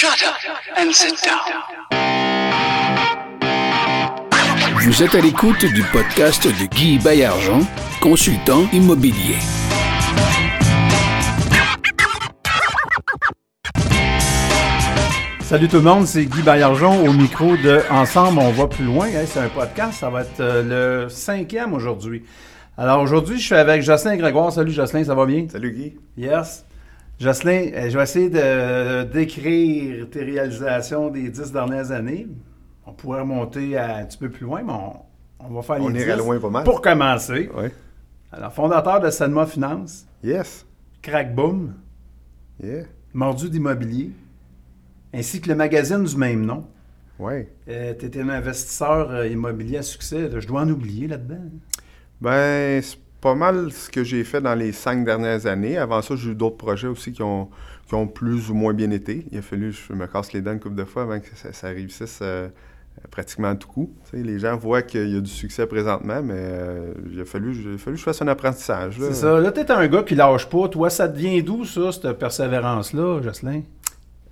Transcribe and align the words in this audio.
Shut 0.00 0.22
up 0.26 0.34
and 0.78 0.92
sit 0.92 1.22
down. 1.22 2.00
Vous 4.82 5.02
êtes 5.02 5.14
à 5.14 5.20
l'écoute 5.20 5.66
du 5.66 5.82
podcast 5.92 6.46
de 6.46 6.74
Guy 6.74 6.98
Bayargent, 6.98 7.60
consultant 8.00 8.62
immobilier. 8.72 9.36
Salut 15.42 15.68
tout 15.68 15.76
le 15.76 15.82
monde, 15.82 16.06
c'est 16.06 16.24
Guy 16.24 16.40
Bayargent 16.40 16.96
au 17.04 17.12
micro 17.12 17.58
de 17.58 17.82
Ensemble, 17.90 18.38
on 18.38 18.52
va 18.52 18.68
plus 18.68 18.86
loin. 18.86 19.06
Hey, 19.06 19.26
c'est 19.26 19.40
un 19.40 19.50
podcast, 19.50 20.00
ça 20.00 20.08
va 20.08 20.22
être 20.22 20.40
euh, 20.40 21.02
le 21.02 21.08
cinquième 21.10 21.74
aujourd'hui. 21.74 22.24
Alors 22.78 23.02
aujourd'hui, 23.02 23.38
je 23.38 23.44
suis 23.44 23.54
avec 23.54 23.82
Jocelyn 23.82 24.16
Grégoire. 24.16 24.50
Salut 24.50 24.72
Jocelyn, 24.72 25.04
ça 25.04 25.14
va 25.14 25.26
bien? 25.26 25.46
Salut 25.50 25.72
Guy. 25.72 25.98
Yes. 26.16 26.64
Jocelyn, 27.20 27.70
euh, 27.74 27.90
je 27.90 27.96
vais 27.98 28.02
essayer 28.02 28.30
de 28.30 29.02
décrire 29.04 30.08
tes 30.10 30.24
réalisations 30.24 31.10
des 31.10 31.28
dix 31.28 31.52
dernières 31.52 31.90
années. 31.92 32.26
On 32.86 32.92
pourrait 32.92 33.20
remonter 33.20 33.76
à 33.76 33.96
un 33.98 34.04
petit 34.06 34.16
peu 34.18 34.30
plus 34.30 34.46
loin, 34.46 34.62
mais 34.62 34.72
on, 34.72 34.96
on 35.40 35.54
va 35.54 35.62
faire 35.62 35.78
les 35.78 35.84
On 35.84 35.90
irait 35.94 36.14
10. 36.16 36.18
loin 36.18 36.38
pas 36.40 36.48
mal. 36.50 36.64
Pour 36.64 36.80
commencer, 36.80 37.50
Oui. 37.54 37.68
alors 38.32 38.52
fondateur 38.52 39.00
de 39.00 39.10
Sanma 39.10 39.44
Finance, 39.46 40.06
Yes. 40.24 40.66
Crack 41.02 41.34
Boom, 41.34 41.74
Yeah. 42.62 42.84
Mordu 43.14 43.48
d'immobilier, 43.48 44.10
ainsi 45.14 45.40
que 45.40 45.48
le 45.48 45.54
magazine 45.56 46.04
du 46.04 46.16
même 46.16 46.44
nom. 46.44 46.66
Oui. 47.18 47.44
tu 47.66 47.72
étais 48.06 48.20
un 48.20 48.28
investisseur 48.30 49.10
euh, 49.10 49.26
immobilier 49.26 49.78
à 49.78 49.82
succès. 49.82 50.30
Je 50.38 50.46
dois 50.46 50.62
en 50.62 50.68
oublier 50.70 51.06
là-dedans. 51.06 51.40
Ben, 52.20 52.80
c'est 52.82 52.98
pas 53.20 53.34
mal 53.34 53.70
ce 53.72 53.90
que 53.90 54.02
j'ai 54.02 54.24
fait 54.24 54.40
dans 54.40 54.54
les 54.54 54.72
cinq 54.72 55.04
dernières 55.04 55.46
années. 55.46 55.76
Avant 55.76 56.02
ça, 56.02 56.16
j'ai 56.16 56.30
eu 56.30 56.34
d'autres 56.34 56.56
projets 56.56 56.88
aussi 56.88 57.12
qui 57.12 57.22
ont, 57.22 57.48
plus 58.14 58.50
ou 58.50 58.54
moins 58.54 58.72
bien 58.72 58.90
été. 58.90 59.26
Il 59.32 59.38
a 59.38 59.42
fallu 59.42 59.72
je 59.72 59.92
me 59.92 60.06
casse 60.06 60.32
les 60.32 60.40
dents 60.40 60.52
une 60.52 60.60
couple 60.60 60.76
de 60.76 60.84
fois 60.84 61.02
avant 61.02 61.18
que 61.18 61.26
ça, 61.34 61.52
ça 61.52 61.68
réussisse 61.68 62.20
euh, 62.22 62.48
pratiquement 63.10 63.48
à 63.48 63.54
tout 63.56 63.68
coup. 63.68 63.90
Les 64.12 64.38
gens 64.38 64.56
voient 64.56 64.82
qu'il 64.82 65.12
y 65.12 65.16
a 65.16 65.20
du 65.20 65.30
succès 65.30 65.66
présentement, 65.66 66.22
mais 66.22 66.34
euh, 66.36 66.92
il, 67.12 67.20
a 67.20 67.24
fallu, 67.24 67.52
il 67.52 67.78
fallu 67.78 67.96
que 67.96 68.00
je 68.00 68.04
fasse 68.04 68.22
un 68.22 68.28
apprentissage. 68.28 68.96
C'est 69.00 69.14
ça. 69.14 69.40
Là, 69.40 69.50
t'es 69.50 69.70
un 69.70 69.86
gars 69.88 70.02
qui 70.02 70.14
lâche 70.14 70.48
pas. 70.48 70.68
Toi, 70.68 70.90
ça 70.90 71.08
devient 71.08 71.42
d'où, 71.42 71.64
ça, 71.64 71.92
cette 71.92 72.12
persévérance-là, 72.12 73.20
Jocelyn? 73.22 73.62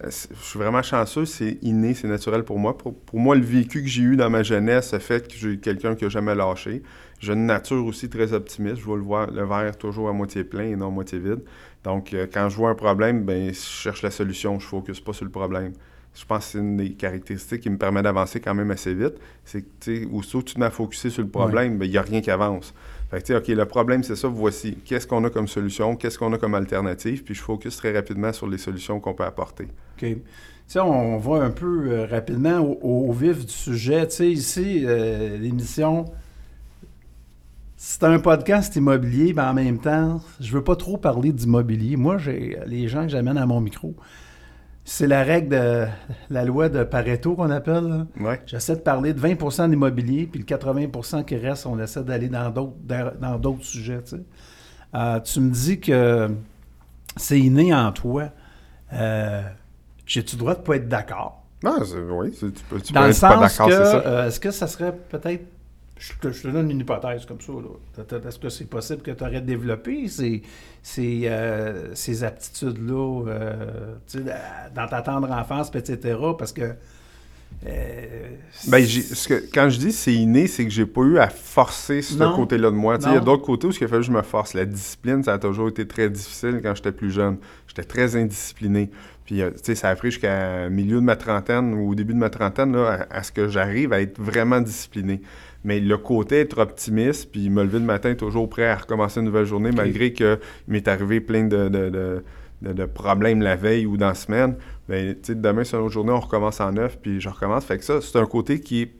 Euh, 0.04 0.10
Je 0.10 0.44
suis 0.44 0.58
vraiment 0.58 0.82
chanceux, 0.82 1.24
c'est 1.24 1.58
inné, 1.62 1.94
c'est 1.94 2.08
naturel 2.08 2.44
pour 2.44 2.58
moi. 2.58 2.76
Pour, 2.78 2.94
pour 2.94 3.18
moi, 3.18 3.34
le 3.34 3.42
vécu 3.42 3.82
que 3.82 3.88
j'ai 3.88 4.02
eu 4.02 4.16
dans 4.16 4.30
ma 4.30 4.42
jeunesse, 4.42 4.92
le 4.92 4.98
fait 4.98 5.26
que 5.26 5.34
j'ai 5.34 5.58
quelqu'un 5.58 5.94
qui 5.94 6.04
n'a 6.04 6.10
jamais 6.10 6.34
lâché. 6.34 6.82
J'ai 7.20 7.32
une 7.32 7.46
nature 7.46 7.84
aussi 7.84 8.08
très 8.08 8.32
optimiste. 8.32 8.76
Je 8.76 8.84
vois 8.84 8.96
le, 8.96 9.02
voir, 9.02 9.30
le 9.30 9.44
verre 9.44 9.76
toujours 9.76 10.08
à 10.08 10.12
moitié 10.12 10.44
plein 10.44 10.64
et 10.64 10.76
non 10.76 10.88
à 10.88 10.90
moitié 10.90 11.18
vide. 11.18 11.42
Donc, 11.82 12.14
euh, 12.14 12.26
quand 12.32 12.48
je 12.48 12.56
vois 12.56 12.70
un 12.70 12.74
problème, 12.74 13.24
ben, 13.24 13.48
je 13.52 13.58
cherche 13.58 14.02
la 14.02 14.10
solution. 14.10 14.58
Je 14.60 14.64
ne 14.64 14.68
focus 14.68 15.00
pas 15.00 15.12
sur 15.12 15.24
le 15.24 15.30
problème. 15.32 15.72
Je 16.14 16.24
pense 16.24 16.46
que 16.46 16.52
c'est 16.52 16.58
une 16.58 16.76
des 16.76 16.92
caractéristiques 16.92 17.60
qui 17.60 17.70
me 17.70 17.78
permet 17.78 18.02
d'avancer 18.02 18.40
quand 18.40 18.54
même 18.54 18.70
assez 18.70 18.94
vite. 18.94 19.14
C'est 19.44 19.62
que, 19.62 19.68
tu 19.80 20.02
sais, 20.02 20.08
aussitôt 20.12 20.42
que 20.42 20.50
tu 20.50 20.62
à 20.62 20.70
focuser 20.70 21.10
sur 21.10 21.22
le 21.22 21.28
problème, 21.28 21.78
ben, 21.78 21.86
il 21.86 21.90
n'y 21.90 21.98
a 21.98 22.02
rien 22.02 22.20
qui 22.20 22.30
avance. 22.30 22.72
Fait 23.10 23.26
que, 23.26 23.32
OK, 23.32 23.48
le 23.48 23.64
problème, 23.64 24.02
c'est 24.02 24.16
ça, 24.16 24.28
voici. 24.28 24.76
Qu'est-ce 24.84 25.06
qu'on 25.06 25.24
a 25.24 25.30
comme 25.30 25.48
solution? 25.48 25.96
Qu'est-ce 25.96 26.18
qu'on 26.18 26.32
a 26.34 26.38
comme 26.38 26.54
alternative? 26.54 27.24
Puis 27.24 27.34
je 27.34 27.40
focus 27.40 27.76
très 27.76 27.92
rapidement 27.92 28.32
sur 28.32 28.46
les 28.46 28.58
solutions 28.58 29.00
qu'on 29.00 29.14
peut 29.14 29.24
apporter. 29.24 29.68
OK. 29.96 30.16
On 30.76 31.16
va 31.16 31.44
un 31.44 31.50
peu 31.50 31.90
euh, 31.90 32.06
rapidement 32.06 32.60
au, 32.60 33.10
vif 33.12 33.46
du 33.46 33.52
sujet. 33.52 34.06
Ici, 34.20 34.82
euh, 34.84 35.38
l'émission, 35.38 36.04
c'est 37.78 38.04
un 38.04 38.18
podcast 38.18 38.76
immobilier, 38.76 39.32
mais 39.32 39.42
en 39.42 39.54
même 39.54 39.78
temps, 39.78 40.20
je 40.40 40.52
veux 40.52 40.62
pas 40.62 40.76
trop 40.76 40.98
parler 40.98 41.32
d'immobilier. 41.32 41.96
Moi, 41.96 42.18
j'ai 42.18 42.58
les 42.66 42.86
gens 42.88 43.04
que 43.04 43.08
j'amène 43.08 43.38
à 43.38 43.46
mon 43.46 43.62
micro, 43.62 43.94
c'est 44.90 45.06
la 45.06 45.22
règle 45.22 45.50
de 45.50 45.86
la 46.30 46.44
loi 46.44 46.68
de 46.70 46.82
Pareto 46.82 47.34
qu'on 47.34 47.50
appelle. 47.50 48.06
Ouais. 48.18 48.40
J'essaie 48.46 48.76
de 48.76 48.80
parler 48.80 49.12
de 49.12 49.20
20% 49.20 49.68
d'immobilier, 49.68 50.26
puis 50.26 50.40
le 50.40 50.46
80% 50.46 51.24
qui 51.24 51.36
reste, 51.36 51.66
on 51.66 51.78
essaie 51.78 52.02
d'aller 52.02 52.28
dans 52.28 52.48
d'autres 52.50 52.74
dans 53.20 53.38
d'autres 53.38 53.64
sujets. 53.64 54.00
tu 54.02 54.16
sais. 54.16 54.22
Euh, 54.94 55.20
tu 55.20 55.40
me 55.40 55.50
dis 55.50 55.78
que 55.80 56.28
c'est 57.16 57.38
inné 57.38 57.74
en 57.74 57.92
toi. 57.92 58.30
Euh, 58.94 59.42
J'ai-tu 60.06 60.36
le 60.36 60.40
droit 60.40 60.54
de 60.54 60.60
pas 60.60 60.76
être 60.76 60.88
d'accord? 60.88 61.42
Non, 61.62 61.84
c'est- 61.84 61.98
oui, 61.98 62.30
tu 62.32 62.50
peux, 62.70 62.80
tu 62.80 62.92
Dans 62.94 63.00
peux 63.02 63.06
le 63.08 63.12
être 63.12 63.20
pas 63.20 63.48
sens 63.48 63.58
que, 63.58 63.62
d'accord, 63.62 63.68
c'est 63.70 63.90
ça. 63.92 64.06
euh, 64.06 64.26
est-ce 64.28 64.40
que 64.40 64.50
ça 64.50 64.66
serait 64.66 64.92
peut-être. 65.10 65.44
Je 65.98 66.12
te, 66.20 66.30
je 66.32 66.42
te 66.42 66.48
donne 66.48 66.70
une 66.70 66.80
hypothèse 66.80 67.26
comme 67.26 67.40
ça. 67.40 67.52
Est-ce 68.28 68.38
que 68.38 68.48
c'est 68.48 68.66
possible 68.70 69.02
que 69.02 69.10
tu 69.10 69.24
aurais 69.24 69.40
développé 69.40 70.06
ces, 70.08 70.42
ces, 70.82 71.22
euh, 71.24 71.94
ces 71.94 72.22
aptitudes-là 72.24 73.24
euh, 73.26 73.94
dans 74.74 74.86
ta 74.86 75.02
tendre 75.02 75.30
enfance, 75.32 75.70
etc. 75.74 76.16
Parce 76.38 76.52
que. 76.52 76.74
euh, 77.66 78.28
Ben, 78.68 78.84
ce 78.86 79.26
que- 79.28 79.44
quand 79.52 79.68
je 79.70 79.78
dis 79.78 79.92
c'est 79.92 80.14
inné, 80.14 80.46
c'est 80.46 80.64
que 80.64 80.70
j'ai 80.70 80.86
pas 80.86 81.00
eu 81.02 81.18
à 81.18 81.28
forcer 81.28 82.02
ce 82.02 82.16
côté-là 82.36 82.70
de 82.70 82.76
moi. 82.76 82.96
Il 83.00 83.02
y 83.02 83.16
a 83.16 83.20
d'autres 83.24 83.44
côtés 83.44 83.66
où 83.66 83.70
il 83.70 83.84
a 83.84 83.88
fallu 83.88 84.02
que 84.02 84.06
je 84.06 84.12
me 84.12 84.22
force. 84.22 84.54
La 84.54 84.64
discipline, 84.66 85.22
ça 85.24 85.34
a 85.34 85.38
toujours 85.38 85.68
été 85.68 85.86
très 85.86 86.08
difficile 86.10 86.60
quand 86.62 86.74
j'étais 86.74 86.92
plus 86.92 87.10
jeune. 87.10 87.38
J'étais 87.66 87.84
très 87.84 88.16
indiscipliné. 88.16 88.90
Puis, 89.28 89.42
euh, 89.42 89.50
tu 89.50 89.58
sais, 89.62 89.74
ça 89.74 89.90
a 89.90 89.94
pris 89.94 90.10
jusqu'à 90.10 90.70
milieu 90.70 90.96
de 90.96 91.04
ma 91.04 91.14
trentaine 91.14 91.74
ou 91.74 91.90
au 91.90 91.94
début 91.94 92.14
de 92.14 92.18
ma 92.18 92.30
trentaine 92.30 92.72
là, 92.74 93.06
à, 93.10 93.18
à 93.18 93.22
ce 93.22 93.30
que 93.30 93.46
j'arrive 93.46 93.92
à 93.92 94.00
être 94.00 94.18
vraiment 94.18 94.58
discipliné. 94.62 95.20
Mais 95.64 95.80
le 95.80 95.98
côté 95.98 96.40
être 96.40 96.56
optimiste, 96.58 97.30
puis 97.30 97.50
me 97.50 97.62
lever 97.62 97.78
le 97.78 97.84
matin 97.84 98.14
toujours 98.14 98.48
prêt 98.48 98.66
à 98.66 98.76
recommencer 98.76 99.20
une 99.20 99.26
nouvelle 99.26 99.44
journée, 99.44 99.70
malgré 99.76 100.14
qu'il 100.14 100.38
m'est 100.66 100.88
arrivé 100.88 101.20
plein 101.20 101.44
de, 101.44 101.68
de- 101.68 101.90
de- 101.90 102.24
de- 102.62 102.72
de 102.72 102.84
problèmes 102.86 103.42
la 103.42 103.54
veille 103.54 103.84
ou 103.84 103.98
dans 103.98 104.08
la 104.08 104.14
semaine, 104.14 104.56
ben, 104.88 105.12
tu 105.14 105.18
sais, 105.24 105.34
demain, 105.34 105.62
c'est 105.62 105.76
une 105.76 105.82
autre 105.82 105.92
journée, 105.92 106.12
on 106.12 106.20
recommence 106.20 106.58
en 106.62 106.72
neuf, 106.72 106.96
puis 107.02 107.20
je 107.20 107.28
recommence. 107.28 107.66
Fait 107.66 107.76
que 107.76 107.84
ça, 107.84 108.00
c'est 108.00 108.16
un 108.18 108.24
côté 108.24 108.60
qui 108.60 108.80
est 108.82 108.92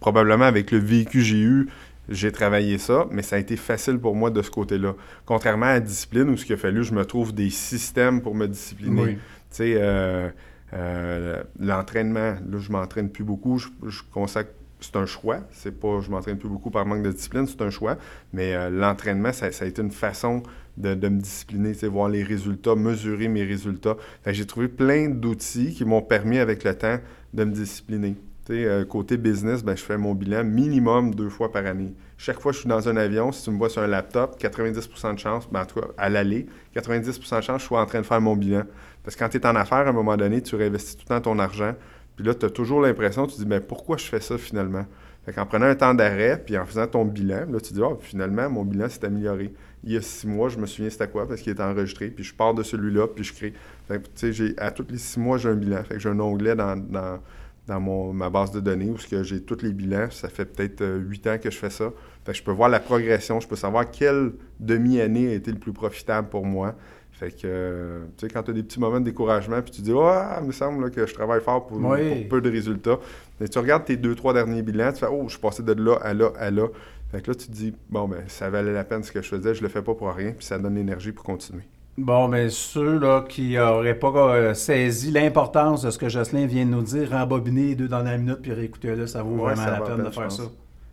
probablement 0.00 0.46
avec 0.46 0.72
le 0.72 0.78
vécu 0.78 1.18
que 1.18 1.24
j'ai 1.24 1.40
eu, 1.40 1.68
j'ai 2.08 2.32
travaillé 2.32 2.78
ça, 2.78 3.06
mais 3.12 3.22
ça 3.22 3.36
a 3.36 3.38
été 3.38 3.56
facile 3.56 3.98
pour 3.98 4.16
moi 4.16 4.30
de 4.30 4.42
ce 4.42 4.50
côté-là. 4.50 4.94
Contrairement 5.26 5.66
à 5.66 5.72
la 5.74 5.80
discipline, 5.80 6.28
où 6.30 6.36
ce 6.36 6.44
qu'il 6.44 6.54
a 6.54 6.58
fallu, 6.58 6.82
je 6.82 6.92
me 6.92 7.04
trouve 7.04 7.32
des 7.32 7.50
systèmes 7.50 8.20
pour 8.20 8.34
me 8.34 8.48
discipliner. 8.48 9.02
Oui. 9.02 9.18
Tu 9.50 9.56
sais, 9.56 9.74
euh, 9.76 10.30
euh, 10.72 11.42
l'entraînement, 11.58 12.36
là, 12.48 12.58
je 12.58 12.70
m'entraîne 12.70 13.10
plus 13.10 13.24
beaucoup. 13.24 13.58
Je, 13.58 14.02
consacre, 14.12 14.50
c'est 14.80 14.96
un 14.96 15.06
choix. 15.06 15.40
C'est 15.50 15.78
pas, 15.78 16.00
je 16.00 16.10
m'entraîne 16.10 16.38
plus 16.38 16.48
beaucoup 16.48 16.70
par 16.70 16.86
manque 16.86 17.02
de 17.02 17.12
discipline, 17.12 17.46
c'est 17.46 17.62
un 17.62 17.70
choix. 17.70 17.96
Mais 18.32 18.54
euh, 18.54 18.70
l'entraînement, 18.70 19.32
ça, 19.32 19.50
ça 19.52 19.64
a 19.64 19.68
été 19.68 19.82
une 19.82 19.90
façon 19.90 20.42
de, 20.76 20.94
de 20.94 21.08
me 21.08 21.20
discipliner, 21.20 21.72
voir 21.88 22.08
les 22.08 22.22
résultats, 22.22 22.74
mesurer 22.76 23.28
mes 23.28 23.44
résultats. 23.44 23.96
J'ai 24.26 24.46
trouvé 24.46 24.68
plein 24.68 25.08
d'outils 25.08 25.74
qui 25.74 25.84
m'ont 25.84 26.02
permis 26.02 26.38
avec 26.38 26.64
le 26.64 26.74
temps 26.74 26.98
de 27.34 27.44
me 27.44 27.52
discipliner. 27.52 28.16
Euh, 28.50 28.84
côté 28.84 29.16
business, 29.16 29.62
ben, 29.62 29.76
je 29.76 29.82
fais 29.82 29.96
mon 29.96 30.14
bilan 30.14 30.44
minimum 30.44 31.14
deux 31.14 31.28
fois 31.28 31.52
par 31.52 31.66
année. 31.66 31.94
Chaque 32.18 32.40
fois 32.40 32.52
que 32.52 32.56
je 32.56 32.60
suis 32.60 32.68
dans 32.68 32.88
un 32.88 32.96
avion, 32.96 33.32
si 33.32 33.44
tu 33.44 33.50
me 33.50 33.58
vois 33.58 33.68
sur 33.68 33.82
un 33.82 33.86
laptop, 33.86 34.40
90% 34.40 35.14
de 35.14 35.18
chance, 35.18 35.48
ben, 35.50 35.62
en 35.62 35.66
tout 35.66 35.80
cas, 35.80 35.86
à 35.96 36.08
l'aller, 36.08 36.46
90% 36.74 37.36
de 37.36 37.40
chance 37.42 37.62
je 37.62 37.66
sois 37.66 37.80
en 37.80 37.86
train 37.86 38.00
de 38.00 38.06
faire 38.06 38.20
mon 38.20 38.36
bilan. 38.36 38.64
Parce 39.04 39.16
que 39.16 39.20
quand 39.24 39.28
tu 39.28 39.38
es 39.38 39.46
en 39.46 39.54
affaires, 39.56 39.86
à 39.86 39.90
un 39.90 39.92
moment 39.92 40.16
donné, 40.16 40.42
tu 40.42 40.56
réinvestis 40.56 40.96
tout 40.96 41.04
le 41.08 41.14
temps 41.14 41.20
ton 41.20 41.38
argent. 41.38 41.74
Puis 42.16 42.24
là, 42.24 42.34
tu 42.34 42.44
as 42.46 42.50
toujours 42.50 42.80
l'impression, 42.80 43.26
tu 43.26 43.36
te 43.36 43.40
dis, 43.40 43.46
mais 43.46 43.60
pourquoi 43.60 43.96
je 43.96 44.04
fais 44.04 44.20
ça 44.20 44.36
finalement? 44.36 44.84
Fait 45.24 45.32
prenant 45.44 45.66
un 45.66 45.74
temps 45.74 45.94
d'arrêt, 45.94 46.42
puis 46.44 46.56
en 46.56 46.64
faisant 46.64 46.86
ton 46.86 47.04
bilan, 47.04 47.46
là, 47.50 47.60
tu 47.60 47.70
te 47.70 47.74
dis, 47.74 47.80
oh, 47.82 47.98
finalement, 48.00 48.48
mon 48.48 48.64
bilan 48.64 48.88
s'est 48.88 49.04
amélioré. 49.04 49.52
Il 49.84 49.92
y 49.92 49.96
a 49.96 50.02
six 50.02 50.26
mois, 50.26 50.48
je 50.48 50.58
me 50.58 50.66
souviens 50.66 50.90
c'était 50.90 51.08
quoi 51.08 51.28
parce 51.28 51.40
qu'il 51.40 51.52
était 51.52 51.62
enregistré, 51.62 52.08
puis 52.08 52.24
je 52.24 52.34
pars 52.34 52.54
de 52.54 52.62
celui-là, 52.62 53.06
puis 53.06 53.24
je 53.24 53.32
crée. 53.32 53.52
Fait 53.86 54.02
que, 54.02 54.08
tu 54.14 54.34
sais, 54.34 54.54
à 54.58 54.70
tous 54.70 54.86
les 54.90 54.98
six 54.98 55.20
mois, 55.20 55.38
j'ai 55.38 55.50
un 55.50 55.54
bilan. 55.54 55.82
Fait 55.84 55.94
que 55.94 56.00
j'ai 56.00 56.08
un 56.08 56.20
onglet 56.20 56.56
dans, 56.56 57.20
dans 57.66 57.80
mon, 57.80 58.12
ma 58.12 58.30
base 58.30 58.50
de 58.50 58.60
données 58.60 58.90
où 58.90 58.96
j'ai 59.22 59.40
tous 59.42 59.62
les 59.62 59.72
bilans. 59.72 60.10
Ça 60.10 60.28
fait 60.28 60.44
peut-être 60.44 60.80
euh, 60.80 60.98
huit 60.98 61.26
ans 61.26 61.38
que 61.38 61.50
je 61.50 61.56
fais 61.56 61.70
ça. 61.70 61.90
Fait 62.24 62.32
que 62.32 62.38
je 62.38 62.42
peux 62.42 62.50
voir 62.52 62.68
la 62.68 62.80
progression, 62.80 63.40
je 63.40 63.48
peux 63.48 63.56
savoir 63.56 63.90
quelle 63.90 64.32
demi-année 64.58 65.28
a 65.28 65.34
été 65.34 65.50
le 65.52 65.58
plus 65.58 65.72
profitable 65.72 66.28
pour 66.28 66.44
moi. 66.44 66.74
Fait 67.12 67.30
que, 67.30 67.40
euh, 67.44 68.04
tu 68.16 68.26
sais, 68.26 68.32
quand 68.32 68.42
tu 68.42 68.50
as 68.50 68.54
des 68.54 68.62
petits 68.62 68.80
moments 68.80 68.98
de 68.98 69.04
découragement, 69.04 69.60
puis 69.60 69.70
tu 69.72 69.82
dis, 69.82 69.92
ah, 69.94 70.38
il 70.40 70.46
me 70.46 70.52
semble 70.52 70.84
là, 70.84 70.90
que 70.90 71.06
je 71.06 71.12
travaille 71.12 71.42
fort 71.42 71.66
pour, 71.66 71.76
Oui. 71.78 72.20
pour 72.22 72.28
peu 72.28 72.40
de 72.40 72.50
résultats. 72.50 72.98
Mais 73.38 73.48
tu 73.48 73.58
regardes 73.58 73.84
tes 73.84 73.96
deux, 73.96 74.14
trois 74.14 74.32
derniers 74.32 74.62
bilans, 74.62 74.92
tu 74.92 75.00
fais, 75.00 75.06
oh, 75.10 75.24
je 75.26 75.32
suis 75.32 75.40
passé 75.40 75.62
de 75.62 75.72
là 75.72 75.96
à 76.02 76.14
là 76.14 76.32
à 76.38 76.50
là. 76.50 76.66
Fait 77.12 77.20
que 77.20 77.30
là, 77.30 77.34
tu 77.34 77.46
te 77.48 77.52
dis, 77.52 77.74
bon, 77.90 78.08
ben, 78.08 78.22
ça 78.28 78.48
valait 78.48 78.72
la 78.72 78.84
peine 78.84 79.02
ce 79.02 79.12
que 79.12 79.20
je 79.20 79.28
faisais, 79.28 79.54
je 79.54 79.62
le 79.62 79.68
fais 79.68 79.82
pas 79.82 79.94
pour 79.94 80.10
rien, 80.12 80.32
puis 80.32 80.46
ça 80.46 80.58
donne 80.58 80.76
l'énergie 80.76 81.12
pour 81.12 81.24
continuer. 81.24 81.64
Bon, 82.00 82.28
mais 82.28 82.48
ceux 82.48 82.98
là, 82.98 83.24
qui 83.28 83.54
n'auraient 83.54 83.98
pas 83.98 84.34
euh, 84.34 84.54
saisi 84.54 85.10
l'importance 85.10 85.82
de 85.82 85.90
ce 85.90 85.98
que 85.98 86.08
Jocelyn 86.08 86.46
vient 86.46 86.64
de 86.64 86.70
nous 86.70 86.82
dire, 86.82 87.10
rembobiner 87.10 87.68
les 87.68 87.74
deux 87.74 87.88
dernières 87.88 88.18
minutes 88.18 88.40
puis 88.40 88.52
réécouter-le, 88.52 89.06
ça 89.06 89.22
vaut 89.22 89.36
Ouais, 89.36 89.54
vraiment 89.54 89.56
ça 89.56 89.70
la 89.70 89.78
la 89.80 89.84
peine 89.84 90.04
de 90.04 90.10
faire 90.10 90.32
ça. 90.32 90.44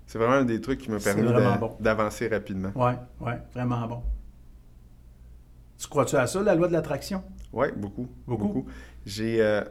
C'est 0.06 0.18
vraiment 0.18 0.36
un 0.36 0.46
des 0.46 0.60
trucs 0.60 0.80
qui 0.80 0.92
m'a 0.92 1.00
permis 1.00 1.24
bon. 1.60 1.76
d'avancer 1.80 2.28
rapidement. 2.28 2.72
Oui, 2.76 2.92
oui, 3.22 3.34
vraiment 3.54 3.88
bon. 3.88 4.02
Tu 5.78 5.88
crois-tu 5.88 6.16
à 6.16 6.28
ça, 6.28 6.42
la 6.42 6.56
loi 6.56 6.68
de 6.68 6.74
l'attraction? 6.74 7.24
Oui, 7.54 7.68
beaucoup? 7.76 8.08
Beaucoup? 8.26 8.66
J'ai 9.06 9.42
euh, 9.42 9.62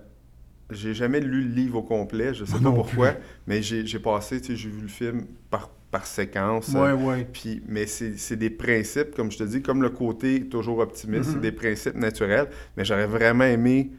j'ai 0.70 0.94
jamais 0.94 1.20
lu 1.20 1.42
le 1.42 1.54
livre 1.54 1.78
au 1.78 1.82
complet, 1.82 2.34
je 2.34 2.44
sais 2.44 2.58
Moi 2.58 2.70
pas 2.70 2.76
pourquoi, 2.76 3.14
mais 3.46 3.62
j'ai 3.62 3.98
passé, 3.98 4.40
tu 4.40 4.48
sais, 4.48 4.56
j'ai 4.56 4.68
vu 4.68 4.82
le 4.82 4.88
film 4.88 5.26
par, 5.50 5.70
par 5.90 6.06
séquence. 6.06 6.68
Oui, 6.74 6.80
euh, 6.80 6.94
oui. 6.94 7.24
Puis, 7.32 7.62
mais 7.68 7.86
c'est 7.86 8.36
des 8.36 8.50
principes, 8.50 9.14
comme 9.14 9.30
je 9.30 9.38
te 9.38 9.44
dis, 9.44 9.62
comme 9.62 9.82
le 9.82 9.90
côté 9.90 10.48
toujours 10.48 10.78
optimiste, 10.78 11.30
c'est 11.32 11.40
des 11.40 11.52
principes 11.52 11.96
naturels. 11.96 12.48
Mais 12.76 12.84
j'aurais 12.84 13.06
vraiment 13.06 13.44
aimé 13.44 13.92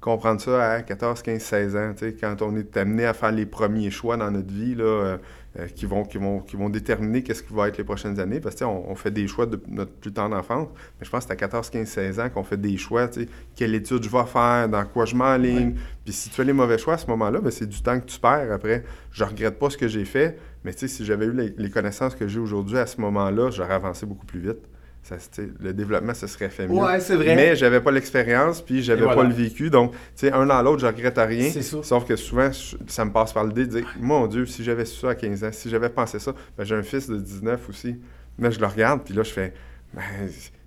comprendre 0.00 0.40
ça 0.40 0.72
à 0.72 0.82
14, 0.82 1.22
15, 1.22 1.40
16 1.40 1.76
ans, 1.76 1.92
tu 1.96 2.04
sais, 2.04 2.14
quand 2.14 2.42
on 2.42 2.54
est 2.56 2.76
amené 2.76 3.06
à 3.06 3.14
faire 3.14 3.32
les 3.32 3.46
premiers 3.46 3.90
choix 3.90 4.18
dans 4.18 4.30
notre 4.30 4.52
vie, 4.52 4.74
là, 4.74 4.84
euh, 4.84 5.18
euh, 5.58 5.68
qui, 5.68 5.86
vont, 5.86 6.02
qui, 6.04 6.18
vont, 6.18 6.40
qui 6.40 6.56
vont 6.56 6.68
déterminer 6.68 7.22
qu'est-ce 7.22 7.42
qui 7.42 7.52
va 7.52 7.68
être 7.68 7.78
les 7.78 7.84
prochaines 7.84 8.18
années. 8.18 8.40
Parce 8.40 8.56
que, 8.56 8.60
tu 8.60 8.64
sais, 8.64 8.70
on, 8.70 8.90
on 8.90 8.94
fait 8.96 9.10
des 9.10 9.28
choix 9.28 9.46
de 9.46 9.60
notre 9.68 9.92
plus 9.92 10.12
tendre 10.12 10.36
enfance, 10.36 10.68
mais 10.98 11.06
je 11.06 11.10
pense 11.10 11.24
que 11.24 11.28
c'est 11.28 11.32
à 11.32 11.36
14, 11.36 11.70
15, 11.70 11.88
16 11.88 12.20
ans 12.20 12.28
qu'on 12.28 12.42
fait 12.42 12.60
des 12.60 12.76
choix, 12.76 13.06
tu 13.06 13.22
sais, 13.22 13.28
quelle 13.54 13.74
étude 13.74 14.02
je 14.02 14.10
vais 14.10 14.24
faire, 14.26 14.68
dans 14.68 14.84
quoi 14.84 15.04
je 15.04 15.14
m'enligne. 15.14 15.76
Puis 16.04 16.12
si 16.12 16.28
tu 16.28 16.34
fais 16.34 16.44
les 16.44 16.52
mauvais 16.52 16.78
choix 16.78 16.94
à 16.94 16.98
ce 16.98 17.06
moment-là, 17.06 17.40
ben, 17.40 17.50
c'est 17.50 17.68
du 17.68 17.80
temps 17.82 17.98
que 18.00 18.06
tu 18.06 18.18
perds 18.18 18.52
après. 18.52 18.84
Je 19.12 19.22
regrette 19.22 19.58
pas 19.58 19.70
ce 19.70 19.76
que 19.76 19.86
j'ai 19.86 20.04
fait, 20.04 20.38
mais 20.64 20.72
tu 20.72 20.80
sais, 20.80 20.88
si 20.88 21.04
j'avais 21.04 21.26
eu 21.26 21.32
les, 21.32 21.54
les 21.56 21.70
connaissances 21.70 22.14
que 22.14 22.26
j'ai 22.26 22.40
aujourd'hui 22.40 22.78
à 22.78 22.86
ce 22.86 23.00
moment-là, 23.00 23.50
j'aurais 23.50 23.74
avancé 23.74 24.06
beaucoup 24.06 24.26
plus 24.26 24.40
vite. 24.40 24.68
Ça, 25.04 25.16
le 25.60 25.74
développement, 25.74 26.14
ça 26.14 26.26
serait 26.26 26.48
fait 26.48 26.66
mieux. 26.66 26.74
Ouais, 26.80 26.98
c'est 26.98 27.14
vrai. 27.16 27.36
Mais 27.36 27.54
j'avais 27.56 27.80
pas 27.80 27.90
l'expérience, 27.90 28.62
puis 28.62 28.82
j'avais 28.82 29.02
Et 29.02 29.06
pas 29.06 29.12
voilà. 29.14 29.28
le 29.28 29.34
vécu. 29.34 29.68
Donc, 29.68 29.92
tu 29.92 29.98
sais, 30.16 30.32
un 30.32 30.46
dans 30.46 30.62
l'autre, 30.62 30.80
je 30.80 30.86
regrette 30.86 31.18
rien. 31.18 31.50
C'est 31.52 31.60
ça. 31.62 31.82
Sauf 31.82 32.06
que 32.06 32.16
souvent, 32.16 32.50
je- 32.50 32.76
ça 32.86 33.04
me 33.04 33.12
passe 33.12 33.32
par 33.34 33.44
l'idée 33.44 33.66
de 33.66 33.70
dire 33.80 33.86
Mon 34.00 34.26
Dieu, 34.26 34.46
si 34.46 34.64
j'avais 34.64 34.86
su 34.86 34.98
ça 34.98 35.10
à 35.10 35.14
15 35.14 35.44
ans, 35.44 35.50
si 35.52 35.68
j'avais 35.68 35.90
pensé 35.90 36.18
ça, 36.18 36.32
ben, 36.56 36.64
j'ai 36.64 36.74
un 36.74 36.82
fils 36.82 37.06
de 37.08 37.18
19 37.18 37.68
aussi. 37.68 37.96
Là, 38.38 38.48
je 38.50 38.58
le 38.58 38.66
regarde, 38.66 39.02
puis 39.04 39.12
là, 39.12 39.22
je 39.22 39.30
fais 39.30 39.52
ben, 39.92 40.00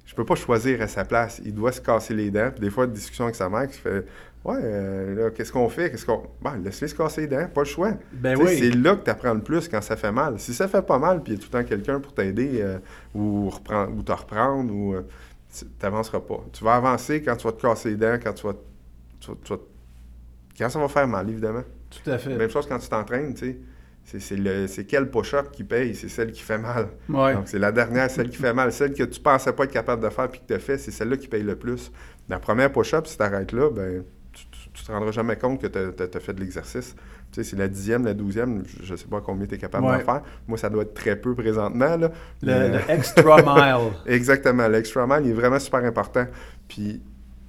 Je 0.08 0.16
peux 0.16 0.26
pas 0.26 0.36
choisir 0.36 0.82
à 0.82 0.88
sa 0.88 1.06
place. 1.06 1.40
Il 1.46 1.54
doit 1.54 1.72
se 1.72 1.82
casser 1.82 2.16
les 2.16 2.32
dents. 2.32 2.50
Puis 2.52 2.62
des 2.62 2.70
fois, 2.72 2.88
discussion 2.88 3.26
avec 3.26 3.36
sa 3.36 3.50
mère 3.50 3.68
qui 3.68 3.78
fait 3.78 4.06
Ouais, 4.46 4.58
euh, 4.64 5.16
là, 5.16 5.32
qu'est-ce 5.32 5.52
qu'on 5.52 5.68
fait? 5.68 5.92
Qu'est-ce 5.92 6.06
qu'on. 6.06 6.24
Ben, 6.42 6.56
laisse-le 6.64 6.88
se 6.88 6.96
casser 6.96 7.22
les 7.22 7.28
dents, 7.28 7.48
pas 7.54 7.62
le 7.62 7.66
choix. 7.68 7.92
Ben 8.14 8.38
oui. 8.40 8.58
C'est 8.58 8.72
là 8.72 8.96
que 8.96 9.04
tu 9.04 9.10
apprends 9.10 9.34
le 9.34 9.42
plus 9.42 9.68
quand 9.68 9.82
ça 9.82 9.98
fait 9.98 10.12
mal. 10.14 10.40
Si 10.40 10.54
ça 10.54 10.70
fait 10.70 10.82
pas 10.82 10.98
mal, 10.98 11.22
puis 11.22 11.34
il 11.34 11.36
y 11.36 11.40
a 11.40 11.44
tout 11.44 11.50
le 11.52 11.62
temps 11.62 11.68
quelqu'un 11.68 12.00
pour 12.00 12.14
t'aider 12.14 12.62
euh, 12.62 12.78
ou, 13.14 13.50
reprendre, 13.50 13.98
ou 13.98 14.02
te 14.04 14.12
reprendre, 14.14 14.74
ou 14.74 14.94
euh, 14.94 15.02
tu 15.54 15.66
n'avanceras 15.84 16.22
pas. 16.22 16.40
Tu 16.54 16.64
vas 16.64 16.76
avancer 16.76 17.22
quand 17.22 17.36
tu 17.36 17.46
vas 17.46 17.52
te 17.52 17.62
casser 17.62 17.90
les 17.90 17.96
dents, 17.98 18.18
quand 18.24 18.32
tu 18.34 18.48
vas, 18.48 18.54
tu 19.20 19.32
vas- 19.32 19.38
tu 19.44 19.54
vas- 19.54 19.60
quand 20.58 20.70
ça 20.70 20.80
va 20.80 20.88
faire 20.88 21.08
mal, 21.10 21.30
évidemment. 21.30 21.64
Tout 21.90 22.10
à 22.10 22.18
fait. 22.18 22.34
Même 22.36 22.50
chose 22.50 22.68
quand 22.68 22.80
tu 22.80 22.88
t'entraînes, 22.88 23.34
tu 23.34 23.48
sais. 23.48 23.58
C'est, 24.10 24.22
c'est, 24.22 24.38
le, 24.38 24.68
c'est 24.68 24.86
quel 24.86 25.10
push-up 25.12 25.52
qui 25.52 25.66
paye, 25.66 25.94
c'est 25.94 26.08
celle 26.08 26.32
qui 26.32 26.42
fait 26.42 26.58
mal. 26.58 26.88
Ouais. 27.10 27.34
Donc, 27.34 27.50
c'est 27.50 27.60
la 27.60 27.74
dernière, 27.74 28.10
celle 28.10 28.30
qui 28.30 28.38
fait 28.38 28.54
mal. 28.54 28.72
Celle 28.72 28.94
que 28.94 29.04
tu 29.04 29.20
pensais 29.20 29.52
pas 29.52 29.66
être 29.66 29.72
capable 29.74 30.02
de 30.02 30.08
faire 30.08 30.30
puis 30.30 30.40
que 30.40 30.46
tu 30.48 30.54
as 30.54 30.60
fait, 30.60 30.78
c'est 30.78 30.92
celle-là 30.92 31.18
qui 31.18 31.28
paye 31.28 31.44
le 31.44 31.58
plus. 31.58 31.92
La 32.30 32.40
première 32.40 32.72
push-up, 32.72 33.06
si 33.06 33.18
tu 33.18 33.24
arrêtes 33.24 33.52
là, 33.52 33.70
ben, 33.70 34.04
tu, 34.32 34.46
tu, 34.50 34.70
tu 34.72 34.84
te 34.86 34.92
rendras 34.94 35.12
jamais 35.12 35.36
compte 35.36 35.60
que 35.60 35.68
tu 35.68 35.78
as, 35.78 36.20
fait 36.22 36.34
de 36.34 36.40
l'exercice. 36.40 36.96
Tu 37.34 37.44
sais, 37.44 37.50
c'est 37.50 37.58
la 37.58 37.68
dixième, 37.68 38.06
la 38.06 38.14
douzième, 38.14 38.64
je 38.82 38.94
ne 38.94 38.98
sais 38.98 39.08
pas 39.08 39.20
combien 39.20 39.46
tu 39.46 39.56
es 39.56 39.58
capable 39.58 39.86
Ouais. 39.88 39.98
de 39.98 40.04
faire. 40.04 40.22
Moi, 40.48 40.58
ça 40.58 40.70
doit 40.70 40.84
être 40.84 40.94
très 40.94 41.18
peu 41.18 41.36
présentement. 41.36 41.98
Là. 41.98 42.10
Le, 42.42 42.48
Mais- 42.48 42.70
le 42.70 42.80
extra 42.90 43.42
mile. 43.42 43.92
Exactement. 44.06 44.70
L'extra 44.70 45.06
mile, 45.06 45.24
il 45.26 45.32
est 45.32 45.34
vraiment 45.34 45.60
super 45.60 45.84
important. 45.84 46.26
Puis 46.70 47.02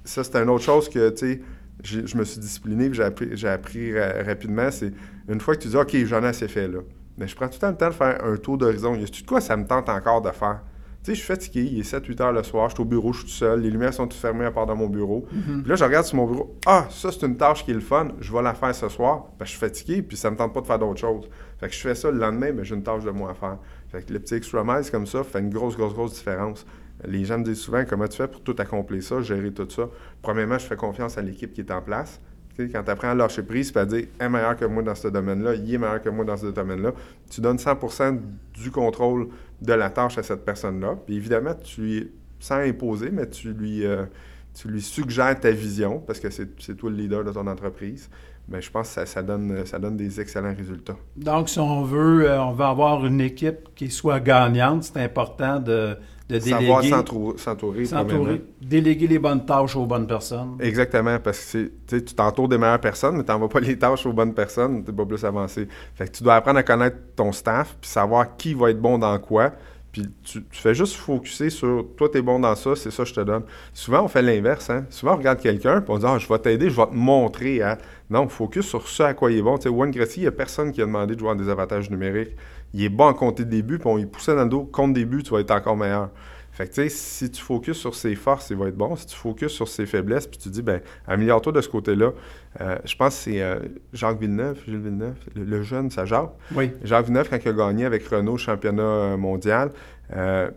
ça, 0.03 0.25
c'est 0.25 0.35
une 0.35 0.49
autre 0.49 0.65
chose 0.65 0.89
que, 0.89 1.09
tu 1.11 1.17
sais, 1.35 1.41
je 1.83 2.17
me 2.17 2.23
suis 2.23 2.39
discipliné, 2.39 2.89
j'ai 2.93 3.03
appris, 3.03 3.29
j'ai 3.33 3.47
appris 3.47 3.97
ra- 3.97 4.23
rapidement. 4.25 4.69
C'est 4.71 4.91
une 5.29 5.39
fois 5.39 5.55
que 5.55 5.61
tu 5.61 5.67
dis, 5.69 5.77
OK, 5.77 5.95
j'en 6.05 6.23
ai 6.23 6.27
assez 6.27 6.47
fait, 6.47 6.67
là. 6.67 6.79
Mais 7.17 7.27
je 7.27 7.35
prends 7.35 7.47
tout 7.47 7.55
le 7.55 7.59
temps 7.59 7.69
le 7.69 7.75
temps 7.77 7.89
de 7.89 7.93
faire 7.93 8.23
un 8.23 8.37
tour 8.37 8.57
d'horizon. 8.57 8.95
Y 8.95 9.03
a 9.03 9.05
de 9.05 9.25
quoi 9.27 9.41
ça 9.41 9.57
me 9.57 9.65
tente 9.65 9.89
encore 9.89 10.21
de 10.21 10.31
faire? 10.31 10.61
Tu 11.01 11.11
sais, 11.11 11.15
je 11.15 11.19
suis 11.19 11.27
fatigué, 11.27 11.61
il 11.71 11.79
est 11.79 11.89
7-8 11.93 12.21
heures 12.21 12.31
le 12.33 12.43
soir, 12.43 12.67
je 12.69 12.75
suis 12.75 12.81
au 12.81 12.85
bureau, 12.85 13.13
je 13.13 13.19
suis 13.19 13.27
tout 13.27 13.33
seul, 13.33 13.61
les 13.61 13.69
lumières 13.69 13.93
sont 13.93 14.05
toutes 14.05 14.19
fermées 14.19 14.43
à 14.43 14.51
part 14.51 14.65
dans 14.65 14.75
mon 14.75 14.87
bureau. 14.87 15.25
Puis 15.31 15.69
là, 15.69 15.75
je 15.75 15.83
regarde 15.85 16.05
sur 16.05 16.17
mon 16.17 16.25
bureau, 16.27 16.57
ah, 16.65 16.87
ça, 16.89 17.09
c'est 17.13 17.25
une 17.25 17.37
tâche 17.37 17.63
qui 17.63 17.71
est 17.71 17.75
le 17.75 17.79
fun, 17.79 18.09
je 18.19 18.33
vais 18.33 18.41
la 18.41 18.53
faire 18.53 18.75
ce 18.75 18.89
soir. 18.89 19.27
Ben, 19.39 19.45
je 19.45 19.51
suis 19.51 19.59
fatigué, 19.59 20.01
puis 20.01 20.17
ça 20.17 20.29
me 20.29 20.35
tente 20.35 20.53
pas 20.53 20.59
de 20.59 20.65
faire 20.65 20.77
d'autres 20.79 20.99
choses. 20.99 21.29
Fait 21.57 21.69
que 21.69 21.73
je 21.73 21.79
fais 21.79 21.95
ça 21.95 22.11
le 22.11 22.19
lendemain, 22.19 22.51
mais 22.53 22.65
j'ai 22.65 22.75
une 22.75 22.83
tâche 22.83 23.05
de 23.05 23.11
moins 23.11 23.31
à 23.31 23.33
faire. 23.33 23.57
Fait 23.87 24.01
que 24.05 24.11
le 24.11 24.19
petit 24.19 24.35
extra 24.35 24.61
comme 24.91 25.07
ça, 25.07 25.23
fait 25.23 25.39
une 25.39 25.49
grosse, 25.49 25.77
grosse, 25.77 25.93
grosse 25.93 26.13
différence. 26.15 26.65
Les 27.07 27.25
gens 27.25 27.37
me 27.37 27.43
disent 27.43 27.59
souvent 27.59 27.83
comment 27.87 28.07
tu 28.07 28.17
fais 28.17 28.27
pour 28.27 28.41
tout 28.41 28.55
accomplir 28.57 29.01
ça, 29.01 29.21
gérer 29.21 29.51
tout 29.51 29.69
ça? 29.69 29.89
Premièrement, 30.21 30.57
je 30.57 30.65
fais 30.65 30.75
confiance 30.75 31.17
à 31.17 31.21
l'équipe 31.21 31.53
qui 31.53 31.61
est 31.61 31.71
en 31.71 31.81
place. 31.81 32.19
Tu 32.55 32.69
quand 32.69 32.83
tu 32.83 32.91
apprends 32.91 33.09
à 33.09 33.15
lâcher 33.15 33.43
prise, 33.43 33.75
à 33.77 33.85
dire 33.85 34.07
«est 34.19 34.29
meilleur 34.29 34.57
que 34.57 34.65
moi 34.65 34.83
dans 34.83 34.95
ce 34.95 35.07
domaine-là, 35.07 35.55
il 35.55 35.73
est 35.73 35.77
meilleur 35.77 36.01
que 36.01 36.09
moi 36.09 36.25
dans 36.25 36.35
ce 36.35 36.47
domaine-là», 36.47 36.93
tu 37.29 37.39
donnes 37.39 37.57
100% 37.57 38.19
du 38.53 38.71
contrôle 38.71 39.29
de 39.61 39.73
la 39.73 39.89
tâche 39.89 40.17
à 40.17 40.23
cette 40.23 40.43
personne-là. 40.43 40.97
Puis 41.05 41.15
évidemment, 41.15 41.55
tu 41.55 41.81
lui, 41.81 42.11
sans 42.39 42.57
imposer, 42.57 43.11
mais 43.11 43.29
tu 43.29 43.53
lui, 43.53 43.85
euh, 43.85 44.03
tu 44.53 44.67
lui 44.67 44.81
suggères 44.81 45.39
ta 45.39 45.51
vision, 45.51 45.99
parce 45.99 46.19
que 46.19 46.29
c'est 46.29 46.49
c'est 46.59 46.75
toi 46.75 46.89
le 46.89 46.97
leader 46.97 47.23
de 47.23 47.31
ton 47.31 47.47
entreprise. 47.47 48.09
Ben, 48.49 48.59
je 48.59 48.71
pense 48.71 48.87
que 48.87 48.93
ça, 48.95 49.05
ça 49.05 49.21
donne, 49.21 49.63
ça 49.65 49.77
donne 49.77 49.95
des 49.95 50.19
excellents 50.19 50.55
résultats. 50.55 50.95
Donc, 51.15 51.49
si 51.49 51.59
on 51.59 51.83
veut, 51.83 52.27
euh, 52.27 52.41
on 52.41 52.51
veut 52.51 52.65
avoir 52.65 53.05
une 53.05 53.21
équipe 53.21 53.69
qui 53.75 53.91
soit 53.91 54.19
gagnante, 54.19 54.85
c'est 54.85 55.03
important 55.03 55.59
de, 55.59 55.95
de 56.27 56.39
déléguer, 56.39 56.89
s'entourer. 57.37 58.41
déléguer 58.59 59.07
les 59.07 59.19
bonnes 59.19 59.45
tâches 59.45 59.75
aux 59.75 59.85
bonnes 59.85 60.07
personnes. 60.07 60.57
Exactement, 60.59 61.19
parce 61.19 61.53
que 61.53 61.71
tu 61.87 62.15
t'entoures 62.15 62.49
des 62.49 62.57
meilleures 62.57 62.81
personnes, 62.81 63.17
mais 63.17 63.23
tu 63.23 63.31
n'envoies 63.31 63.49
pas 63.49 63.59
les 63.59 63.77
tâches 63.77 64.07
aux 64.07 64.13
bonnes 64.13 64.33
personnes, 64.33 64.83
tu 64.83 64.91
pas 64.91 65.05
plus 65.05 65.23
avancé. 65.23 65.67
Fait 65.93 66.07
que 66.07 66.17
tu 66.17 66.23
dois 66.23 66.35
apprendre 66.35 66.57
à 66.57 66.63
connaître 66.63 66.97
ton 67.15 67.31
staff, 67.31 67.77
puis 67.79 67.89
savoir 67.89 68.35
qui 68.35 68.55
va 68.55 68.71
être 68.71 68.81
bon 68.81 68.97
dans 68.97 69.17
quoi. 69.19 69.53
Puis 69.91 70.03
tu, 70.23 70.43
fais 70.51 70.75
juste 70.75 70.95
focuser 70.95 71.49
sur 71.49 71.85
toi, 71.97 72.09
tu 72.09 72.19
es 72.19 72.21
bon 72.21 72.39
dans 72.39 72.55
ça, 72.55 72.75
c'est 72.75 72.91
ça 72.91 73.03
que 73.03 73.09
je 73.09 73.15
te 73.15 73.21
donne. 73.21 73.43
Souvent, 73.73 74.03
on 74.03 74.07
fait 74.07 74.21
l'inverse. 74.21 74.69
Hein? 74.69 74.85
Souvent, 74.89 75.13
on 75.13 75.17
regarde 75.17 75.39
quelqu'un, 75.39 75.81
puis 75.81 75.91
on 75.91 75.97
dit 75.97 76.05
ah, 76.07 76.17
Je 76.19 76.27
vais 76.27 76.39
t'aider, 76.39 76.69
je 76.69 76.75
vais 76.75 76.85
te 76.87 76.93
montrer. 76.93 77.61
à... 77.61 77.77
Non, 78.09 78.27
focus 78.27 78.67
sur 78.67 78.87
ce 78.87 79.03
à 79.03 79.13
quoi 79.13 79.31
il 79.31 79.39
est 79.39 79.41
bon. 79.41 79.57
Tu 79.57 79.63
sais, 79.63 79.69
Wayne 79.69 79.91
il 79.93 80.21
n'y 80.21 80.27
a 80.27 80.31
personne 80.31 80.71
qui 80.71 80.81
a 80.81 80.85
demandé 80.85 81.15
de 81.15 81.19
jouer 81.19 81.35
des 81.35 81.49
avantages 81.49 81.89
numériques. 81.89 82.35
Il 82.73 82.83
est 82.83 82.89
bon 82.89 83.05
en 83.05 83.13
compter 83.13 83.45
des 83.45 83.63
buts, 83.63 83.79
puis 83.79 83.89
on 83.89 83.97
lui 83.97 84.05
poussait 84.05 84.35
dans 84.35 84.43
le 84.43 84.49
dos 84.49 84.63
compte 84.63 84.93
des 84.93 85.05
buts, 85.05 85.23
tu 85.23 85.31
vas 85.31 85.39
être 85.39 85.51
encore 85.51 85.75
meilleur. 85.75 86.09
Fait 86.59 86.67
que, 86.67 86.73
tu 86.73 86.81
sais, 86.81 86.89
si 86.89 87.31
tu 87.31 87.41
focuses 87.41 87.77
sur 87.77 87.95
ses 87.95 88.15
forces, 88.15 88.49
il 88.49 88.57
va 88.57 88.67
être 88.67 88.75
bon. 88.75 88.93
Si 88.97 89.05
tu 89.05 89.15
focuses 89.15 89.53
sur 89.53 89.69
ses 89.69 89.85
faiblesses, 89.85 90.27
puis 90.27 90.37
tu 90.37 90.49
dis, 90.49 90.61
ben, 90.61 90.81
améliore-toi 91.07 91.53
de 91.53 91.61
ce 91.61 91.69
côté-là. 91.69 92.11
Euh, 92.59 92.77
je 92.83 92.97
pense 92.97 93.15
que 93.15 93.21
c'est 93.31 93.41
euh, 93.41 93.59
Jacques 93.93 94.19
Villeneuve, 94.19 94.59
Gilles 94.65 94.79
Villeneuve, 94.81 95.15
le, 95.35 95.45
le 95.45 95.63
jeune, 95.63 95.89
ça 95.89 96.03
Jacques. 96.03 96.33
Oui. 96.53 96.71
Jacques 96.83 97.05
Villeneuve, 97.05 97.29
quand 97.29 97.37
il 97.41 97.47
a 97.47 97.53
gagné 97.53 97.85
avec 97.85 98.05
Renault 98.09 98.33
le 98.33 98.37
championnat 98.39 98.83
euh, 98.83 99.15
mondial, 99.15 99.71
euh, 100.13 100.49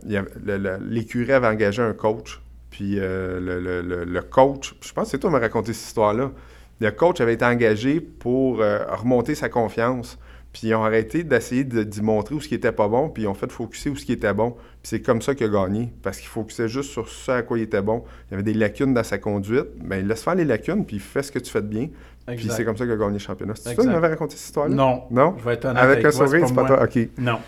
l'écurie 0.81 1.31
avait 1.31 1.46
engagé 1.46 1.81
un 1.82 1.93
coach. 1.93 2.43
Puis 2.70 2.96
le, 2.96 3.38
le- 3.38 4.22
coach, 4.22 4.75
je 4.81 4.93
pense 4.93 5.05
que 5.05 5.10
c'est 5.12 5.19
toi 5.19 5.31
qui 5.31 5.34
m'as 5.34 5.40
raconté 5.40 5.72
cette 5.72 5.87
histoire-là. 5.87 6.32
Le 6.81 6.90
coach 6.90 7.20
avait 7.20 7.34
été 7.34 7.44
engagé 7.44 8.00
pour 8.00 8.56
remonter 8.58 9.37
sa 9.37 9.48
confiance. 9.48 10.19
Puis 10.52 10.69
ils 10.69 10.75
ont 10.75 10.84
arrêté 10.84 11.25
d'essayer 11.25 11.64
de- 11.64 11.82
d'y 11.82 12.02
montrer 12.02 12.34
où 12.34 12.40
ce 12.40 12.46
qui 12.49 12.54
était 12.54 12.72
pas 12.72 12.87
bon, 12.87 13.08
puis 13.08 13.22
ils 13.22 13.26
ont 13.26 13.32
fait 13.34 13.50
focuser 13.50 13.88
où 13.88 13.96
ce 13.96 14.04
qui 14.04 14.12
était 14.12 14.34
bon. 14.34 14.50
Puis 14.50 14.58
c'est 14.84 15.00
comme 15.00 15.22
ça 15.22 15.34
qu'il 15.34 15.46
a 15.46 15.49
gagné, 15.49 15.93
parce 16.02 16.19
qu'il 16.19 16.28
focusait 16.28 16.69
juste 16.69 16.90
sur 16.90 17.08
ce 17.08 17.31
à 17.31 17.43
quoi 17.43 17.58
il 17.58 17.62
était 17.62 17.81
bon. 17.81 18.04
Il 18.28 18.32
y 18.32 18.34
avait 18.34 18.43
des 18.43 18.52
lacunes 18.54 18.93
dans 18.93 19.02
sa 19.04 19.16
conduite, 19.19 19.69
mais 19.82 20.00
il 20.00 20.06
laisse 20.06 20.22
faire 20.22 20.34
les 20.34 20.44
lacunes, 20.44 20.84
puis 20.84 20.96
il 20.96 21.00
fait 21.02 21.22
ce 21.22 21.32
que 21.32 21.38
tu 21.38 21.50
fais 21.50 21.62
de 21.62 21.69
bien. 21.69 21.88
Puis 22.26 22.49
c'est 22.50 22.64
comme 22.64 22.76
ça 22.76 22.84
qu'il 22.84 22.93
a 22.93 22.96
gagné 22.96 23.14
le 23.14 23.19
championnat. 23.19 23.54
C'est 23.56 23.74
toi 23.74 23.82
qui 23.84 23.91
m'avais 23.91 24.08
raconté 24.08 24.36
cette 24.36 24.46
histoire-là? 24.46 24.74
Non. 24.74 25.05
Non? 25.10 25.34
Je 25.38 25.44
vais 25.44 25.55
être 25.55 25.65
honnête 25.65 25.82
Avec, 25.82 25.94
avec, 26.05 26.06
un 26.06 26.10
sourire, 26.12 26.41
c'est 26.43 26.46
c'est 26.48 26.55
pas 26.55 26.65
toi? 26.67 26.82
OK. 26.84 27.08
Non. 27.19 27.38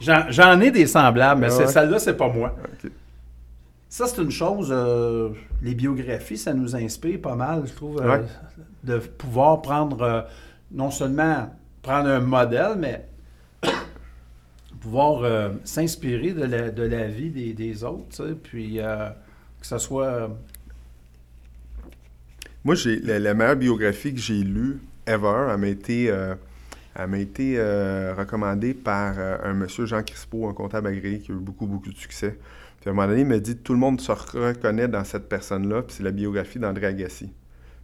J'en, 0.00 0.24
j'en 0.30 0.60
ai 0.60 0.70
des 0.70 0.86
semblables, 0.86 1.40
mais 1.42 1.46
Ah 1.48 1.50
c'est- 1.50 1.66
celle-là, 1.68 1.98
c'est 1.98 2.16
pas 2.16 2.28
moi. 2.28 2.54
OK. 2.84 2.90
Ça, 3.88 4.06
c'est 4.06 4.22
une 4.22 4.30
chose, 4.30 4.68
euh, 4.70 5.30
les 5.62 5.74
biographies, 5.74 6.38
ça 6.38 6.54
nous 6.54 6.74
inspire 6.76 7.20
pas 7.20 7.34
mal, 7.34 7.62
je 7.66 7.72
trouve, 7.72 8.00
euh, 8.00 8.18
Ouais. 8.18 8.24
de 8.84 8.98
pouvoir 8.98 9.62
prendre, 9.62 10.00
euh, 10.02 10.20
non 10.72 10.90
seulement 10.90 11.50
prendre 11.82 12.08
un 12.08 12.20
modèle, 12.20 12.76
mais 12.78 13.06
pouvoir 14.80 15.22
euh, 15.24 15.50
s'inspirer 15.64 16.32
de 16.32 16.44
la, 16.44 16.70
de 16.70 16.82
la 16.82 17.06
vie 17.06 17.30
des, 17.30 17.52
des 17.52 17.84
autres, 17.84 18.24
puis 18.42 18.80
euh, 18.80 19.10
que 19.60 19.66
ce 19.66 19.78
soit... 19.78 20.06
euh, 20.06 20.28
Moi, 22.64 22.74
j'ai 22.74 22.98
la, 23.00 23.34
meilleure 23.34 23.56
biographie 23.56 24.14
que 24.14 24.20
j'ai 24.20 24.42
lue 24.42 24.80
ever, 25.06 25.48
elle 25.50 25.58
m'a 25.58 25.68
été, 25.68 26.04
été 27.18 27.60
recommandée 28.16 28.74
par 28.74 29.18
un 29.18 29.54
monsieur 29.54 29.86
Jean 29.86 30.02
Crispo, 30.02 30.48
un 30.48 30.54
comptable 30.54 30.88
agréé 30.88 31.18
qui 31.18 31.32
a 31.32 31.34
eu 31.34 31.38
beaucoup, 31.38 31.66
beaucoup 31.66 31.90
de 31.90 31.96
succès. 31.96 32.38
Puis 32.80 32.88
à 32.88 32.92
un 32.92 32.94
moment 32.94 33.08
donné, 33.08 33.20
il 33.22 33.26
m'a 33.26 33.38
dit 33.38 33.56
tout 33.56 33.74
le 33.74 33.78
monde 33.78 34.00
se 34.00 34.12
reconnaît 34.12 34.88
dans 34.88 35.04
cette 35.04 35.28
personne-là, 35.28 35.82
puis 35.82 35.96
c'est 35.96 36.02
la 36.02 36.12
biographie 36.12 36.58
d'André 36.58 36.86
Agassi. 36.86 37.30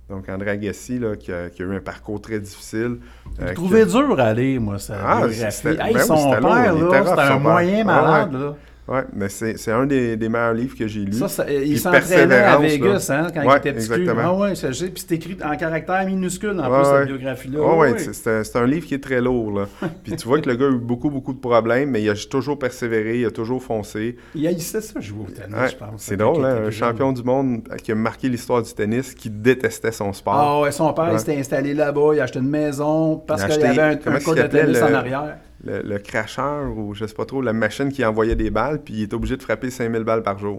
Donc, 0.09 0.29
André 0.29 0.51
Agassi, 0.51 0.99
là, 1.01 1.17
qui, 1.17 1.33
a, 1.33 1.49
qui 1.51 1.63
a 1.63 1.65
eu 1.67 1.75
un 1.77 1.81
parcours 1.81 2.21
très 2.21 2.39
difficile. 2.39 2.99
euh, 3.41 3.49
Je 3.49 3.55
trouvais 3.55 3.83
a- 3.83 3.87
dur 3.87 4.21
à 4.21 4.35
moi, 4.61 4.79
sa 4.79 4.95
Ah, 5.05 5.21
c'était- 5.51 5.69
Hey, 5.89 5.95
ben 5.95 6.01
son 6.01 6.31
père, 6.31 6.41
là, 6.75 7.05
c'était 7.05 7.21
un 7.21 7.39
moyen 7.41 7.81
Ah, 7.81 7.85
malade, 7.85 8.33
là. 8.33 8.55
Ouais, 8.89 9.03
mais 9.13 9.29
c'est 9.29 9.73
un 9.73 9.85
des, 9.85 10.17
des 10.17 10.29
meilleurs 10.29 10.55
livres 10.55 10.77
que 10.79 10.87
j'ai. 10.87 11.11
Ça, 11.11 11.27
ça- 11.27 11.51
il 11.51 11.77
s'entraînait 11.79 12.37
à 12.37 12.57
Vegas 12.59 13.11
hein, 13.13 13.27
quand 13.35 13.43
il 13.43 13.57
était 13.57 13.73
petit. 13.73 13.93
exactement. 13.93 14.23
Ah 14.25 14.35
ouais. 14.35 14.53
Puis 14.53 14.93
c'est 14.97 15.13
écrit 15.13 15.37
en 15.45 15.57
caractère 15.57 16.07
minuscule 16.07 16.51
en 16.61 16.71
Ouais, 16.71 16.79
plus, 16.79 16.91
cette 16.91 17.07
biographie-là. 17.09 17.61
Ouais, 17.61 17.93
Ouais, 17.93 17.99
c'est- 17.99 18.57
un, 18.57 18.67
livre 18.67 18.87
qui 18.87 18.95
est 18.95 19.03
très 19.03 19.21
lourd. 19.21 19.59
Là. 19.59 19.67
Puis 20.05 20.15
tu 20.15 20.29
vois 20.29 20.41
que 20.41 20.49
le 20.49 20.55
gars 20.55 20.67
a 20.67 20.71
eu 20.71 20.79
beaucoup, 20.79 21.11
beaucoup 21.11 21.33
de 21.33 21.41
problèmes, 21.41 21.91
mais 21.91 22.03
il 22.03 22.09
a 22.11 22.15
toujours 22.15 22.59
persévéré, 22.59 23.19
il 23.21 23.27
a 23.27 23.31
toujours 23.33 23.61
foncé. 23.63 24.17
Il 24.37 24.47
haïssait 24.47 24.81
ça 24.81 25.01
jouer 25.01 25.25
au 25.29 25.31
tennis, 25.31 25.71
je 25.73 25.77
pense. 25.77 25.91
c'est 26.03 26.17
quand 26.17 26.33
drôle, 26.33 26.45
hein, 26.45 26.63
un 26.67 26.71
champion 26.71 27.13
du 27.13 27.25
monde 27.25 27.63
qui 27.83 27.91
a 27.91 27.95
marqué 27.97 28.29
l'histoire 28.29 28.63
du 28.63 28.73
tennis, 28.73 29.15
qui 29.15 29.31
détestait 29.31 29.93
son 29.93 30.13
sport. 30.13 30.35
Ah 30.35 30.61
ouais, 30.61 30.71
son 30.73 30.93
père, 30.93 31.11
il 31.13 31.19
s'était 31.19 31.37
installé 31.37 31.75
là-bas, 31.75 32.11
il 32.15 32.21
a 32.21 32.23
acheté 32.25 32.39
une 32.39 32.49
maison 32.49 33.17
parce 33.17 33.43
Il 33.43 33.45
a 33.45 33.49
qu'il 33.49 33.61
y 33.63 33.65
avait 33.65 33.81
un, 33.83 34.13
un 34.15 34.35
de 34.35 34.43
tennis 34.47 34.83
en 34.83 34.95
arrière. 34.95 35.39
Le, 35.65 35.81
le 35.83 35.99
cracheur, 35.99 36.77
ou 36.77 36.95
je 36.95 37.07
sais 37.07 37.15
pas 37.15 37.25
trop, 37.25 37.41
la 37.41 37.53
machine 37.55 37.91
qui 37.91 38.05
envoyait 38.05 38.37
des 38.37 38.51
balles, 38.51 38.83
puis 38.83 38.95
il 38.95 39.03
est 39.03 39.15
obligé 39.15 39.37
de 39.37 39.43
frapper 39.43 39.71
5000 39.71 40.05
balles 40.05 40.23
par 40.23 40.39
jour. 40.39 40.59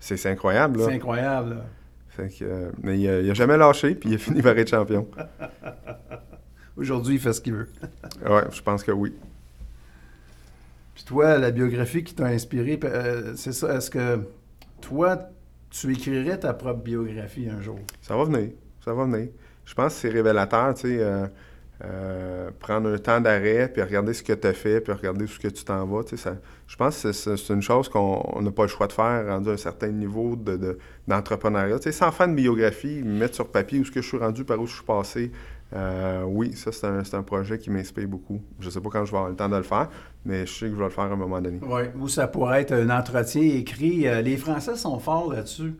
C'est 0.00 0.16
c'est 0.16 0.30
incroyable, 0.30 0.78
là. 0.80 0.84
c'est 0.86 0.94
incroyable. 0.94 1.50
là. 1.54 1.64
Fait 2.10 2.28
que, 2.28 2.44
euh, 2.44 2.70
mais 2.82 2.98
il 2.98 3.08
a, 3.08 3.20
il 3.20 3.30
a 3.30 3.34
jamais 3.34 3.56
lâché, 3.56 3.94
puis 3.94 4.10
il 4.10 4.14
a 4.16 4.18
fini 4.26 4.42
par 4.42 4.56
être 4.58 4.68
champion. 4.70 5.08
Aujourd'hui, 6.76 7.14
il 7.16 7.20
fait 7.20 7.32
ce 7.32 7.40
qu'il 7.40 7.54
veut. 7.54 7.68
Ouais, 8.28 8.42
je 8.52 8.60
pense 8.62 8.82
que 8.82 8.92
oui. 8.92 9.14
Puis 10.94 11.04
toi, 11.04 11.38
la 11.38 11.50
biographie 11.50 12.02
qui 12.04 12.14
t'a 12.14 12.26
inspiré, 12.26 12.78
euh, 12.84 13.32
c'est 13.36 13.52
ça. 13.52 13.76
Est-ce 13.76 13.90
que 13.90 14.20
toi, 14.80 15.18
tu 15.70 15.92
écrirais 15.92 16.38
ta 16.38 16.52
propre 16.54 16.82
biographie 16.82 17.48
un 17.48 17.60
jour? 17.60 17.78
Ça 18.02 18.16
va 18.16 18.24
venir. 18.24 18.50
Ça 18.84 18.92
va 18.92 19.04
venir. 19.04 19.28
Je 19.64 19.74
pense 19.74 19.94
que 19.94 20.00
c'est 20.00 20.08
révélateur, 20.08 20.74
tu 20.74 20.82
sais. 20.82 20.98
euh, 20.98 21.26
euh, 21.84 22.50
prendre 22.58 22.88
un 22.92 22.98
temps 22.98 23.20
d'arrêt, 23.20 23.70
puis 23.72 23.82
regarder 23.82 24.12
ce 24.12 24.22
que 24.22 24.32
tu 24.32 24.46
as 24.48 24.52
fait, 24.52 24.80
puis 24.80 24.92
regarder 24.92 25.24
où 25.24 25.28
ce 25.28 25.38
que 25.38 25.48
tu 25.48 25.64
t'en 25.64 25.86
vas. 25.86 26.02
tu 26.02 26.16
sais, 26.16 26.22
Ça, 26.22 26.36
je 26.66 26.76
pense 26.76 27.02
que 27.02 27.12
c'est- 27.12 27.48
une 27.52 27.62
chose 27.62 27.88
qu'on 27.88 28.20
on 28.34 28.42
n'a 28.42 28.50
pas 28.50 28.62
le 28.62 28.68
choix 28.68 28.88
de 28.88 28.92
faire 28.92 29.26
rendu 29.28 29.50
à 29.50 29.52
un 29.52 29.56
certain 29.56 29.88
niveau 29.88 30.34
de- 30.34 30.56
de- 30.56 30.78
d'entrepreneuriat. 31.06 31.76
Tu 31.78 31.84
sais, 31.84 31.92
sans 31.92 32.10
faire 32.10 32.26
une 32.26 32.34
biographie, 32.34 33.00
mettre 33.04 33.36
sur 33.36 33.48
papier 33.48 33.78
où 33.80 33.84
ce 33.84 33.92
que 33.92 34.02
je 34.02 34.08
suis 34.08 34.18
rendu, 34.18 34.44
par 34.44 34.58
où 34.60 34.66
je 34.66 34.74
suis 34.74 34.84
passé. 34.84 35.30
euh, 35.74 36.22
oui, 36.26 36.54
ça, 36.56 36.72
c'est 36.72 36.86
un, 36.86 37.02
un 37.12 37.22
projet 37.22 37.58
qui 37.58 37.68
m'inspire 37.70 38.08
beaucoup. 38.08 38.40
Je 38.58 38.70
sais 38.70 38.80
pas 38.80 38.88
quand 38.88 39.04
je 39.04 39.10
vais 39.12 39.18
avoir 39.18 39.30
le 39.30 39.36
temps 39.36 39.50
de 39.50 39.56
le 39.56 39.62
faire, 39.62 39.90
mais 40.24 40.46
je 40.46 40.52
sais 40.52 40.66
que 40.66 40.72
je 40.72 40.78
vais 40.78 40.84
le 40.84 40.88
faire 40.90 41.04
à 41.04 41.08
un 41.12 41.16
moment 41.16 41.42
donné. 41.42 41.60
Oui. 41.62 41.82
Ou 42.00 42.08
ça 42.08 42.26
pourrait 42.26 42.62
être 42.62 42.72
un 42.72 42.88
entretien 42.88 43.42
écrit. 43.42 44.08
Euh, 44.08 44.22
les 44.22 44.38
Français 44.38 44.76
sont 44.76 44.98
forts 44.98 45.30
là-dessus. 45.30 45.74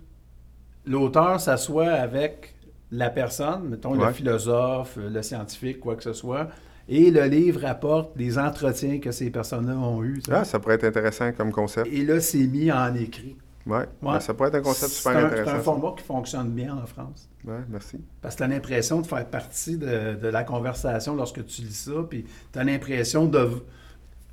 L'auteur 0.87 1.41
s'assoit 1.41 1.89
avec 1.89 2.55
la 2.91 3.11
personne, 3.11 3.69
mettons 3.69 3.95
le 3.95 4.01
Ouais. 4.01 4.13
philosophe, 4.13 4.97
le 4.97 5.23
scientifique, 5.23 5.81
quoi 5.81 5.95
que 5.97 6.03
ce 6.03 6.13
soit, 6.13 6.49
et 6.89 7.11
le 7.11 7.25
livre 7.25 7.65
apporte 7.67 8.17
des 8.17 8.39
entretiens 8.39 8.99
que 8.99 9.13
ces 9.13 9.31
personnes-là 9.31 9.75
ont 9.77 10.03
eus. 10.03 10.23
Ah, 10.31 10.45
ça 10.45 10.59
pourrait 10.59 10.77
être 10.77 10.85
intéressant 10.85 11.33
comme 11.33 11.53
concept. 11.53 11.87
Et 11.93 12.05
là, 12.05 12.19
c'est 12.21 12.47
mis 12.47 12.73
en 12.73 12.95
écrit. 12.95 13.37
Ouais. 13.67 13.77
Ouais. 13.81 13.85
Ben, 14.01 14.21
ça 14.21 14.33
pourrait 14.33 14.49
être 14.49 14.55
un 14.55 14.63
concept 14.63 14.93
super 14.93 15.13
un- 15.19 15.25
intéressant. 15.27 15.45
C'est 15.45 15.51
un 15.51 15.57
ça. 15.59 15.63
format 15.63 15.93
qui 15.99 16.05
fonctionne 16.05 16.49
bien 16.49 16.75
en 16.75 16.87
France. 16.87 17.29
Ouais, 17.45 17.59
merci. 17.69 17.99
Parce 18.23 18.35
que 18.35 18.39
tu 18.39 18.45
as 18.45 18.49
l'impression 18.49 19.03
de 19.03 19.07
faire 19.07 19.27
partie 19.27 19.77
de, 19.77 20.15
de 20.15 20.29
la 20.29 20.43
conversation 20.45 21.15
lorsque 21.15 21.45
tu 21.45 21.61
lis 21.63 21.75
ça, 21.75 21.93
puis 22.09 22.25
tu 22.51 22.59
as 22.59 22.65
l'impression 22.65 23.27
de, 23.27 23.51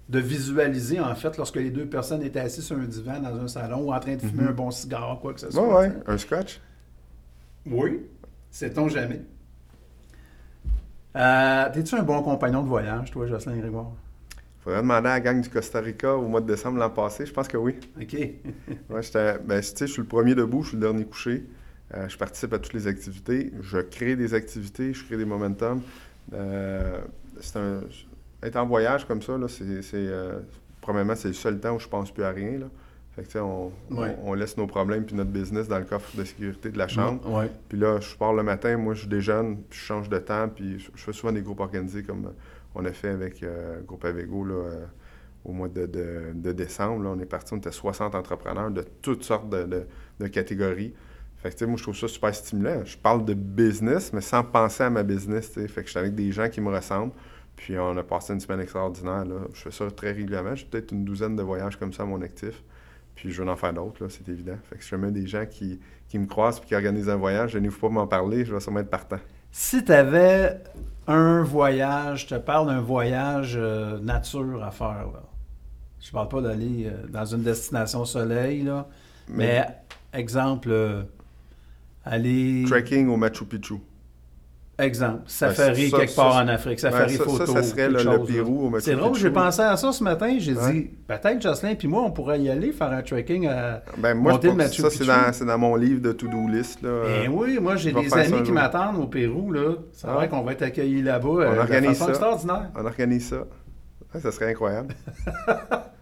de 0.07 0.19
visualiser, 0.19 1.01
en 1.01 1.13
fait, 1.15 1.35
lorsque 1.35 1.57
les 1.57 1.71
deux 1.71 1.85
personnes 1.87 2.21
étaient 2.23 2.39
assises 2.39 2.63
sur 2.63 2.77
un 2.77 2.85
divan 2.85 3.19
dans 3.19 3.35
un 3.35 3.49
salon 3.49 3.79
ou 3.89 3.93
en 3.93 3.99
train 3.99 4.15
de 4.15 4.21
fumer 4.21 4.43
Mhm. 4.43 4.47
un 4.47 4.53
bon 4.53 4.71
cigare, 4.71 5.19
quoi 5.21 5.33
que 5.33 5.41
ce 5.41 5.47
Ouais, 5.47 5.51
soit. 5.51 5.79
ouais. 5.79 5.89
tu 5.89 5.95
sais. 5.97 6.03
Un 6.11 6.17
scotch? 6.17 6.61
Oui, 7.65 8.01
sait-on 8.55 8.87
jamais? 8.87 9.21
Euh, 11.15 11.69
T'es-tu 11.73 11.95
un 11.95 12.03
bon 12.03 12.21
compagnon 12.23 12.63
de 12.63 12.67
voyage, 12.67 13.11
toi, 13.11 13.27
Jocelyn 13.27 13.57
Grégoire? 13.57 13.91
Faudrait 14.61 14.81
demander 14.81 15.09
à 15.09 15.13
la 15.13 15.19
gang 15.19 15.41
du 15.41 15.49
Costa 15.49 15.79
Rica 15.79 16.15
au 16.15 16.27
mois 16.27 16.41
de 16.41 16.47
décembre 16.47 16.79
l'an 16.79 16.89
passé. 16.89 17.25
Je 17.25 17.33
pense 17.33 17.47
que 17.47 17.57
oui. 17.57 17.75
OK. 18.01 18.13
Ouais, 18.89 19.01
j'étais- 19.01 19.37
ben, 19.39 19.59
tu 19.61 19.67
sais, 19.67 19.87
je 19.87 19.91
suis 19.91 20.01
le 20.01 20.07
premier 20.07 20.35
debout, 20.35 20.63
je 20.63 20.69
suis 20.69 20.77
le 20.77 20.81
dernier 20.81 21.05
couché. 21.05 21.45
Euh, 21.93 22.07
je 22.09 22.17
participe 22.17 22.53
à 22.53 22.59
toutes 22.59 22.73
les 22.73 22.87
activités. 22.87 23.51
Je 23.61 23.77
crée 23.79 24.15
des 24.15 24.33
activités, 24.33 24.93
je 24.93 25.03
crée 25.05 25.17
des 25.17 25.25
momentum. 25.25 25.81
Euh, 26.33 26.99
c'est 27.41 27.57
un, 27.59 27.81
être 28.41 28.55
en 28.55 28.65
voyage 28.65 29.05
comme 29.05 29.21
ça, 29.21 29.37
là, 29.37 29.47
c'est, 29.47 29.81
c'est, 29.81 29.97
euh, 29.97 30.39
premièrement, 30.81 31.15
c'est 31.15 31.27
le 31.27 31.33
seul 31.35 31.59
temps 31.59 31.75
où 31.75 31.79
je 31.79 31.87
pense 31.87 32.09
plus 32.11 32.23
à 32.23 32.31
rien. 32.31 32.57
Là. 32.57 32.65
Fait 33.15 33.23
que, 33.23 33.37
on, 33.39 33.71
Ouais. 33.91 34.15
on, 34.23 34.31
on 34.31 34.33
laisse 34.33 34.57
nos 34.57 34.67
problèmes 34.67 35.05
puis 35.05 35.15
notre 35.15 35.29
business 35.31 35.67
dans 35.67 35.79
le 35.79 35.85
coffre 35.85 36.15
de 36.17 36.23
sécurité 36.25 36.69
de 36.69 36.77
la 36.77 36.87
chambre. 36.87 37.21
Ouais. 37.33 37.49
Puis 37.69 37.77
là, 37.77 37.99
je 38.01 38.15
pars 38.15 38.33
le 38.33 38.43
matin, 38.43 38.75
moi, 38.77 38.93
je 38.93 39.07
déjeune, 39.07 39.57
puis 39.69 39.79
je 39.79 39.85
change 39.85 40.09
de 40.09 40.17
temps, 40.19 40.49
puis 40.49 40.79
je, 40.79 40.89
je 40.93 41.01
fais 41.03 41.13
souvent 41.13 41.31
des 41.31 41.41
groupes 41.41 41.61
organisés 41.61 42.03
comme 42.03 42.33
on 42.75 42.83
a 42.83 42.91
fait 42.91 43.09
avec 43.09 43.41
euh, 43.43 43.79
Groupe 43.87 44.03
Avego 44.03 44.43
là, 44.43 44.53
euh, 44.55 44.85
au 45.45 45.53
mois 45.53 45.69
de, 45.69 45.85
de- 45.85 46.33
de 46.33 46.51
décembre. 46.51 47.03
Là, 47.03 47.09
on 47.15 47.19
est 47.19 47.25
parti, 47.25 47.53
on 47.53 47.57
était 47.57 47.71
60 47.71 48.15
entrepreneurs 48.15 48.69
de 48.71 48.83
toutes 49.01 49.23
sortes 49.23 49.49
de, 49.49 49.85
de- 50.19 50.27
catégories. 50.27 50.93
Fait 51.37 51.55
que, 51.55 51.63
moi, 51.65 51.77
je 51.77 51.83
trouve 51.83 51.95
ça 51.95 52.07
super 52.09 52.33
stimulant. 52.35 52.83
Je 52.83 52.97
parle 52.97 53.23
de 53.23 53.33
business, 53.33 54.11
mais 54.11 54.19
sans 54.21 54.43
penser 54.43 54.83
à 54.83 54.89
ma 54.89 55.03
business. 55.03 55.49
Fait 55.53 55.67
que 55.67 55.83
je 55.85 55.89
suis 55.91 55.99
avec 55.99 56.15
des 56.15 56.31
gens 56.33 56.49
qui 56.49 56.59
me 56.59 56.69
ressemblent. 56.69 57.13
Puis 57.55 57.77
on 57.79 57.95
a 57.95 58.03
passé 58.03 58.33
une 58.33 58.39
semaine 58.41 58.59
extraordinaire, 58.59 59.23
là. 59.23 59.35
Je 59.53 59.61
fais 59.61 59.71
ça 59.71 59.89
très 59.91 60.11
régulièrement. 60.11 60.55
J'ai 60.55 60.65
peut-être 60.65 60.91
une 60.91 61.05
douzaine 61.05 61.35
de 61.37 61.43
voyages 61.43 61.77
comme 61.77 61.93
ça 61.93 62.03
à 62.03 62.05
mon 62.05 62.21
actif. 62.21 62.61
Puis 63.15 63.31
je 63.31 63.41
veux 63.41 63.49
en 63.49 63.55
faire 63.55 63.73
d'autres, 63.73 64.07
c'est 64.09 64.27
évident. 64.29 64.57
Fait 64.69 64.77
que 64.77 64.83
si 64.83 64.89
jamais 64.89 65.11
des 65.11 65.25
gens 65.25 65.45
qui, 65.45 65.79
qui 66.07 66.19
me 66.19 66.25
croisent 66.25 66.59
puis 66.59 66.69
qui 66.69 66.75
organisent 66.75 67.09
un 67.09 67.15
voyage, 67.15 67.51
je 67.51 67.59
n'ai 67.59 67.69
pas 67.69 67.89
m'en 67.89 68.07
parler, 68.07 68.45
je 68.45 68.53
vais 68.53 68.59
sûrement 68.59 68.81
être 68.81 68.89
partant. 68.89 69.19
Si 69.51 69.83
tu 69.83 69.91
avais 69.91 70.61
un 71.07 71.43
voyage, 71.43 72.23
je 72.23 72.35
te 72.35 72.39
parle 72.39 72.67
d'un 72.67 72.81
voyage 72.81 73.53
euh, 73.55 73.99
nature 73.99 74.63
à 74.63 74.71
faire, 74.71 75.07
là. 75.13 75.23
Je 76.01 76.11
parle 76.11 76.27
pas 76.27 76.41
d'aller 76.41 76.85
euh, 76.85 77.07
dans 77.07 77.25
une 77.25 77.41
destination 77.41 78.05
soleil, 78.05 78.63
là. 78.63 78.87
Mais, 79.27 79.65
exemple, 80.13 80.69
euh, 80.71 81.01
aller... 82.03 82.65
Trekking 82.67 83.07
au 83.07 83.17
Machu 83.17 83.45
Picchu. 83.45 83.75
Exemple, 84.77 85.21
safari 85.25 85.89
ça- 85.89 85.97
quelque 85.99 86.11
ça- 86.11 86.21
part 86.21 86.33
ça- 86.33 86.43
en 86.43 86.47
Afrique, 86.49 86.79
safari 86.81 87.13
Ouais, 87.13 87.17
ça, 87.17 87.23
photo. 87.23 87.45
ça, 87.45 87.53
ça 87.53 87.63
serait 87.63 87.87
le, 87.89 87.97
chose. 87.99 88.27
Pérou 88.27 88.67
au 88.67 88.79
C'est 88.81 88.95
drôle, 88.95 89.15
j'ai 89.15 89.29
pensé 89.29 89.61
à 89.61 89.77
ça 89.77 89.93
ce 89.93 90.03
matin. 90.03 90.35
J'ai 90.37 90.53
dit, 90.53 90.91
peut-être 91.07 91.41
Jocelyn 91.41 91.75
puis 91.75 91.87
moi, 91.87 92.01
on 92.03 92.11
pourrait 92.11 92.41
y 92.41 92.49
aller 92.49 92.73
faire 92.73 92.91
un 92.91 93.01
trekking 93.01 93.47
à. 93.47 93.81
Ben, 93.97 94.13
moi, 94.15 94.31
je 94.31 94.35
Monter 94.35 94.47
le 94.49 94.53
pense 94.57 94.63
que 94.63 94.81
Machu 94.81 94.81
ça, 95.07 95.31
c'est 95.31 95.45
dans, 95.45 95.57
mon 95.57 95.77
livre 95.77 96.01
de 96.01 96.11
to-do 96.11 96.49
list. 96.49 96.81
Là. 96.81 96.89
Ben 97.05 97.31
oui, 97.33 97.57
moi 97.61 97.77
j'ai 97.77 97.95
on 97.95 98.01
des 98.01 98.13
amis 98.13 98.43
qui 98.43 98.51
m'attendent 98.51 98.97
au 98.97 99.07
Pérou. 99.07 99.51
là. 99.53 99.75
C'est 99.93 100.07
Ah. 100.09 100.13
vrai 100.15 100.27
qu'on 100.27 100.41
va 100.41 100.51
être 100.51 100.63
accueillis 100.63 101.01
là-bas 101.03 101.29
euh, 101.29 101.53
de 101.53 101.59
organise 101.59 101.89
façon 101.91 102.03
ça. 102.05 102.09
extraordinaire. 102.09 102.69
On 102.75 102.85
organise 102.85 103.29
ça. 103.29 103.45
Ça 104.19 104.31
serait 104.33 104.51
incroyable. 104.51 104.93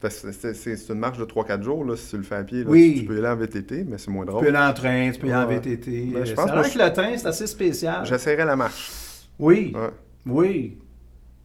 Parce 0.00 0.20
que 0.20 0.30
c'est, 0.32 0.88
une 0.90 0.98
marche 1.00 1.18
de 1.18 1.24
3-4 1.24 1.60
jours, 1.62 1.84
là, 1.84 1.96
si 1.96 2.10
tu 2.10 2.16
le 2.18 2.22
fais 2.22 2.36
à 2.36 2.44
pied. 2.44 2.62
là. 2.62 2.70
Oui. 2.70 2.92
Tu, 2.94 3.00
tu 3.00 3.06
peux 3.06 3.16
y 3.16 3.18
aller 3.18 3.28
en 3.28 3.34
VTT, 3.36 3.84
mais 3.88 3.98
c'est 3.98 4.10
moins 4.12 4.24
Tu 4.24 4.30
drôle. 4.30 4.44
peux 4.44 4.52
y 4.52 4.56
aller 4.56 4.66
en 4.70 4.72
train, 4.72 5.10
tu 5.10 5.18
peux 5.18 5.26
y 5.26 5.32
aller 5.32 5.44
en. 5.56 5.60
VTT. 5.60 6.10
Ben, 6.14 6.24
je 6.24 6.32
Euh, 6.32 6.34
pense 6.36 6.44
c'est 6.44 6.50
que 6.52 6.58
vrai 6.60 6.68
je- 6.70 6.78
que 6.78 6.82
le 6.84 6.92
train, 6.92 7.16
c'est 7.18 7.26
assez 7.26 7.46
spécial. 7.48 8.06
J'essaierai 8.06 8.44
la 8.44 8.54
marche. 8.54 8.92
Oui, 9.40 9.72
Ouais. 9.74 9.90
oui. 10.26 10.78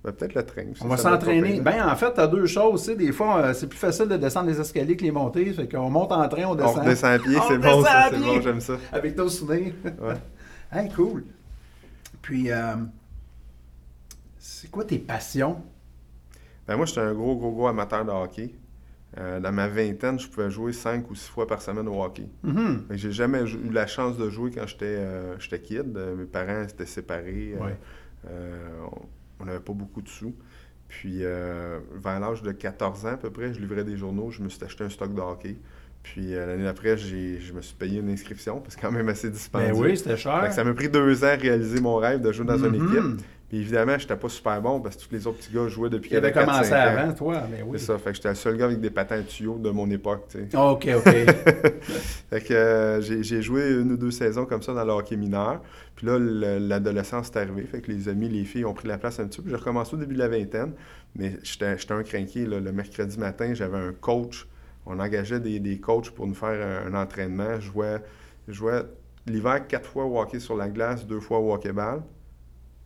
Ben, 0.04 0.12
peut-être 0.12 0.36
le 0.36 0.44
train. 0.46 0.64
On 0.82 0.88
va 0.88 0.98
s'entraîner. 0.98 1.62
Ben, 1.62 1.88
en 1.90 1.96
fait, 1.96 2.14
tu 2.14 2.20
as 2.20 2.28
deux 2.28 2.46
choses. 2.46 2.84
tu 2.84 2.96
Des 2.96 3.12
fois, 3.12 3.38
euh, 3.40 3.54
c'est 3.54 3.68
plus 3.68 3.80
facile 3.80 4.08
de 4.08 4.18
descendre 4.18 4.50
les 4.50 4.60
escaliers 4.60 4.98
que 4.98 5.04
les 5.04 5.12
monter. 5.12 5.46
Fait 5.54 5.68
qu'on 5.68 5.90
monte 5.90 6.12
en 6.12 6.28
train, 6.28 6.44
on 6.46 6.52
on 6.52 6.56
descend. 6.56 6.78
redescend 6.80 7.12
à 7.12 7.20
pied, 7.20 7.38
On 7.38 7.48
c'est 7.48 7.58
bon, 7.58 7.84
c'est 8.12 8.20
bon, 8.20 8.42
j'aime 8.42 8.62
ça. 8.62 8.74
Avec 8.92 9.16
ton 9.16 9.30
souvenir. 9.30 9.74
Ouais. 9.84 10.14
hey, 10.74 10.90
cool. 10.92 11.24
Puis, 12.22 12.52
euh, 12.52 12.76
c'est 14.38 14.70
quoi 14.70 14.84
tes 14.84 15.00
passions? 15.00 15.62
Ben, 16.68 16.78
moi, 16.78 16.86
j'étais 16.86 17.02
un 17.02 17.14
gros, 17.14 17.36
gros, 17.36 17.52
gros 17.52 17.68
amateur 17.68 18.06
de 18.06 18.12
hockey. 18.12 18.54
Euh, 19.20 19.40
dans 19.40 19.52
ma 19.52 19.68
vingtaine, 19.68 20.18
je 20.20 20.28
pouvais 20.28 20.50
jouer 20.50 20.74
5 20.74 21.10
ou 21.12 21.16
6 21.16 21.30
fois 21.30 21.46
par 21.46 21.62
semaine 21.62 21.88
au 21.88 22.02
hockey. 22.04 22.28
Mhm. 22.44 22.86
Que 22.90 22.98
J'ai 22.98 23.12
jamais 23.12 23.42
eu 23.44 23.70
la 23.72 23.86
chance 23.86 24.18
de 24.18 24.30
jouer 24.30 24.50
quand 24.52 24.66
j'étais 24.66 24.86
euh, 24.98 25.36
kid. 25.38 25.96
Euh, 25.96 26.16
mes 26.16 26.26
parents 26.26 26.64
étaient 26.64 26.86
séparés. 26.86 27.56
Ouais. 27.62 27.78
euh, 28.30 28.58
on- 29.40 29.46
n'avait 29.46 29.60
pas 29.60 29.74
beaucoup 29.74 30.02
de 30.02 30.08
sous. 30.08 30.34
Puis, 30.88 31.20
vers 31.22 32.20
l'âge 32.22 32.42
de 32.44 32.52
14 32.54 33.06
ans 33.06 33.10
à 33.10 33.18
peu 33.18 33.30
près, 33.30 33.54
je 33.54 33.60
livrais 33.60 33.84
des 33.84 33.98
journaux. 33.98 34.32
Je 34.32 34.42
me 34.42 34.48
suis 34.48 34.64
acheté 34.64 34.84
un 34.86 34.90
stock 34.90 35.14
de 35.14 35.20
hockey. 35.20 35.58
Puis, 36.02 36.34
euh, 36.34 36.46
l'année 36.46 36.64
d'après, 36.64 36.98
je 36.98 37.52
me 37.54 37.62
suis 37.62 37.76
payé 37.76 38.00
une 38.00 38.10
inscription, 38.10 38.60
parce 38.62 38.76
que 38.76 38.82
c'est 38.82 38.88
quand 38.88 38.94
même 38.94 39.10
assez 39.10 39.30
dispendieux. 39.30 39.74
Ben 39.74 39.80
oui, 39.80 39.98
c'était 39.98 40.16
cher. 40.18 40.52
ça 40.54 40.64
m'a 40.64 40.74
pris 40.74 40.88
deux 40.90 41.24
ans 41.24 41.28
à 41.28 41.36
réaliser 41.36 41.82
mon 41.82 41.96
rêve 41.98 42.22
de 42.22 42.32
jouer 42.32 42.46
dans 42.46 42.58
une 42.58 42.78
Mhm. 42.78 42.88
équipe. 42.88 43.26
Puis 43.54 43.62
évidemment, 43.62 44.00
j'étais 44.00 44.16
pas 44.16 44.30
super 44.30 44.60
bon 44.64 44.82
parce 44.82 44.96
que 44.96 45.04
tous 45.04 45.12
les 45.14 45.28
autres 45.28 45.38
petits 45.38 45.54
gars 45.54 45.68
jouaient 45.68 45.92
depuis 45.92 46.10
Il 46.10 46.18
avait 46.18 46.32
commencé 46.32 46.72
4-5 46.72 46.74
ans. 46.74 46.98
avant, 46.98 47.14
toi. 47.14 47.44
Mais 47.52 47.62
oui. 47.62 47.78
C'est 47.78 47.86
ça. 47.86 48.00
Fait 48.00 48.10
que 48.10 48.16
j'étais 48.16 48.30
le 48.30 48.34
seul 48.36 48.58
gars 48.58 48.66
avec 48.66 48.80
des 48.82 48.90
patins 48.90 49.22
tuyaux 49.22 49.60
de 49.60 49.70
mon 49.70 49.88
époque, 49.92 50.26
tu 50.30 50.40
sais. 50.50 50.58
OK, 50.58 50.90
OK. 50.98 51.04
Fait 52.32 52.42
que 52.42 52.52
euh, 52.54 53.00
j'ai 53.02 53.42
joué 53.44 53.70
une 53.74 53.92
ou 53.92 53.98
deux 53.98 54.10
saisons 54.10 54.46
comme 54.48 54.64
ça 54.64 54.74
dans 54.74 54.84
le 54.84 54.92
hockey 54.94 55.18
mineur. 55.18 55.62
Puis 55.96 56.08
là, 56.08 56.18
le- 56.18 56.58
l'adolescence 56.58 57.28
est 57.30 57.38
arrivée. 57.38 57.62
Fait 57.64 57.82
que 57.82 57.92
les 57.92 58.10
amis, 58.10 58.28
les 58.28 58.44
filles 58.44 58.66
ont 58.66 58.74
pris 58.74 58.88
la 58.88 58.98
place 58.98 59.20
un 59.20 59.28
petit 59.28 59.40
peu. 59.40 59.52
J'ai 59.52 59.56
recommencé 59.56 59.94
au 59.94 59.98
début 59.98 60.16
de 60.16 60.20
la 60.20 60.30
vingtaine. 60.30 60.74
Mais 61.16 61.38
j'étais 61.44 61.76
un 61.92 62.02
crinqué. 62.02 62.48
là. 62.48 62.60
Le 62.60 62.72
mercredi 62.72 63.20
matin, 63.20 63.54
j'avais 63.54 63.78
un 63.78 63.94
coach. 63.94 64.48
On 64.88 65.00
engageait 65.00 65.40
des, 65.40 65.60
des 65.60 65.80
coachs 65.80 66.10
pour 66.10 66.26
nous 66.26 66.34
faire 66.34 66.88
un, 66.88 66.92
un 66.92 67.00
entraînement. 67.00 67.60
Je 67.60 67.68
jouais, 67.72 67.98
je 68.48 68.54
jouais 68.54 68.82
l'hiver 69.28 69.68
quatre 69.68 69.88
fois 69.88 70.06
au 70.06 70.20
hockey 70.20 70.40
sur 70.40 70.58
la 70.58 70.70
glace, 70.70 71.06
deux 71.06 71.20
fois 71.20 71.38
au 71.38 71.54
hockey-ball. 71.54 72.02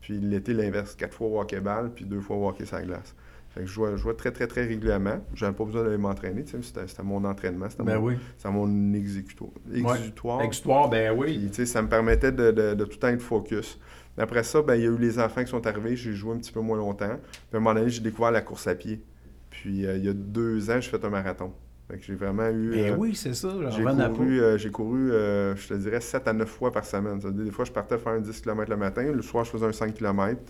Puis 0.07 0.21
l'été, 0.21 0.53
l'inverse. 0.53 0.95
Quatre 0.95 1.13
fois 1.13 1.27
au 1.27 1.41
hockey-ball, 1.41 1.91
puis 1.93 2.05
deux 2.05 2.21
fois 2.21 2.55
sur 2.63 2.75
la 2.77 2.81
glace. 2.81 3.13
Fait 3.49 3.59
que 3.59 3.65
je 3.65 3.73
jouais, 3.73 3.91
je 3.91 3.97
jouais 3.97 4.13
très, 4.13 4.31
très, 4.31 4.47
très 4.47 4.65
régulièrement. 4.65 5.19
J'avais 5.33 5.51
pas 5.53 5.65
besoin 5.65 5.83
d'aller 5.83 5.97
m'entraîner. 5.97 6.45
tu 6.45 6.51
sais, 6.51 6.61
C'était 6.61 6.87
c'était 6.87 7.03
mon 7.03 7.25
entraînement. 7.25 7.69
C'était 7.69 7.83
ben 7.83 7.99
mon, 7.99 8.05
oui. 8.05 8.17
c'était 8.37 8.49
mon 8.49 8.93
exécutoire. 8.93 9.51
exutoire. 9.73 10.41
Exutoire, 10.43 10.89
ben 10.89 11.13
oui. 11.13 11.47
tu 11.49 11.55
sais, 11.55 11.65
ça 11.65 11.81
me 11.81 11.89
permettait 11.89 12.31
de, 12.31 12.51
de- 12.51 12.73
de 12.73 12.83
tout 12.85 12.91
le 12.93 12.99
temps 12.99 13.07
être 13.09 13.21
focus. 13.21 13.77
Après 14.17 14.43
ça, 14.43 14.61
ben, 14.61 14.75
il 14.75 14.83
y 14.83 14.85
a 14.85 14.89
eu 14.91 14.97
les 14.97 15.19
enfants 15.19 15.43
qui 15.43 15.49
sont 15.49 15.67
arrivés. 15.67 15.97
J'ai 15.97 16.13
joué 16.13 16.35
un 16.35 16.37
petit 16.37 16.53
peu 16.53 16.61
moins 16.61 16.77
longtemps. 16.77 17.17
Puis 17.19 17.41
à 17.53 17.57
un 17.57 17.59
moment 17.59 17.73
donné, 17.77 17.89
j'ai 17.89 17.99
découvert 18.01 18.31
la 18.31 18.39
course 18.39 18.65
à 18.67 18.75
pied. 18.75 19.03
Puis 19.49 19.85
euh, 19.85 19.97
il 19.97 20.05
y 20.05 20.09
a 20.09 20.13
deux 20.13 20.69
ans, 20.71 20.79
j'ai 20.79 20.89
fait 20.89 21.03
un 21.03 21.09
marathon. 21.09 21.51
Fait 21.87 21.97
que 21.97 22.03
j'ai 22.03 22.15
vraiment 22.15 22.49
eu... 22.49 22.71
Ben 22.71 22.93
euh, 22.93 22.95
oui, 22.97 23.15
c'est 23.15 23.33
ça. 23.33 23.49
j'en 23.49 23.71
j'ai 23.71 23.83
couru, 23.83 24.41
euh, 24.41 24.57
j'ai 24.57 24.71
couru 24.71 25.11
euh, 25.11 25.55
je 25.55 25.69
te 25.69 25.73
dirais, 25.75 26.01
7 26.01 26.27
à 26.27 26.33
9 26.33 26.47
fois 26.47 26.71
par 26.71 26.83
semaine. 26.85 27.21
Ça 27.21 27.27
veut 27.27 27.33
dire, 27.33 27.45
des 27.45 27.51
fois, 27.51 27.63
je 27.63 27.71
partais 27.71 27.97
faire 27.97 28.13
un 28.13 28.19
10 28.19 28.41
km 28.41 28.69
le 28.69 28.77
matin. 28.77 29.03
Le 29.03 29.21
soir, 29.21 29.45
je 29.45 29.51
faisais 29.51 29.65
un 29.65 29.71
5 29.71 29.93
km. 29.93 30.41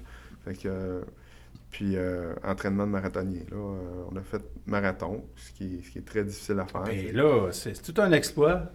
Fait 0.45 0.53
que, 0.55 0.67
euh, 0.67 1.01
puis, 1.69 1.95
euh, 1.95 2.33
entraînement 2.43 2.87
de 2.87 2.91
marathonnier. 2.91 3.45
Là, 3.51 3.57
Euh, 3.57 4.03
on 4.11 4.15
a 4.15 4.21
fait 4.21 4.41
marathon, 4.65 5.23
ce 5.35 5.51
qui, 5.51 5.75
est, 5.75 5.83
ce 5.83 5.91
qui 5.91 5.99
est 5.99 6.07
très 6.07 6.23
difficile 6.23 6.59
à 6.59 6.65
faire. 6.65 6.83
Ben 6.83 7.15
là, 7.15 7.49
c'est 7.51 7.73
tout 7.81 8.01
un 8.01 8.11
exploit. 8.13 8.71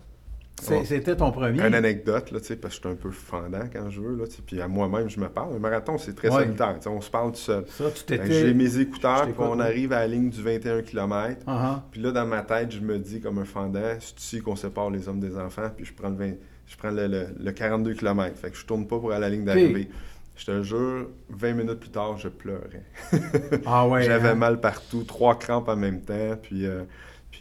C'était 0.61 1.17
ton 1.17 1.33
premier. 1.33 1.67
Une 1.67 1.75
anecdote, 1.75 2.31
là, 2.31 2.39
parce 2.41 2.49
que 2.49 2.69
je 2.69 2.75
suis 2.81 2.89
un 2.89 2.95
peu 2.95 3.11
fendant 3.11 3.65
quand 3.73 3.91
je 3.91 4.01
veux, 4.01 4.15
là, 4.17 4.25
puis 4.47 4.61
à 4.61 4.69
moi-même, 4.69 5.09
je 5.11 5.19
me 5.19 5.29
parle. 5.29 5.57
Un 5.57 5.59
marathon, 5.59 5.99
c'est 5.99 6.15
très 6.15 6.29
Ouais. 6.29 6.45
solitaire, 6.45 6.79
on 6.87 7.01
se 7.01 7.11
parle 7.11 7.33
tout 7.33 7.39
seul. 7.39 7.65
J'ai 8.27 8.55
mes 8.55 8.79
écouteurs, 8.79 9.25
puis 9.25 9.35
on 9.39 9.59
arrive 9.59 9.93
à 9.93 10.01
la 10.01 10.07
ligne 10.07 10.31
du 10.31 10.41
21 10.41 10.83
km. 10.83 11.41
Ah. 11.49 11.83
Puis 11.91 12.01
là, 12.01 12.13
dans 12.13 12.27
ma 12.27 12.43
tête, 12.43 12.71
je 12.71 12.81
me 12.81 12.99
dis 12.99 13.21
comme 13.21 13.39
un 13.39 13.45
fendant, 13.45 13.81
c'est 13.99 14.19
ici 14.21 14.41
qu'on 14.41 14.55
sépare 14.55 14.91
les 14.91 15.09
hommes 15.09 15.21
des 15.21 15.37
enfants, 15.37 15.71
puis 15.77 15.85
je 15.85 15.93
prends 15.93 16.11
le, 16.11 16.17
20 16.17 16.33
je 16.67 16.77
prends 16.77 16.91
le, 16.93 17.07
le- 17.09 17.27
le 17.39 17.53
42 17.53 17.95
km. 17.95 18.37
Fait 18.39 18.51
que 18.51 18.57
je 18.57 18.65
tourne 18.65 18.87
pas 18.87 18.99
pour 18.99 19.11
aller 19.13 19.17
à 19.25 19.29
la 19.29 19.35
ligne 19.35 19.45
d'arrivée. 19.45 19.89
Je 20.37 20.47
te 20.47 20.63
jure, 20.63 21.09
20 21.29 21.53
minutes 21.55 21.81
plus 21.81 21.91
tard, 21.91 22.17
je 22.19 22.29
pleurais. 22.29 22.83
Ah 23.67 23.87
ouais. 23.89 24.03
J'avais 24.05 24.31
hein? 24.31 24.35
mal 24.35 24.61
partout, 24.61 25.03
trois 25.05 25.39
crampes 25.39 25.69
en 25.69 25.77
même 25.77 26.01
temps, 26.03 26.37
puis, 26.41 26.67
euh, 26.67 26.83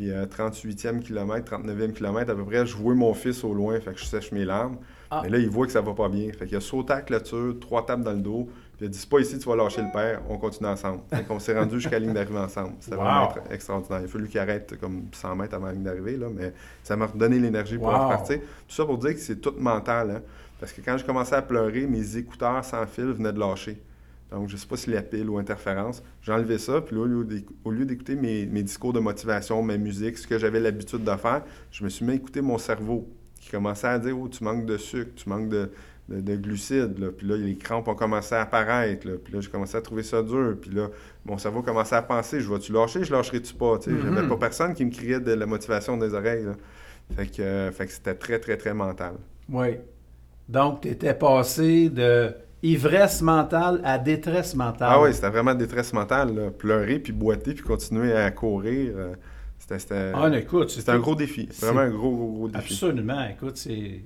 puis 0.02 0.12
euh, 0.12 0.26
38e 0.26 1.00
kilomètre, 1.00 1.52
39e 1.56 1.94
kilomètre, 1.94 2.32
à 2.32 2.36
peu 2.36 2.44
près, 2.44 2.66
je 2.66 2.76
vois 2.76 2.96
mon 2.96 3.14
fils 3.14 3.44
au 3.44 3.54
loin, 3.54 3.80
fait 3.80 3.94
que 3.94 4.00
je 4.00 4.06
sèche 4.06 4.32
mes 4.32 4.46
larmes. 4.46 4.78
Ah. 5.12 5.20
Mais 5.24 5.30
là, 5.30 5.38
il 5.38 5.48
voit 5.48 5.68
que 5.68 5.72
ça 5.72 5.82
va 5.82 5.94
pas 5.94 6.10
bien. 6.10 6.32
Fait 6.34 6.48
qu'il 6.48 6.58
a 6.58 6.62
sauté 6.62 6.94
à 6.94 6.96
la 6.96 7.02
clôture, 7.04 7.56
trois 7.60 7.86
tapes 7.86 8.02
dans 8.02 8.14
le 8.14 8.20
dos, 8.22 8.46
puis 8.78 8.82
il 8.82 8.86
a 8.86 8.90
dit, 8.90 8.98
c'est 8.98 9.08
pas 9.10 9.20
ici, 9.20 9.38
tu 9.38 9.48
vas 9.48 9.56
lâcher 9.56 9.84
le 9.84 9.92
père, 9.94 10.22
on 10.28 10.40
continue 10.40 10.70
ensemble. 10.70 11.02
Fait 11.14 11.24
qu'on 11.24 11.38
s'est 11.38 11.56
rendu 11.56 11.76
jusqu'à 11.76 12.00
la 12.00 12.00
ligne 12.00 12.14
d'arrivée 12.14 12.40
ensemble. 12.40 12.74
C'était 12.80 12.96
Wow. 12.96 13.04
vraiment 13.04 13.26
extra- 13.30 13.54
extraordinaire. 13.54 14.00
Il 14.02 14.06
a 14.06 14.08
fallu 14.08 14.28
qu'il 14.28 14.40
arrête 14.40 14.80
comme 14.80 15.04
100 15.12 15.36
mètres 15.36 15.54
avant 15.54 15.68
la 15.68 15.74
ligne 15.74 15.84
d'arrivée, 15.84 16.18
là, 16.18 16.28
mais 16.36 16.52
ça 16.82 16.96
m'a 16.96 17.06
redonné 17.06 17.38
l'énergie 17.38 17.78
pour 17.78 17.90
Wow. 17.90 18.06
repartir. 18.06 18.40
Tout 18.40 18.76
ça 18.76 18.86
pour 18.86 18.98
dire 18.98 19.14
que 19.14 19.20
c'est 19.20 19.36
tout 19.40 19.54
mental, 19.60 20.10
hein. 20.10 20.22
Parce 20.60 20.74
que 20.74 20.82
quand 20.82 20.98
je 20.98 21.06
commençais 21.06 21.36
à 21.36 21.42
pleurer, 21.44 21.86
mes 21.86 22.18
écouteurs 22.18 22.64
sans 22.66 22.86
fil 22.88 23.06
venaient 23.12 23.34
de 23.34 23.40
lâcher. 23.40 23.80
Donc, 24.32 24.48
je 24.48 24.54
ne 24.56 24.60
sais 24.60 24.68
pas 24.68 24.78
si 24.78 24.90
la 24.90 25.02
pile 25.02 25.30
ou 25.30 25.38
interférence. 25.38 26.02
J'ai 26.22 26.32
enlevé 26.32 26.58
ça, 26.58 26.80
puis 26.82 26.96
là, 26.96 27.02
au 27.66 27.72
lieu 27.72 27.86
d'écouter 27.86 28.16
mes, 28.16 28.46
mes 28.46 28.64
discours 28.64 28.94
de 28.94 29.00
motivation, 29.00 29.62
ma 29.62 29.78
musique, 29.78 30.18
ce 30.18 30.26
que 30.26 30.38
j'avais 30.38 30.60
l'habitude 30.62 31.04
de 31.04 31.16
faire, 31.18 31.44
je 31.72 31.84
me 31.84 31.90
suis 31.90 32.06
mis 32.06 32.12
à 32.12 32.16
écouter 32.16 32.42
mon 32.42 32.58
cerveau 32.58 33.10
qui 33.40 33.50
commençait 33.52 33.88
à 33.88 34.00
dire 34.00 34.18
Oh, 34.18 34.30
tu 34.30 34.44
manques 34.44 34.66
de 34.66 34.78
sucre, 34.78 35.12
tu 35.16 35.28
manques 35.28 35.50
de, 35.50 35.70
de- 36.08 36.22
de 36.22 36.36
glucides. 36.38 36.98
là. 37.00 37.08
Puis 37.12 37.28
là, 37.28 37.36
les 37.36 37.58
crampes 37.58 37.88
ont 37.90 37.96
commencé 37.96 38.34
à 38.36 38.42
apparaître. 38.44 39.06
là. 39.08 39.16
Puis 39.22 39.34
là, 39.34 39.42
j'ai 39.42 39.50
commencé 39.50 39.76
à 39.76 39.82
trouver 39.82 40.04
ça 40.04 40.22
dur. 40.24 40.56
Puis 40.62 40.72
là, 40.72 40.90
mon 41.26 41.38
cerveau 41.38 41.62
commençait 41.62 41.96
à 41.96 42.02
penser 42.02 42.40
Je 42.40 42.50
vais-tu 42.54 42.72
lâcher, 42.72 43.04
je 43.04 43.12
lâcherai-tu 43.12 43.54
pas 43.56 43.80
sais, 43.82 43.92
Mhm. 43.92 44.16
J'avais 44.16 44.28
pas 44.30 44.38
personne 44.38 44.74
qui 44.74 44.86
me 44.86 44.92
criait 44.92 45.20
de 45.20 45.34
la 45.34 45.46
motivation 45.46 45.98
des 45.98 46.14
oreilles. 46.14 46.46
là. 46.46 46.54
Fait 47.18 47.28
que, 47.28 47.42
euh, 47.42 47.72
fait 47.72 47.88
que 47.88 47.92
c'était 47.92 48.16
très, 48.16 48.40
très, 48.40 48.56
très 48.56 48.74
mental. 48.74 49.16
Oui. 49.50 49.76
Donc, 50.48 50.82
tu 50.82 50.88
étais 50.90 51.14
passé 51.14 51.90
de 51.90 52.34
ivresse 52.64 53.22
mentale 53.22 53.82
à 53.84 53.98
détresse 53.98 54.56
mentale. 54.56 54.90
Ah 54.92 55.02
oui, 55.02 55.14
c'était 55.14 55.30
vraiment 55.30 55.54
détresse 55.56 55.94
mentale. 55.94 56.36
là. 56.36 56.52
Pleurer, 56.52 57.00
puis 57.00 57.14
boiter, 57.14 57.54
puis 57.54 57.64
continuer 57.64 58.14
à 58.14 58.30
courir. 58.32 58.94
euh, 58.96 59.14
c'était 59.58 59.80
c'était- 59.80 60.12
Ah, 60.14 60.30
écoute, 60.38 60.70
c'était 60.70 60.92
un 60.92 61.00
gros 61.00 61.16
défi. 61.16 61.48
c'est- 61.52 61.66
Vraiment 61.66 61.82
un 61.82 61.90
gros, 61.90 62.12
gros, 62.16 62.32
gros 62.34 62.48
défi. 62.50 62.74
Absolument. 62.74 63.28
Écoute, 63.30 63.58
c'est. 63.58 64.02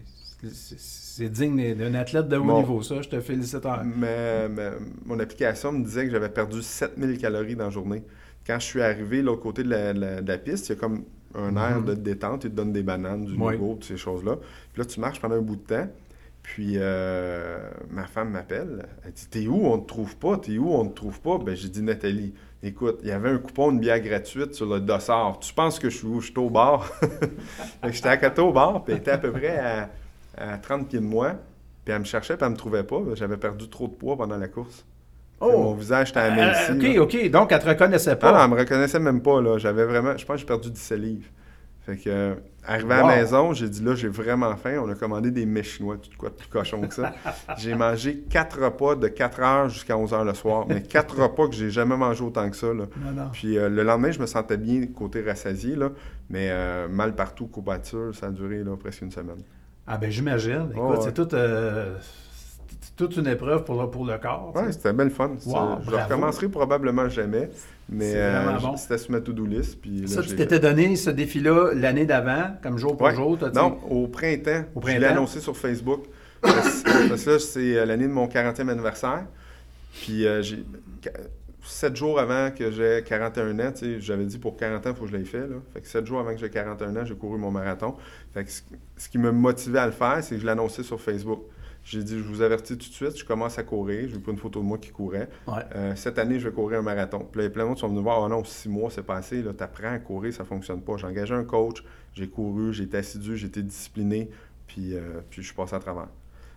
c'est- 0.53 1.29
digne 1.29 1.74
d'un 1.75 1.93
athlète 1.95 2.27
de 2.27 2.35
haut 2.38 2.43
Bon. 2.43 2.59
niveau, 2.59 2.81
ça. 2.81 3.01
Je 3.01 3.07
te 3.09 3.19
félicite. 3.21 3.65
Mais, 3.97 4.50
mais 4.50 4.69
mon 5.05 5.17
application 5.19 5.71
me 5.71 5.83
disait 5.83 6.05
que 6.05 6.12
j'avais 6.12 6.29
perdu 6.29 6.62
7000 6.62 7.17
calories 7.17 7.55
dans 7.55 7.63
la 7.65 7.69
journée. 7.69 8.03
Quand 8.45 8.59
je 8.59 8.65
suis 8.65 8.81
arrivé 8.81 9.21
l'autre 9.21 9.41
côté 9.41 9.63
de 9.63 9.69
la, 9.69 9.93
la- 9.93 10.21
de 10.21 10.27
la 10.27 10.38
piste, 10.38 10.67
il 10.67 10.74
y 10.74 10.77
a 10.77 10.79
comme 10.79 11.03
un 11.33 11.55
air 11.57 11.81
de 11.81 11.93
détente. 11.95 12.43
Il 12.43 12.51
te 12.51 12.55
donne 12.55 12.71
des 12.74 12.83
bananes, 12.83 13.25
du 13.25 13.33
Mhm. 13.33 13.41
Oui. 13.41 13.53
yogourt, 13.53 13.74
toutes 13.75 13.85
ces 13.85 13.97
choses-là. 13.97 14.35
Puis 14.74 14.81
là, 14.81 14.85
tu 14.85 15.00
marches 15.00 15.19
pendant 15.19 15.35
un 15.35 15.41
bout 15.41 15.55
de 15.55 15.62
temps. 15.62 15.88
Puis 16.47 16.73
euh, 16.77 17.57
ma 17.89 18.05
femme 18.05 18.29
m'appelle. 18.29 18.85
Elle 19.03 19.11
dit 19.13 19.27
T'es 19.29 19.47
où? 19.47 19.65
On 19.65 19.79
te 19.79 19.87
trouve 19.87 20.15
pas 20.15 20.37
T'es 20.37 20.57
où? 20.57 20.73
On 20.73 20.85
te 20.85 20.93
trouve 20.95 21.19
pas 21.19 21.37
Ben, 21.39 21.55
j'ai 21.55 21.69
dit 21.69 21.81
Nathalie, 21.81 22.33
écoute, 22.61 22.99
il 23.01 23.09
y 23.09 23.11
avait 23.11 23.29
un 23.29 23.37
coupon 23.39 23.71
de 23.71 23.79
bière 23.79 23.99
gratuite 23.99 24.53
sur 24.53 24.67
le 24.67 24.79
dossard. 24.79 25.39
Tu 25.39 25.53
penses 25.53 25.79
que 25.79 25.89
je 25.89 25.97
suis 25.97 26.07
où? 26.07 26.21
Je 26.21 26.27
suis 26.27 26.37
au 26.39 26.49
bar. 26.51 26.89
Que 27.81 27.91
J'étais 27.91 28.09
à 28.09 28.17
côté 28.17 28.41
au 28.41 28.51
bar, 28.53 28.83
puis 28.83 28.93
elle 28.93 28.99
était 28.99 29.11
à 29.11 29.17
peu 29.17 29.31
près 29.31 29.57
à, 29.57 29.89
à 30.37 30.57
30 30.57 30.87
pieds 30.87 30.99
de 30.99 31.03
moi. 31.05 31.33
Puis 31.83 31.93
elle 31.93 31.99
me 31.99 32.05
cherchait, 32.05 32.37
puis 32.37 32.45
elle 32.45 32.51
me 32.51 32.57
trouvait 32.57 32.83
pas. 32.83 32.99
Ben, 32.99 33.15
J'avais 33.15 33.37
perdu 33.37 33.67
trop 33.69 33.87
de 33.87 33.93
poids 33.93 34.15
pendant 34.15 34.37
la 34.37 34.47
course. 34.47 34.85
Mon 35.41 35.71
Oh! 35.71 35.73
visage 35.75 36.11
était 36.11 36.19
Euh, 36.19 36.31
aminci. 36.31 36.72
OK, 36.72 36.96
là. 36.96 37.01
OK. 37.24 37.29
Donc, 37.31 37.51
elle 37.51 37.59
te 37.59 37.67
reconnaissait 37.67 38.11
Ah 38.11 38.15
pas? 38.15 38.31
non, 38.31 38.43
elle 38.43 38.50
me 38.51 38.55
reconnaissait 38.63 39.00
même 39.00 39.22
pas, 39.22 39.41
là. 39.41 39.57
J'avais 39.57 39.83
vraiment... 39.85 40.15
Je 40.15 40.25
pense 40.25 40.35
que 40.35 40.39
j'ai 40.41 40.46
perdu 40.46 40.70
17 40.72 40.98
livres. 41.00 41.27
Fait 41.85 41.98
que, 41.98 42.09
euh, 42.09 42.35
arrivé 42.65 42.93
à 42.95 43.01
la 43.07 43.15
maison, 43.17 43.53
j'ai 43.53 43.69
dit, 43.69 43.83
là, 43.83 43.93
j'ai 43.93 44.07
vraiment 44.07 44.55
faim. 44.55 44.81
On 44.83 44.89
a 44.89 44.95
commandé 44.95 45.29
des 45.29 45.45
mets 45.45 45.61
chinois, 45.61 45.98
tout 45.98 46.09
quoi 46.17 46.29
de 46.29 46.33
plus 46.33 46.48
cochon 46.48 46.81
que 46.81 46.93
ça. 46.93 47.13
j'ai 47.57 47.75
mangé 47.75 48.24
quatre 48.27 48.59
repas 48.59 48.95
de 48.95 49.07
4 49.07 49.39
heures 49.41 49.69
jusqu'à 49.69 49.95
11 49.95 50.13
heures 50.13 50.24
le 50.25 50.33
soir. 50.33 50.65
Mais 50.67 50.81
quatre 50.81 51.15
repas 51.21 51.48
que 51.48 51.53
j'ai 51.53 51.69
jamais 51.69 51.95
mangé 51.95 52.24
autant 52.24 52.50
que 52.50 52.55
ça, 52.55 52.74
là. 52.74 52.85
Non, 52.98 53.11
non. 53.11 53.29
Puis 53.31 53.57
euh, 53.57 53.69
le 53.69 53.83
lendemain, 53.83 54.09
je 54.09 54.19
me 54.19 54.25
sentais 54.25 54.57
bien 54.57 54.85
côté 54.87 55.21
rassasié, 55.21 55.75
là. 55.75 55.91
Mais 56.29 56.48
euh, 56.50 56.87
mal 56.87 57.13
partout, 57.13 57.45
courbature, 57.45 58.15
ça 58.15 58.27
a 58.27 58.29
duré, 58.31 58.63
là, 58.63 58.75
presque 58.77 59.03
une 59.03 59.11
semaine. 59.11 59.43
Ah, 59.85 59.98
ben, 59.98 60.09
j'imagine. 60.09 60.69
Écoute, 60.71 60.95
Oh, 60.98 61.01
c'est 61.01 61.13
toute, 61.13 61.35
euh, 61.35 61.95
c'est 62.98 63.05
toute 63.05 63.18
une 63.18 63.27
épreuve 63.27 63.64
pour 63.66 63.81
le, 63.81 63.90
pour 63.90 64.05
le 64.05 64.18
corps. 64.18 64.53
sais. 64.55 64.72
c'était 64.72 64.94
belle 64.94 65.10
fun. 65.12 65.29
Wow, 65.29 65.79
je 65.81 65.86
bravo. 65.92 65.98
recommencerai 66.03 66.48
probablement 66.50 67.10
jamais. 67.10 67.50
Mais 67.90 68.14
euh, 68.16 68.58
bon. 68.62 68.77
c'était 68.77 68.98
sur 68.98 69.12
ma 69.12 69.22
to-do 69.22 69.46
list. 69.46 69.79
Puis 69.81 70.01
là, 70.01 70.08
Ça, 70.08 70.22
tu 70.24 70.36
t'étais 70.36 70.60
donné 70.60 70.96
ce 70.96 71.10
défi-là 71.10 71.72
l'année 71.74 72.05
d'avant, 72.05 72.55
comme 72.64 72.77
jour 72.77 72.96
pour 72.98 73.08
Ouais. 73.08 73.16
jour. 73.16 73.38
Non, 73.53 73.77
au 73.90 74.08
printemps. 74.08 74.64
Au 74.74 74.81
Je 74.81 74.88
l'ai 74.88 74.94
printemps? 75.00 75.12
annoncé 75.12 75.40
sur 75.40 75.55
Facebook. 75.58 76.05
parce, 76.42 76.84
parce 77.10 77.24
que 77.25 77.29
là, 77.31 77.40
c'est 77.40 77.77
euh, 77.77 77.86
l'année 77.86 78.08
de 78.08 78.14
mon 78.14 78.27
40e 78.27 78.70
anniversaire. 78.70 79.25
Puis 79.94 80.25
euh, 80.25 80.42
j'ai. 80.42 80.64
Sept 81.68 81.96
jours 81.96 82.20
avant 82.20 82.51
que 82.51 82.70
j'ai 82.70 83.03
41 83.03 83.60
ans, 83.60 83.74
j'avais 83.98 84.25
dit 84.25 84.38
pour 84.38 84.55
40 84.55 84.86
ans, 84.86 84.90
il 84.92 84.96
faut 84.96 85.05
que 85.05 85.12
je 85.12 85.18
l'aie 85.18 85.24
fait. 85.25 85.40
Là. 85.40 85.55
Fait 85.74 85.81
que 85.81 85.88
sept 85.88 86.05
jours 86.05 86.20
avant 86.20 86.29
que 86.31 86.38
j'ai 86.40 86.50
41 86.51 86.96
ans, 86.96 87.05
j'ai 87.05 87.16
couru 87.16 87.40
mon 87.40 87.50
marathon. 87.50 87.96
Fait 88.36 88.44
que 88.44 88.51
ce, 88.51 88.62
ce 88.98 89.10
qui 89.10 89.18
me 89.18 89.31
motivait 89.31 89.79
à 89.79 89.88
le 89.88 89.92
faire, 89.92 90.20
c'est 90.22 90.36
que 90.36 90.42
je 90.42 90.46
l'ai 90.46 90.51
annoncé 90.51 90.84
sur 90.84 91.01
Facebook. 91.01 91.40
J'ai 91.85 92.03
dit, 92.03 92.17
je 92.17 92.24
vous 92.24 92.41
avertis 92.41 92.75
tout 92.79 92.89
de 92.89 92.93
suite, 92.93 93.15
je 93.15 93.24
commence 93.24 93.59
à 93.59 93.63
courir. 93.63 94.09
J'ai 94.09 94.17
pris 94.17 94.31
une 94.31 94.39
photo 94.39 94.59
de 94.59 94.65
moi 94.65 94.79
qui 94.79 94.89
courait. 94.89 95.29
Ouais. 95.48 95.61
Euh, 95.75 95.95
cette 95.95 96.17
année, 96.17 96.39
je 96.39 96.50
vais 96.50 96.53
courir 96.53 96.79
un 96.79 96.81
marathon. 96.81 97.19
Puis 97.31 97.43
là, 97.43 97.50
plein 97.51 97.61
de 97.61 97.69
monde 97.69 97.77
sont 97.77 97.87
venus 97.87 98.01
voir, 98.01 98.24
oh 98.24 98.27
non, 98.27 98.43
six 98.43 98.67
mois, 98.67 98.89
c'est 98.89 99.03
passé, 99.05 99.43
là, 99.43 99.53
t'apprends 99.53 99.93
à 99.93 100.00
courir, 100.00 100.33
ça 100.33 100.43
fonctionne 100.43 100.81
pas. 100.81 100.98
J'ai 100.98 101.05
engagé 101.05 101.35
un 101.35 101.43
coach, 101.43 101.83
j'ai 102.15 102.27
couru, 102.27 102.74
j'ai 102.74 102.85
été 102.85 102.98
assidu, 102.98 103.37
j'ai 103.37 103.45
été 103.45 103.61
discipliné, 103.61 104.31
puis, 104.65 104.95
euh, 104.95 105.21
puis 105.29 105.43
je 105.43 105.48
suis 105.48 105.55
passé 105.55 105.75
à 105.75 105.79
travers. 105.79 106.07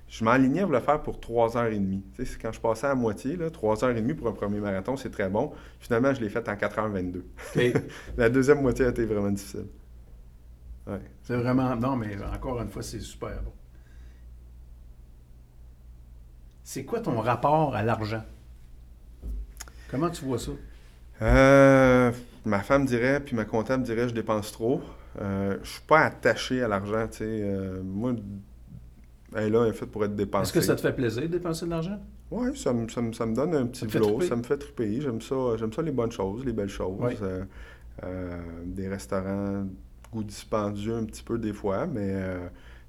Je 0.08 0.24
m'alignais 0.24 0.62
à 0.62 0.66
le 0.66 0.80
faire 0.80 1.02
pour 1.02 1.20
3h30. 1.20 2.00
Tu 2.14 2.24
sais, 2.24 2.24
c'est 2.24 2.40
quand 2.40 2.52
je 2.52 2.60
passais 2.60 2.86
à 2.86 2.94
moitié, 2.94 3.36
là, 3.36 3.50
3h30 3.50 4.14
pour 4.14 4.28
un 4.28 4.32
premier 4.32 4.60
marathon, 4.60 4.96
c'est 4.96 5.10
très 5.10 5.28
bon. 5.28 5.52
Finalement, 5.78 6.14
je 6.14 6.22
l'ai 6.22 6.30
fait 6.30 6.48
en 6.48 6.54
4h22. 6.54 7.18
OK. 7.18 7.82
La 8.16 8.30
deuxième 8.30 8.62
moitié 8.62 8.86
a 8.86 8.88
été 8.88 9.04
vraiment 9.04 9.30
difficile. 9.30 9.66
Ouais. 10.86 11.02
C'est 11.22 11.36
vraiment. 11.36 11.76
Non, 11.76 11.96
mais 11.96 12.16
encore 12.34 12.62
une 12.62 12.70
fois, 12.70 12.82
c'est 12.82 13.00
super 13.00 13.42
bon. 13.42 13.52
C'est 16.70 16.84
quoi 16.84 17.00
ton 17.00 17.18
rapport 17.18 17.74
à 17.74 17.82
l'argent? 17.82 18.22
Comment 19.90 20.10
tu 20.10 20.22
vois 20.26 20.38
ça? 20.38 20.50
Euh, 21.22 22.12
ma 22.44 22.58
femme 22.60 22.84
dirait, 22.84 23.20
puis 23.20 23.34
ma 23.34 23.46
comptable 23.46 23.84
dirait, 23.84 24.06
je 24.06 24.12
dépense 24.12 24.52
trop. 24.52 24.82
Euh, 25.18 25.56
je 25.62 25.70
suis 25.70 25.80
pas 25.86 26.00
attaché 26.00 26.62
à 26.62 26.68
l'argent, 26.68 27.08
tu 27.10 27.16
sais. 27.16 27.24
Euh, 27.24 27.80
moi, 27.82 28.12
elle 29.34 29.44
est 29.44 29.48
là, 29.48 29.62
elle 29.62 29.70
est 29.70 29.72
faite 29.72 29.90
pour 29.90 30.04
être 30.04 30.14
dépensée. 30.14 30.42
Est-ce 30.42 30.52
que 30.52 30.60
ça 30.60 30.76
te 30.76 30.82
fait 30.82 30.92
plaisir 30.92 31.22
de 31.22 31.28
dépenser 31.28 31.64
de 31.64 31.70
l'argent? 31.70 31.98
Oui, 32.30 32.54
ça, 32.54 32.74
me- 32.74 32.86
ça, 32.90 33.00
ça 33.14 33.24
me 33.24 33.34
donne 33.34 33.54
un 33.54 33.66
petit 33.66 33.86
triper? 33.86 34.26
ça 34.28 34.36
me 34.36 34.42
fait 34.42 34.58
triper. 34.58 35.00
J'aime 35.00 35.22
ça, 35.22 35.56
j'aime 35.56 35.72
ça 35.72 35.80
les 35.80 35.90
bonnes 35.90 36.12
choses, 36.12 36.44
les 36.44 36.52
belles 36.52 36.68
choses. 36.68 36.98
Oui. 37.00 37.14
Euh, 38.04 38.42
des 38.66 38.88
restaurants, 38.88 39.64
goût 40.12 40.22
dispendieux 40.22 40.96
un 40.96 41.04
petit 41.04 41.22
peu 41.22 41.38
des 41.38 41.54
fois, 41.54 41.86
mais 41.86 42.12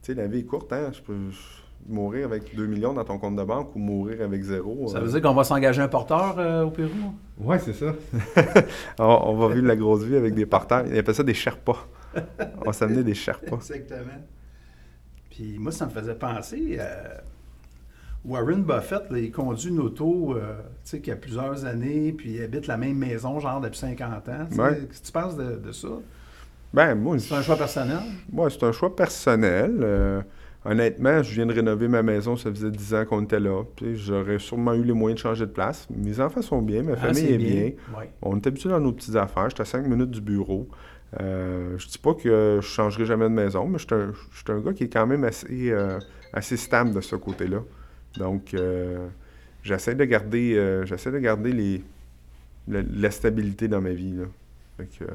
tu 0.02 0.08
sais, 0.08 0.14
la 0.16 0.28
vie 0.28 0.40
est 0.40 0.44
courte, 0.44 0.74
hein. 0.74 0.92
Je 0.94 1.02
peux 1.02 1.32
je- 1.32 1.69
mourir 1.88 2.26
avec 2.26 2.56
2 2.56 2.66
millions 2.68 2.94
dans 2.94 3.04
ton 3.04 3.18
compte 3.18 3.36
de 3.36 3.44
banque 3.44 3.76
ou 3.76 3.80
mourir 3.80 4.22
avec 4.22 4.44
zéro. 4.44 4.88
Ça 4.90 4.98
euh, 4.98 5.02
veut 5.02 5.12
dire 5.12 5.22
qu'on 5.22 5.34
va 5.34 5.44
s'engager 5.44 5.82
un 5.82 5.88
porteur 5.88 6.36
euh, 6.38 6.64
au 6.66 6.72
Pérou? 6.72 6.90
Ouais, 7.40 7.60
c'est 7.60 7.74
ça. 7.74 7.94
on, 9.00 9.04
on 9.04 9.36
va 9.36 9.54
vivre 9.54 9.68
la 9.68 9.76
grosse 9.76 10.04
vie 10.04 10.16
avec 10.16 10.34
des 10.36 10.46
parterres. 10.46 10.86
Ils 10.88 10.98
appellent 10.98 11.16
ça 11.16 11.24
des 11.24 11.34
Sherpas. 11.34 11.88
On 12.62 12.66
va 12.66 12.74
s'amener 12.74 13.04
des 13.04 13.14
Sherpas. 13.16 13.56
Exactement. 13.58 14.22
Puis 15.30 15.58
moi, 15.58 15.72
ça 15.72 15.86
me 15.86 15.92
faisait 15.92 16.16
penser. 16.16 16.78
euh, 16.80 17.16
Warren 18.26 18.64
Buffett, 18.64 19.10
là, 19.10 19.18
il 19.20 19.32
conduit 19.32 19.70
une 19.70 19.80
auto 19.80 20.36
euh, 20.36 20.58
tu 20.84 20.92
sais, 20.92 21.00
qui 21.00 21.10
a 21.12 21.16
plusieurs 21.16 21.64
années, 21.66 22.12
puis 22.12 22.34
il 22.34 22.44
habite 22.44 22.68
la 22.68 22.76
même 22.78 22.98
maison, 22.98 23.40
genre 23.40 23.62
depuis 23.62 23.78
50 23.80 24.30
ans. 24.30 24.32
Ouais. 24.58 24.82
Qu'est-ce 24.90 25.02
que 25.02 25.06
tu 25.08 25.12
penses 25.14 25.38
de, 25.38 25.56
de 25.56 25.72
ça? 25.72 25.88
Ben, 26.74 26.96
moi, 26.96 27.18
C'est 27.18 27.34
un 27.34 27.42
choix 27.42 27.56
personnel? 27.56 28.00
moi, 28.32 28.50
c'est 28.50 28.62
un 28.64 28.72
choix 28.74 28.94
personnel. 28.96 29.78
Euh, 29.82 30.22
honnêtement, 30.66 31.24
je 31.24 31.34
viens 31.34 31.46
de 31.46 31.54
rénover 31.54 31.88
ma 31.88 32.04
maison, 32.04 32.36
ça 32.36 32.50
faisait 32.50 32.72
10 32.72 32.94
ans 32.94 33.06
qu'on 33.06 33.24
était 33.24 33.40
là. 33.40 33.64
J'aurais 33.94 34.40
sûrement 34.40 34.74
eu 34.74 34.84
les 34.84 34.94
moyens 34.94 35.22
de 35.22 35.24
changer 35.24 35.46
de 35.46 35.52
place. 35.52 35.88
Mes 35.90 36.20
enfants 36.20 36.42
sont 36.42 36.62
bien, 36.62 36.84
ma 36.84 36.94
Ah, 36.94 37.14
famille 37.14 37.34
est 37.34 37.38
bien. 37.38 37.72
On 38.22 38.36
est 38.38 38.48
habitué 38.48 38.70
dans 38.70 38.80
nos 38.80 38.92
petites 38.92 39.16
affaires. 39.16 39.50
J'étais 39.50 39.62
à 39.62 39.66
5 39.66 39.86
minutes 39.88 40.12
du 40.12 40.22
bureau. 40.22 40.68
Euh, 41.20 41.76
je 41.78 41.88
dis 41.88 41.98
pas 41.98 42.14
que 42.14 42.60
je 42.62 42.68
changerai 42.68 43.06
jamais 43.06 43.26
de 43.26 43.30
maison, 43.34 43.68
mais 43.68 43.80
je 43.80 43.86
suis 43.86 44.52
un, 44.52 44.60
gars 44.60 44.74
qui 44.74 44.84
est 44.84 44.94
quand 44.94 45.08
même 45.08 45.24
assez, 45.24 45.72
euh, 45.72 46.00
assez 46.34 46.58
stable 46.58 46.94
de 46.94 47.02
ce 47.02 47.16
côté-là. 47.16 47.64
Donc, 48.18 48.54
euh, 48.54 49.08
j'essaie 49.64 49.96
de 49.96 50.06
garder, 50.06 50.56
euh, 50.56 50.86
j'essaie 50.86 51.12
de 51.12 51.18
garder 51.20 51.52
les, 51.52 51.84
la, 52.68 52.82
la 52.84 53.12
stabilité 53.12 53.68
dans 53.68 53.82
ma 53.82 53.92
vie. 53.92 54.14
Là. 54.14 54.26
Fait 54.78 54.88
que, 55.00 55.06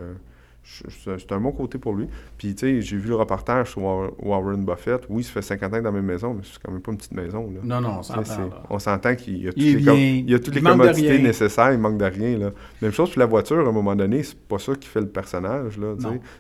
c'est 0.67 1.33
un 1.33 1.41
bon 1.41 1.53
côté 1.53 1.79
pour 1.79 1.95
lui. 1.95 2.07
Puis, 2.39 2.55
tu 2.55 2.61
sais, 2.61 2.81
j'ai 2.81 2.97
vu 2.97 3.09
le 3.11 3.17
reportage 3.17 3.71
sur 3.73 3.83
War- 3.83 4.11
Warren 4.19 4.65
Buffett. 4.65 5.03
Oui, 5.11 5.23
ça 5.23 5.33
fait 5.33 5.43
50 5.43 5.75
ans 5.75 5.77
dans 5.79 5.83
la 5.85 5.91
même 5.93 6.07
maison, 6.07 6.33
mais 6.35 6.41
c'est 6.43 6.61
quand 6.63 6.73
même 6.73 6.81
pas 6.81 6.91
une 6.93 6.97
petite 6.99 7.13
maison. 7.13 7.51
Là. 7.53 7.61
Non, 7.63 7.81
non, 7.81 7.99
on 7.99 8.03
s'entend. 8.03 8.51
on 8.71 8.79
s'entend 8.79 9.15
qu'il 9.15 9.43
y 9.45 9.49
a 9.49 9.53
toutes 9.53 9.63
Il 9.63 9.77
les, 9.79 9.85
com- 9.85 9.95
bien, 9.95 10.05
il 10.27 10.31
y 10.31 10.35
a 10.35 10.39
toutes 10.39 10.55
les 10.55 10.61
il 10.61 10.67
commodités 10.67 11.19
nécessaires, 11.23 11.73
il 11.73 11.79
manque 11.79 11.99
de 11.99 12.05
rien. 12.07 12.39
Là. 12.39 12.51
Même 12.81 12.93
chose 12.93 13.11
pour 13.11 13.21
la 13.21 13.27
voiture, 13.27 13.59
à 13.67 13.69
un 13.69 13.73
moment 13.73 13.95
donné, 13.95 14.23
c'est 14.23 14.39
pas 14.39 14.59
ça 14.59 14.75
qui 14.75 14.89
fait 14.89 15.01
le 15.01 15.09
personnage. 15.09 15.79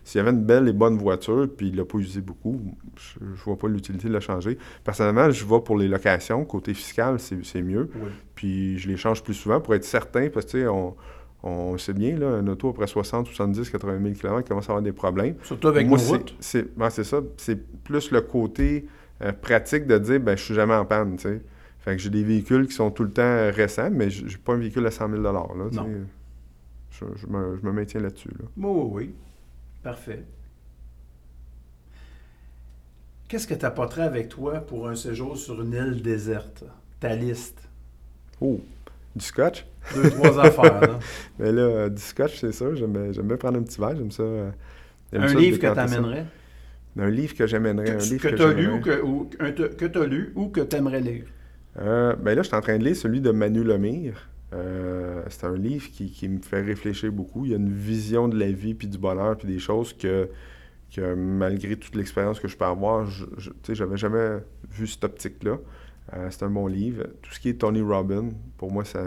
S'il 0.04 0.18
y 0.18 0.22
avait 0.22 0.30
une 0.30 0.44
belle 0.44 0.68
et 0.68 0.72
bonne 0.72 0.96
voiture, 0.96 1.46
puis 1.54 1.68
il 1.68 1.76
l'a 1.76 1.84
pas 1.84 1.98
usé 1.98 2.20
beaucoup, 2.22 2.60
je, 2.96 3.18
je 3.36 3.42
vois 3.44 3.58
pas 3.58 3.68
l'utilité 3.68 4.08
de 4.08 4.12
la 4.14 4.20
changer. 4.20 4.56
Personnellement, 4.84 5.30
je 5.30 5.44
vais 5.44 5.60
pour 5.60 5.76
les 5.76 5.88
locations. 5.88 6.44
Côté 6.44 6.72
fiscal, 6.74 7.18
c'est 7.20 7.44
c'est 7.44 7.62
mieux. 7.62 7.90
Oui. 7.96 8.08
Puis 8.34 8.78
je 8.78 8.88
les 8.88 8.96
change 8.96 9.22
plus 9.22 9.34
souvent 9.34 9.60
pour 9.60 9.74
être 9.74 9.84
certain, 9.84 10.28
parce 10.28 10.46
que 10.46 10.50
tu 10.52 10.60
sais, 10.60 10.66
on, 10.66 10.94
on 11.46 11.76
sait 11.78 11.92
bien, 11.92 12.16
là, 12.16 12.28
un 12.28 12.46
auto 12.48 12.70
après 12.70 12.86
60, 12.86 13.26
70, 13.26 13.70
80 13.70 14.00
000 14.02 14.14
km 14.14 14.48
commence 14.48 14.68
à 14.68 14.72
avoir 14.72 14.82
des 14.82 14.92
problèmes. 14.92 15.36
Surtout 15.42 15.68
avec 15.68 15.86
Moi, 15.86 15.98
nos 15.98 16.04
c'est- 16.04 16.10
routes. 16.16 16.34
c'est 16.40 16.76
ben, 16.76 16.88
ça. 16.90 17.20
C'est 17.36 17.56
plus 17.84 18.10
le 18.10 18.22
côté 18.22 18.86
euh, 19.22 19.32
pratique 19.32 19.86
de 19.86 19.98
dire, 19.98 20.20
ben, 20.20 20.36
je 20.36 20.42
suis 20.42 20.54
jamais 20.54 20.74
en 20.74 20.84
panne, 20.84 21.16
tu 21.16 21.22
sais. 21.28 21.40
Fait 21.80 21.94
que 21.96 22.02
j'ai 22.02 22.08
des 22.10 22.24
véhicules 22.24 22.66
qui 22.66 22.72
sont 22.74 22.90
tout 22.90 23.04
le 23.04 23.10
temps 23.10 23.22
euh, 23.22 23.50
récents, 23.54 23.90
mais 23.92 24.08
j'ai 24.08 24.38
pas 24.38 24.54
un 24.54 24.56
véhicule 24.56 24.86
à 24.86 24.90
100 24.90 25.10
000 25.10 25.22
là. 25.22 25.32
Non. 25.32 25.86
Je, 26.90 27.04
je 27.16 27.26
me, 27.26 27.58
je 27.60 27.66
me 27.66 27.72
maintiens 27.72 28.00
là-dessus, 28.00 28.30
là. 28.30 28.46
Oui, 28.56 28.64
oui, 28.66 28.90
oui. 28.92 29.14
Parfait. 29.82 30.24
Qu'est-ce 33.28 33.46
que 33.46 33.54
tu 33.54 33.64
apporterais 33.64 34.02
avec 34.02 34.28
toi 34.28 34.60
pour 34.60 34.88
un 34.88 34.94
séjour 34.94 35.36
sur 35.36 35.60
une 35.60 35.72
île 35.72 36.02
déserte? 36.02 36.64
Ta 37.00 37.14
liste. 37.16 37.68
Oh, 38.40 38.60
du 39.16 39.24
scotch? 39.24 39.66
Deux, 39.94 40.10
trois 40.10 40.38
affaires. 40.40 40.80
là. 40.80 40.98
Mais 41.38 41.52
là, 41.52 41.62
euh, 41.62 41.88
du 41.88 42.00
scotch, 42.02 42.40
c'est 42.40 42.52
ça. 42.52 42.74
J'aime 42.74 43.12
bien 43.26 43.36
prendre 43.36 43.58
un 43.58 43.62
petit 43.62 43.80
verre, 43.80 43.96
j'aime 43.96 44.10
ça. 44.10 44.22
euh, 44.22 44.50
Un 45.12 45.28
ça 45.28 45.34
livre 45.34 45.58
que? 45.58 45.66
Un 46.96 47.10
livre 47.10 47.34
que 47.34 47.46
j'amènerais. 47.46 47.90
Un 47.90 47.98
Que, 47.98 48.04
livre 48.04 48.26
tu 48.26 48.36
que 48.36 48.42
as 48.42 48.52
lu 48.52 48.68
ou 48.70 48.80
j'amènerais. 48.80 48.80
que, 48.80 49.02
ou, 49.02 49.30
un 49.40 49.52
te- 49.52 49.74
que 49.74 49.84
tu 49.86 49.98
as 49.98 50.06
lu 50.06 50.32
ou 50.34 50.48
que 50.48 50.60
tu 50.60 50.76
aimerais 50.76 51.00
lire? 51.00 51.26
Euh, 51.78 52.14
ben 52.16 52.34
là, 52.34 52.42
je 52.42 52.48
suis 52.48 52.56
en 52.56 52.60
train 52.60 52.78
de 52.78 52.84
lire 52.84 52.96
celui 52.96 53.20
de 53.20 53.30
Manu 53.30 53.64
Lemire. 53.64 54.28
Euh, 54.52 55.22
c'est 55.28 55.46
un 55.46 55.56
livre 55.56 55.90
qui, 55.90 56.10
qui 56.10 56.28
me 56.28 56.40
fait 56.40 56.62
réfléchir 56.62 57.10
beaucoup. 57.12 57.44
Il 57.44 57.50
y 57.50 57.54
a 57.54 57.56
une 57.58 57.72
vision 57.72 58.28
de 58.28 58.38
la 58.38 58.52
vie, 58.52 58.74
puis 58.74 58.86
du 58.86 58.98
bonheur, 58.98 59.36
puis 59.36 59.48
des 59.48 59.58
choses 59.58 59.92
que, 59.92 60.28
que 60.94 61.14
malgré 61.14 61.76
toute 61.76 61.96
l'expérience 61.96 62.38
que 62.38 62.46
je 62.48 62.56
peux 62.56 62.64
avoir, 62.64 63.06
je, 63.06 63.24
j'avais 63.72 63.96
jamais 63.96 64.38
vu 64.70 64.86
cette 64.86 65.02
optique-là. 65.04 65.58
Euh, 66.14 66.28
c'est 66.30 66.44
un 66.44 66.50
bon 66.50 66.66
livre. 66.66 67.04
Tout 67.22 67.32
ce 67.32 67.40
qui 67.40 67.48
est 67.48 67.54
Tony 67.54 67.80
Robbins, 67.80 68.28
pour 68.58 68.70
moi, 68.72 68.84
ça, 68.84 69.02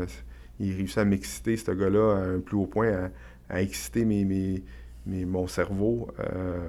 il 0.60 0.76
réussit 0.76 0.98
à 0.98 1.06
m'exciter, 1.06 1.56
ce 1.58 1.72
gars-là, 1.72 2.16
à 2.18 2.20
un 2.36 2.40
plus 2.40 2.58
haut 2.58 2.66
point, 2.66 2.92
à, 2.92 3.10
à 3.56 3.62
exciter 3.62 4.04
mes, 4.06 4.26
mes, 4.26 4.64
mes- 5.06 5.26
mon 5.26 5.48
cerveau. 5.48 6.10
Euh, 6.20 6.68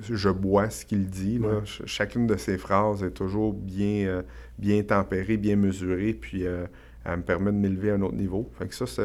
je 0.00 0.28
bois 0.30 0.70
ce 0.70 0.84
qu'il 0.86 1.06
dit. 1.08 1.38
là. 1.38 1.48
Ouais. 1.48 1.54
Ch- 1.66 1.82
Chacune 1.86 2.26
de 2.26 2.36
ses 2.36 2.56
phrases 2.58 3.02
est 3.02 3.10
toujours 3.10 3.52
bien, 3.52 4.06
euh, 4.06 4.22
bien 4.58 4.82
tempérée, 4.82 5.36
bien 5.36 5.56
mesurée, 5.56 6.14
puis 6.14 6.42
elle 6.44 7.16
me 7.16 7.22
permet 7.22 7.52
de 7.52 7.56
m'élever 7.56 7.90
à 7.90 7.94
un 7.94 8.02
autre 8.02 8.14
niveau. 8.14 8.50
Fait 8.58 8.66
que 8.68 8.74
ça, 8.74 9.02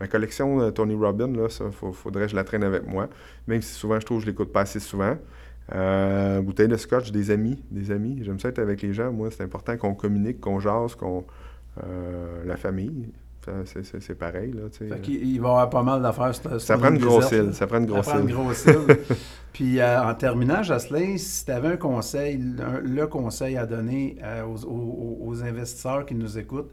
ma 0.00 0.06
collection 0.06 0.58
de 0.58 0.70
Tony 0.70 0.94
Robbins, 0.94 1.32
là, 1.32 1.48
ça, 1.48 1.70
faut- 1.70 1.92
faudrait 1.92 2.24
que 2.26 2.30
je 2.30 2.36
la 2.36 2.44
traîne 2.44 2.62
avec 2.64 2.86
moi. 2.86 3.08
Même 3.48 3.62
si 3.62 3.72
souvent, 3.74 3.98
je 3.98 4.06
trouve 4.06 4.18
que 4.18 4.26
je 4.26 4.30
l'écoute 4.30 4.52
pas 4.52 4.60
assez 4.62 4.80
souvent. 4.80 5.16
Euh, 5.74 6.40
bouteille 6.40 6.68
de 6.68 6.76
scotch, 6.76 7.10
des 7.12 7.30
amis, 7.30 7.62
des 7.70 7.90
amis. 7.90 8.20
J'aime 8.22 8.40
ça 8.40 8.48
être 8.48 8.58
avec 8.58 8.80
les 8.82 8.92
gens. 8.94 9.12
Moi, 9.12 9.28
c'est 9.30 9.42
important 9.42 9.76
qu'on 9.76 9.94
communique, 9.94 10.40
qu'on 10.40 10.60
jase, 10.60 10.94
qu'on... 10.94 11.24
euh, 11.84 12.42
la 12.46 12.56
famille, 12.56 13.10
c'est- 13.64 13.82
c'est 13.82 14.02
c'est 14.02 14.14
pareil, 14.14 14.52
là, 14.52 14.68
tu 14.70 14.78
sais. 14.78 14.88
Fait 14.94 15.00
qu'il 15.00 15.24
il 15.26 15.40
va 15.40 15.48
y 15.48 15.50
avoir 15.50 15.70
pas 15.70 15.82
mal 15.82 16.02
d'affaires. 16.02 16.34
Ça 16.60 16.76
prend 16.78 16.90
une 16.90 16.98
grosse 16.98 17.30
île, 17.32 17.54
ça 17.54 17.66
prend 17.66 17.78
une 17.78 17.86
Ça 17.86 17.92
grosse 17.92 18.06
prend 18.08 18.18
une 18.20 18.28
île. 18.28 18.34
grosse 18.34 18.64
île. 18.66 18.98
Puis 19.52 19.80
euh, 19.80 20.02
en 20.02 20.14
terminant, 20.14 20.62
Jocelyn, 20.62 21.16
si 21.16 21.44
tu 21.46 21.50
avais 21.52 21.68
un 21.68 21.76
conseil, 21.76 22.40
un- 22.60 22.80
le 22.80 23.06
conseil 23.06 23.56
à 23.56 23.64
donner 23.66 24.16
euh, 24.22 24.44
aux, 24.44 24.64
aux- 24.66 25.18
aux 25.26 25.42
investisseurs 25.44 26.04
qui 26.06 26.14
nous 26.14 26.38
écoutent, 26.38 26.70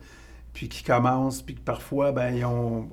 puis 0.54 0.68
qui 0.70 0.84
commencent, 0.84 1.42
puis 1.42 1.56
que 1.56 1.62
parfois, 1.62 2.12
ben, 2.12 2.34
ils 2.36 2.46
ont 2.46 2.88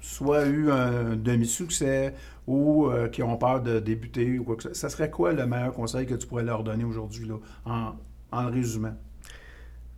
soit 0.00 0.46
eu 0.46 0.70
un 0.70 1.14
demi-succès 1.16 2.14
ou 2.48 2.86
euh, 2.86 3.08
qui 3.08 3.22
ont 3.22 3.36
peur 3.36 3.62
de 3.62 3.78
débuter 3.78 4.38
ou 4.38 4.44
quoi 4.44 4.56
que 4.56 4.62
ce 4.62 4.68
soit, 4.70 4.74
ça 4.74 4.88
serait 4.88 5.10
quoi 5.10 5.32
le 5.34 5.46
meilleur 5.46 5.72
conseil 5.74 6.06
que 6.06 6.14
tu 6.14 6.26
pourrais 6.26 6.44
leur 6.44 6.64
donner 6.64 6.82
aujourd'hui, 6.84 7.28
en, 7.66 7.92
en 8.32 8.42
le 8.42 8.48
résumant? 8.48 8.96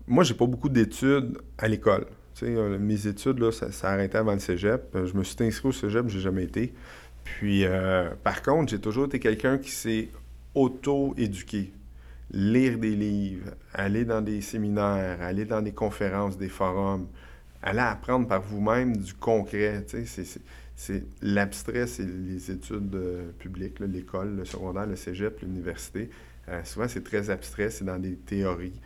Moi, 0.08 0.24
j'ai 0.24 0.34
pas 0.34 0.46
beaucoup 0.46 0.68
d'études 0.68 1.38
à 1.56 1.68
l'école. 1.68 2.06
Euh, 2.42 2.76
mes 2.78 3.06
études, 3.06 3.38
là, 3.38 3.52
ça, 3.52 3.70
ça 3.70 3.90
a 3.90 3.92
arrêté 3.92 4.18
avant 4.18 4.32
le 4.32 4.40
cégep. 4.40 4.82
Euh, 4.96 5.06
Je 5.06 5.14
me 5.14 5.22
suis 5.22 5.36
inscrit 5.44 5.68
au 5.68 5.72
cégep, 5.72 6.08
j'ai 6.08 6.18
jamais 6.18 6.42
été. 6.44 6.74
Puis, 7.22 7.64
euh, 7.64 8.10
par 8.24 8.42
contre, 8.42 8.70
j'ai 8.72 8.80
toujours 8.80 9.04
été 9.06 9.20
quelqu'un 9.20 9.58
qui 9.58 9.70
s'est 9.70 10.08
auto-éduqué. 10.54 11.72
Lire 12.32 12.78
des 12.78 12.96
livres, 12.96 13.50
aller 13.74 14.04
dans 14.04 14.22
des 14.22 14.40
séminaires, 14.40 15.18
aller 15.22 15.44
dans 15.44 15.62
des 15.62 15.72
conférences, 15.72 16.36
des 16.36 16.48
forums, 16.48 17.06
aller 17.62 17.78
apprendre 17.78 18.26
par 18.26 18.40
vous-même 18.42 18.96
du 18.96 19.14
concret. 19.14 19.84
C'est- 19.86 20.40
c'est- 20.80 21.04
l'abstrait, 21.20 21.86
c'est 21.86 22.06
les 22.06 22.50
études 22.50 22.94
euh, 22.94 23.30
publiques, 23.38 23.80
l'école, 23.80 24.34
le 24.36 24.44
secondaire, 24.46 24.86
le 24.86 24.96
cégep, 24.96 25.40
l'université. 25.42 26.08
Euh, 26.48 26.64
souvent, 26.64 26.88
c'est 26.88 27.04
très 27.04 27.28
abstrait, 27.28 27.68
c'est 27.70 27.84
dans 27.84 27.98
des 27.98 28.16
théories. 28.16 28.80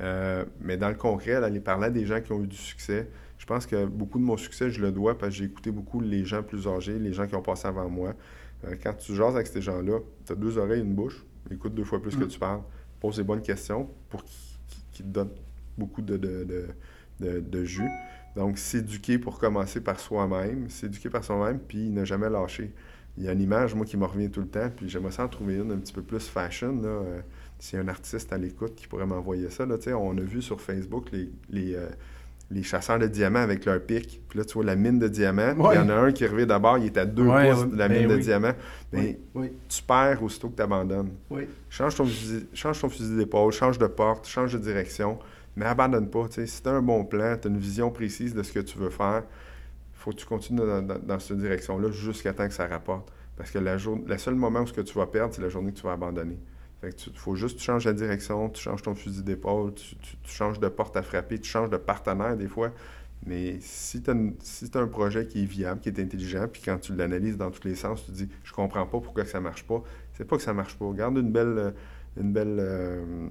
Euh, 0.00 0.44
mais 0.60 0.76
dans 0.76 0.88
le 0.88 0.96
concret, 0.96 1.34
aller 1.34 1.60
parler 1.60 1.86
à 1.86 1.90
des 1.90 2.04
gens 2.06 2.20
qui 2.20 2.32
ont 2.32 2.42
eu 2.42 2.48
du 2.48 2.56
succès, 2.56 3.08
je 3.38 3.46
pense 3.46 3.66
que 3.66 3.86
beaucoup 3.86 4.18
de 4.18 4.24
mon 4.24 4.36
succès, 4.36 4.68
je 4.70 4.80
le 4.82 4.90
dois 4.90 5.16
parce 5.16 5.30
que 5.32 5.38
j'ai 5.38 5.44
écouté 5.44 5.70
beaucoup 5.70 6.00
les 6.00 6.24
gens 6.24 6.42
plus 6.42 6.66
âgés, 6.66 6.98
les 6.98 7.12
gens 7.12 7.26
qui 7.28 7.36
ont 7.36 7.42
passé 7.42 7.68
avant 7.68 7.88
moi. 7.88 8.14
Quand 8.82 8.94
tu 8.94 9.14
jases 9.14 9.36
avec 9.36 9.46
ces 9.46 9.62
gens-là, 9.62 10.00
tu 10.26 10.32
as 10.32 10.34
deux 10.34 10.58
oreilles 10.58 10.80
et 10.80 10.82
une 10.82 10.94
bouche, 10.94 11.24
écoute 11.52 11.72
deux 11.72 11.84
fois 11.84 12.02
plus 12.02 12.16
que 12.16 12.24
Mm. 12.24 12.28
tu 12.28 12.38
parles, 12.40 12.62
pose 12.98 13.16
des 13.16 13.22
bonnes 13.22 13.42
questions 13.42 13.88
pour 14.10 14.24
qu'ils 14.90 15.06
te 15.06 15.10
donnent 15.10 15.30
beaucoup 15.78 16.02
de, 16.02 16.16
de, 16.16 16.66
de- 17.20 17.38
de 17.40 17.64
jus. 17.64 17.88
Donc, 18.36 18.58
s'éduquer 18.58 19.18
pour 19.18 19.38
commencer 19.38 19.80
par 19.80 19.98
soi-même, 19.98 20.68
s'éduquer 20.70 21.10
par 21.10 21.24
soi-même, 21.24 21.58
puis 21.58 21.90
ne 21.90 22.04
jamais 22.04 22.30
lâcher. 22.30 22.72
Il 23.16 23.24
y 23.24 23.28
a 23.28 23.32
une 23.32 23.40
image, 23.40 23.74
moi, 23.74 23.84
qui 23.84 23.96
me 23.96 24.04
revient 24.04 24.30
tout 24.30 24.40
le 24.40 24.46
temps, 24.46 24.70
puis 24.76 24.88
j'aimerais 24.88 25.10
ça 25.12 25.24
en 25.24 25.28
trouver 25.28 25.56
une 25.56 25.72
un 25.72 25.76
petit 25.78 25.92
peu 25.92 26.02
plus 26.02 26.28
fashion. 26.28 26.80
Là. 26.80 26.88
Euh, 26.88 27.20
S'il 27.58 27.78
y 27.78 27.82
a 27.82 27.84
un 27.84 27.88
artiste 27.88 28.32
à 28.32 28.38
l'écoute 28.38 28.76
qui 28.76 28.86
pourrait 28.86 29.06
m'envoyer 29.06 29.50
ça, 29.50 29.66
là, 29.66 29.76
on 29.96 30.16
a 30.16 30.20
vu 30.20 30.40
sur 30.40 30.60
Facebook 30.60 31.06
les, 31.10 31.28
les, 31.50 31.74
euh, 31.74 31.88
les 32.52 32.62
chasseurs 32.62 33.00
de 33.00 33.08
diamants 33.08 33.40
avec 33.40 33.64
leur 33.64 33.80
pic. 33.80 34.22
Puis 34.28 34.38
là, 34.38 34.44
tu 34.44 34.54
vois 34.54 34.64
la 34.64 34.76
mine 34.76 35.00
de 35.00 35.08
diamants. 35.08 35.54
Il 35.72 35.76
y 35.76 35.78
en 35.80 35.88
a 35.88 35.94
un 35.94 36.12
qui 36.12 36.24
revient 36.26 36.46
d'abord, 36.46 36.78
il 36.78 36.86
est 36.86 36.96
à 36.96 37.04
deux 37.06 37.26
Ouais, 37.26 37.50
pouces 37.50 37.66
de 37.66 37.76
la 37.76 37.88
ben 37.88 38.06
mine 38.06 38.16
de 38.16 38.22
diamants. 38.22 38.54
Mais 38.92 39.18
oui, 39.34 39.50
tu 39.68 39.82
perds 39.82 40.22
aussitôt 40.22 40.48
que 40.50 40.56
tu 40.56 40.62
abandonnes. 40.62 41.10
oui. 41.30 41.48
Change 41.70 41.96
ton 41.96 42.04
fusil, 42.06 42.46
change 42.54 42.80
ton 42.80 42.88
fusil 42.88 43.16
d'épaule, 43.16 43.52
change 43.52 43.78
de 43.78 43.86
porte, 43.88 44.28
change 44.28 44.52
de 44.52 44.58
direction, 44.58 45.18
mais 45.58 45.66
abandonne 45.66 46.08
pas. 46.08 46.28
tu 46.28 46.34
sais. 46.34 46.46
Si 46.46 46.62
tu 46.62 46.68
as 46.68 46.72
un 46.72 46.82
bon 46.82 47.04
plan, 47.04 47.36
tu 47.36 47.48
as 47.48 47.50
une 47.50 47.58
vision 47.58 47.90
précise 47.90 48.32
de 48.34 48.42
ce 48.42 48.52
que 48.52 48.60
tu 48.60 48.78
veux 48.78 48.90
faire, 48.90 49.24
faut 49.92 50.12
que 50.12 50.16
tu 50.16 50.26
continues 50.26 50.60
dans, 50.60 51.18
cette 51.18 51.38
direction-là 51.38 51.90
jusqu'à 51.90 52.32
temps 52.32 52.46
que 52.46 52.54
ça 52.54 52.66
rapporte. 52.66 53.12
Parce 53.36 53.50
que 53.50 53.58
la, 53.58 53.76
jour, 53.76 53.98
le 54.06 54.18
seul 54.18 54.36
moment 54.36 54.60
où 54.60 54.66
ce 54.66 54.72
que 54.72 54.80
tu 54.80 54.94
vas 54.94 55.06
perdre, 55.06 55.34
c'est 55.34 55.42
la 55.42 55.48
journée 55.48 55.72
que 55.72 55.78
tu 55.78 55.82
vas 55.82 55.92
abandonner. 55.92 56.38
Fait 56.80 56.90
que 56.90 56.96
tu, 56.96 57.10
faut 57.12 57.34
juste 57.34 57.56
que 57.56 57.60
tu 57.60 57.66
changes 57.66 57.84
la 57.84 57.92
direction, 57.92 58.48
tu 58.50 58.62
changes 58.62 58.82
ton 58.82 58.94
fusil 58.94 59.22
d'épaule, 59.24 59.74
tu, 59.74 59.96
changes 60.24 60.60
de 60.60 60.68
porte 60.68 60.96
à 60.96 61.02
frapper, 61.02 61.40
tu 61.40 61.50
changes 61.50 61.70
de 61.70 61.76
partenaire 61.76 62.36
des 62.36 62.46
fois. 62.46 62.70
Mais 63.26 63.58
si 63.60 64.00
tu 64.00 64.10
as, 64.10 64.80
un 64.80 64.86
projet 64.86 65.26
qui 65.26 65.42
est 65.42 65.46
viable, 65.46 65.80
qui 65.80 65.88
est 65.88 65.98
intelligent, 65.98 66.46
puis 66.46 66.62
quand 66.64 66.78
tu 66.78 66.94
l'analyses 66.94 67.36
dans 67.36 67.50
tous 67.50 67.66
les 67.66 67.74
sens, 67.74 68.04
tu 68.04 68.12
te 68.12 68.16
dis 68.16 68.28
Je 68.44 68.52
comprends 68.52 68.86
pas 68.86 69.00
pourquoi 69.00 69.24
que 69.24 69.30
ça 69.30 69.40
marche 69.40 69.64
pas. 69.64 69.82
C'est 70.12 70.24
pas 70.24 70.36
que 70.36 70.42
ça 70.42 70.54
marche 70.54 70.76
pas. 70.76 70.88
Garde 70.92 71.18
une 71.18 71.32
belle, 71.32 71.58
euh, 71.58 71.70
une 72.16 72.32
belle 72.32 72.56
euh, 72.60 73.28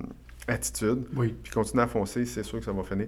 attitude, 0.47 1.05
Oui. 1.15 1.35
puis 1.43 1.51
continue 1.51 1.81
à 1.81 1.87
foncer, 1.87 2.25
c'est 2.25 2.43
sûr 2.43 2.59
que 2.59 2.65
ça 2.65 2.71
va 2.71 2.83
finir. 2.83 3.07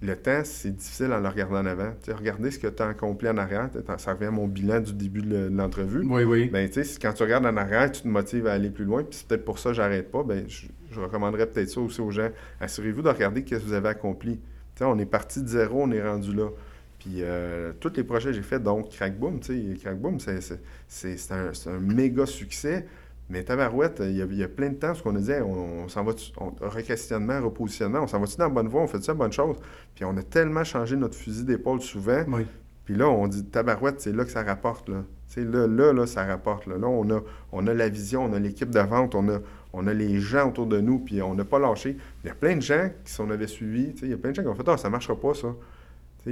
Le 0.00 0.14
temps, 0.14 0.42
c'est 0.44 0.70
difficile 0.70 1.12
en 1.12 1.18
le 1.18 1.28
regardant 1.28 1.58
en 1.58 1.66
avant. 1.66 1.90
Tu 2.02 2.10
sais, 2.10 2.12
regardez 2.12 2.52
ce 2.52 2.58
que 2.60 2.68
tu 2.68 2.80
as 2.82 2.86
accompli 2.88 3.28
en 3.28 3.36
arrière. 3.36 3.68
Ça 3.98 4.12
revient 4.14 4.26
à 4.26 4.30
mon 4.30 4.46
bilan 4.46 4.78
du 4.78 4.92
début 4.92 5.22
de 5.22 5.48
l'entrevue. 5.52 6.02
Oui, 6.08 6.22
oui. 6.22 6.48
Ben, 6.50 6.70
quand 7.02 7.12
tu 7.12 7.22
regardes 7.24 7.46
en 7.46 7.56
arrière, 7.56 7.90
tu 7.90 8.02
te 8.02 8.08
motives 8.08 8.46
à 8.46 8.52
aller 8.52 8.70
plus 8.70 8.84
loin, 8.84 9.02
puis 9.02 9.18
c'est 9.18 9.26
peut-être 9.26 9.44
pour 9.44 9.58
ça 9.58 9.70
que 9.70 9.74
j'arrête 9.74 10.12
pas, 10.12 10.22
ben, 10.22 10.44
je, 10.46 10.66
je 10.92 11.00
recommanderais 11.00 11.46
peut-être 11.46 11.68
ça 11.70 11.80
aussi 11.80 12.00
aux 12.00 12.12
gens. 12.12 12.28
Assurez-vous 12.60 13.02
de 13.02 13.08
regarder 13.08 13.40
ce 13.44 13.50
que 13.50 13.60
vous 13.60 13.72
avez 13.72 13.88
accompli. 13.88 14.38
On 14.80 14.96
est 15.00 15.06
parti 15.06 15.42
de 15.42 15.48
zéro, 15.48 15.82
on 15.82 15.90
est 15.90 16.00
rendu 16.06 16.32
là. 16.32 16.48
Puis 17.00 17.22
euh, 17.22 17.72
tous 17.80 17.92
les 17.96 18.04
projets 18.04 18.30
que 18.30 18.36
j'ai 18.36 18.42
faits, 18.42 18.62
donc 18.62 18.90
Crackboom, 18.90 19.40
Crackboom, 19.40 20.20
c'est- 20.20 20.40
un, 21.32 21.52
c'est 21.52 21.70
un 21.70 21.80
méga 21.80 22.24
succès. 22.26 22.86
Mais 23.30 23.42
Tabarouette, 23.42 24.00
il 24.04 24.16
y, 24.16 24.22
a, 24.22 24.24
il 24.24 24.36
y 24.38 24.42
a 24.42 24.48
plein 24.48 24.70
de 24.70 24.76
temps, 24.76 24.94
ce 24.94 25.02
qu'on 25.02 25.12
dit, 25.12 25.30
on, 25.44 25.84
on 25.84 25.88
s'en 25.88 26.02
va, 26.02 26.12
on, 26.38 26.52
requestionnement, 26.66 27.40
repositionnement, 27.42 28.00
on 28.00 28.06
s'en 28.06 28.18
va-tu 28.20 28.36
dans 28.38 28.44
la 28.44 28.50
bonne 28.50 28.68
voie, 28.68 28.80
on 28.82 28.86
fait 28.86 29.02
ça 29.02 29.12
la 29.12 29.18
bonne 29.18 29.32
chose. 29.32 29.56
Puis 29.94 30.04
on 30.04 30.16
a 30.16 30.22
tellement 30.22 30.64
changé 30.64 30.96
notre 30.96 31.14
fusil 31.14 31.44
d'épaule 31.44 31.80
souvent, 31.82 32.24
Oui. 32.28 32.46
puis 32.86 32.94
là, 32.94 33.06
on 33.08 33.26
dit 33.28 33.44
tabarouette, 33.44 34.00
c'est 34.00 34.12
là 34.14 34.24
que 34.24 34.30
ça 34.30 34.42
rapporte. 34.42 34.88
Là. 34.88 35.04
Là, 35.36 35.66
là, 35.66 35.92
là, 35.92 36.06
ça 36.06 36.24
rapporte. 36.24 36.66
Là, 36.66 36.78
Là, 36.78 36.86
on, 36.88 37.08
a, 37.10 37.20
on 37.52 37.66
a 37.66 37.74
la 37.74 37.88
vision, 37.90 38.24
on 38.24 38.32
a 38.32 38.38
l'équipe 38.38 38.70
de 38.70 38.80
vente, 38.80 39.14
on 39.14 39.28
a, 39.28 39.40
on 39.74 39.86
a 39.86 39.92
les 39.92 40.18
gens 40.20 40.48
autour 40.48 40.66
de 40.66 40.80
nous, 40.80 40.98
puis 40.98 41.20
on 41.20 41.34
n'a 41.34 41.44
pas 41.44 41.58
lâché. 41.58 41.98
Il 42.24 42.28
y 42.28 42.30
a 42.30 42.34
plein 42.34 42.56
de 42.56 42.62
gens 42.62 42.88
qui, 43.04 43.12
si 43.12 43.20
on 43.20 43.28
avait 43.30 43.46
suivi, 43.46 43.94
il 44.02 44.08
y 44.08 44.14
a 44.14 44.16
plein 44.16 44.30
de 44.30 44.36
gens 44.36 44.42
qui 44.42 44.48
ont 44.48 44.54
fait 44.54 44.66
Ah, 44.68 44.78
ça 44.78 44.88
ne 44.88 44.92
marchera 44.92 45.14
pas, 45.20 45.34
ça. 45.34 45.48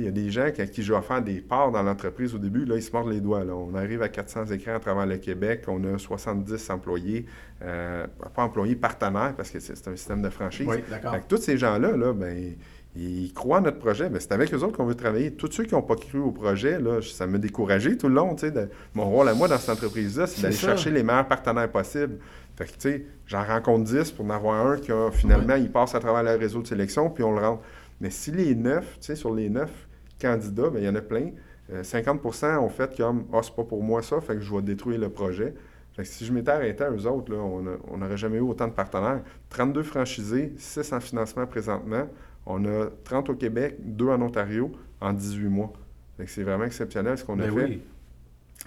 Il 0.00 0.04
y 0.04 0.08
a 0.08 0.12
des 0.12 0.30
gens 0.30 0.44
à 0.44 0.50
qui 0.50 0.82
je 0.82 0.92
vais 0.92 1.00
faire 1.02 1.22
des 1.22 1.40
parts 1.40 1.70
dans 1.72 1.82
l'entreprise 1.82 2.34
au 2.34 2.38
début, 2.38 2.64
là, 2.64 2.76
ils 2.76 2.82
se 2.82 2.92
mordent 2.92 3.10
les 3.10 3.20
doigts. 3.20 3.44
Là. 3.44 3.54
On 3.54 3.74
arrive 3.74 4.02
à 4.02 4.08
400 4.08 4.46
écrans 4.46 4.74
à 4.76 4.80
travers 4.80 5.06
le 5.06 5.16
Québec, 5.18 5.64
on 5.68 5.82
a 5.84 5.98
70 5.98 6.70
employés, 6.70 7.26
euh, 7.62 8.06
pas 8.34 8.42
employés, 8.42 8.76
partenaires, 8.76 9.34
parce 9.36 9.50
que 9.50 9.60
c'est 9.60 9.88
un 9.88 9.96
système 9.96 10.22
de 10.22 10.30
franchise. 10.30 10.66
Oui, 10.68 10.76
d'accord. 10.90 11.14
Tous 11.28 11.38
ces 11.38 11.56
gens-là, 11.58 11.96
là, 11.96 12.12
ben, 12.12 12.54
ils 12.94 13.32
croient 13.32 13.58
à 13.58 13.60
notre 13.60 13.78
projet. 13.78 14.08
Ben, 14.08 14.18
c'est 14.20 14.32
avec 14.32 14.52
eux 14.54 14.58
autres 14.62 14.76
qu'on 14.76 14.86
veut 14.86 14.94
travailler. 14.94 15.32
Tous 15.32 15.50
ceux 15.50 15.64
qui 15.64 15.74
n'ont 15.74 15.82
pas 15.82 15.96
cru 15.96 16.18
au 16.18 16.30
projet, 16.30 16.78
là, 16.80 17.00
ça 17.02 17.26
m'a 17.26 17.38
découragé 17.38 17.96
tout 17.96 18.08
le 18.08 18.14
long. 18.14 18.34
de- 18.34 18.68
mon 18.94 19.10
rôle 19.10 19.28
à 19.28 19.34
moi 19.34 19.48
dans 19.48 19.58
cette 19.58 19.70
entreprise-là, 19.70 20.26
c'est 20.26 20.42
d'aller 20.42 20.54
chercher 20.54 20.90
les 20.90 21.02
meilleurs 21.02 21.28
partenaires 21.28 21.70
possibles. 21.70 22.18
Fait 22.56 22.64
que, 22.64 22.70
tu 22.70 22.76
sais, 22.78 23.06
j'en 23.26 23.44
rencontre 23.44 23.84
10 23.84 24.12
pour 24.12 24.24
en 24.24 24.30
avoir 24.30 24.66
un 24.66 24.76
qui, 24.78 24.90
a, 24.90 25.10
finalement, 25.10 25.56
il 25.56 25.70
passe 25.70 25.94
à 25.94 26.00
travers 26.00 26.22
le 26.22 26.38
réseau 26.38 26.62
de 26.62 26.66
sélection, 26.66 27.10
puis 27.10 27.22
on 27.22 27.34
le 27.34 27.40
rentre. 27.40 27.62
Mais 28.00 28.10
si 28.10 28.30
les 28.30 28.54
neuf, 28.54 28.98
tu 29.00 29.06
sais, 29.06 29.16
sur 29.16 29.34
les 29.34 29.48
neuf 29.50 29.85
candidats, 30.18 30.70
ben, 30.70 30.78
il 30.80 30.84
y 30.84 30.88
en 30.88 30.94
a 30.94 31.00
plein. 31.02 31.30
euh, 31.72 31.82
50% 31.82 32.58
ont 32.58 32.68
fait 32.68 32.96
comme 32.96 33.26
Ah, 33.32 33.40
c'est 33.42 33.54
pas 33.54 33.64
pour 33.64 33.82
moi 33.82 34.02
ça, 34.02 34.20
fait 34.20 34.34
que 34.34 34.40
je 34.40 34.54
vais 34.54 34.62
détruire 34.62 35.00
le 35.00 35.08
projet. 35.10 35.54
Fait 35.94 36.02
que 36.02 36.08
si 36.08 36.24
je 36.26 36.32
m'étais 36.32 36.50
arrêté 36.50 36.84
à 36.84 36.90
eux 36.90 37.06
autres, 37.06 37.32
là, 37.32 37.38
on 37.38 37.96
n'aurait 37.96 38.18
jamais 38.18 38.36
eu 38.36 38.40
autant 38.42 38.68
de 38.68 38.72
partenaires. 38.72 39.22
32 39.48 39.82
franchisés, 39.82 40.52
6 40.58 40.92
en 40.92 41.00
financement 41.00 41.46
présentement. 41.46 42.06
On 42.44 42.64
a 42.66 42.88
30 43.04 43.30
au 43.30 43.34
Québec, 43.34 43.76
2 43.80 44.06
en 44.08 44.20
Ontario 44.20 44.70
en 45.00 45.12
18 45.14 45.48
mois. 45.48 45.72
Fait 46.18 46.24
que 46.26 46.30
c'est 46.30 46.42
vraiment 46.42 46.64
exceptionnel 46.64 47.16
ce 47.16 47.24
qu'on 47.24 47.38
a 47.40 47.46
Ben 47.46 47.54
fait. 47.54 47.64
oui. 47.64 47.82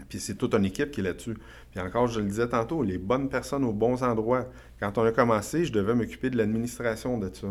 Puis 0.07 0.19
c'est 0.19 0.35
toute 0.35 0.53
une 0.55 0.65
équipe 0.65 0.91
qui 0.91 1.01
est 1.01 1.03
là-dessus. 1.03 1.35
Puis 1.71 1.79
encore, 1.79 2.07
je 2.07 2.19
le 2.19 2.25
disais 2.25 2.47
tantôt, 2.47 2.81
les 2.83 2.97
bonnes 2.97 3.29
personnes 3.29 3.63
aux 3.63 3.73
bons 3.73 4.01
endroits. 4.03 4.47
Quand 4.79 4.97
on 4.97 5.03
a 5.03 5.11
commencé, 5.11 5.65
je 5.65 5.71
devais 5.73 5.93
m'occuper 5.93 6.29
de 6.31 6.37
l'administration 6.37 7.17
de 7.19 7.29
ça. 7.33 7.47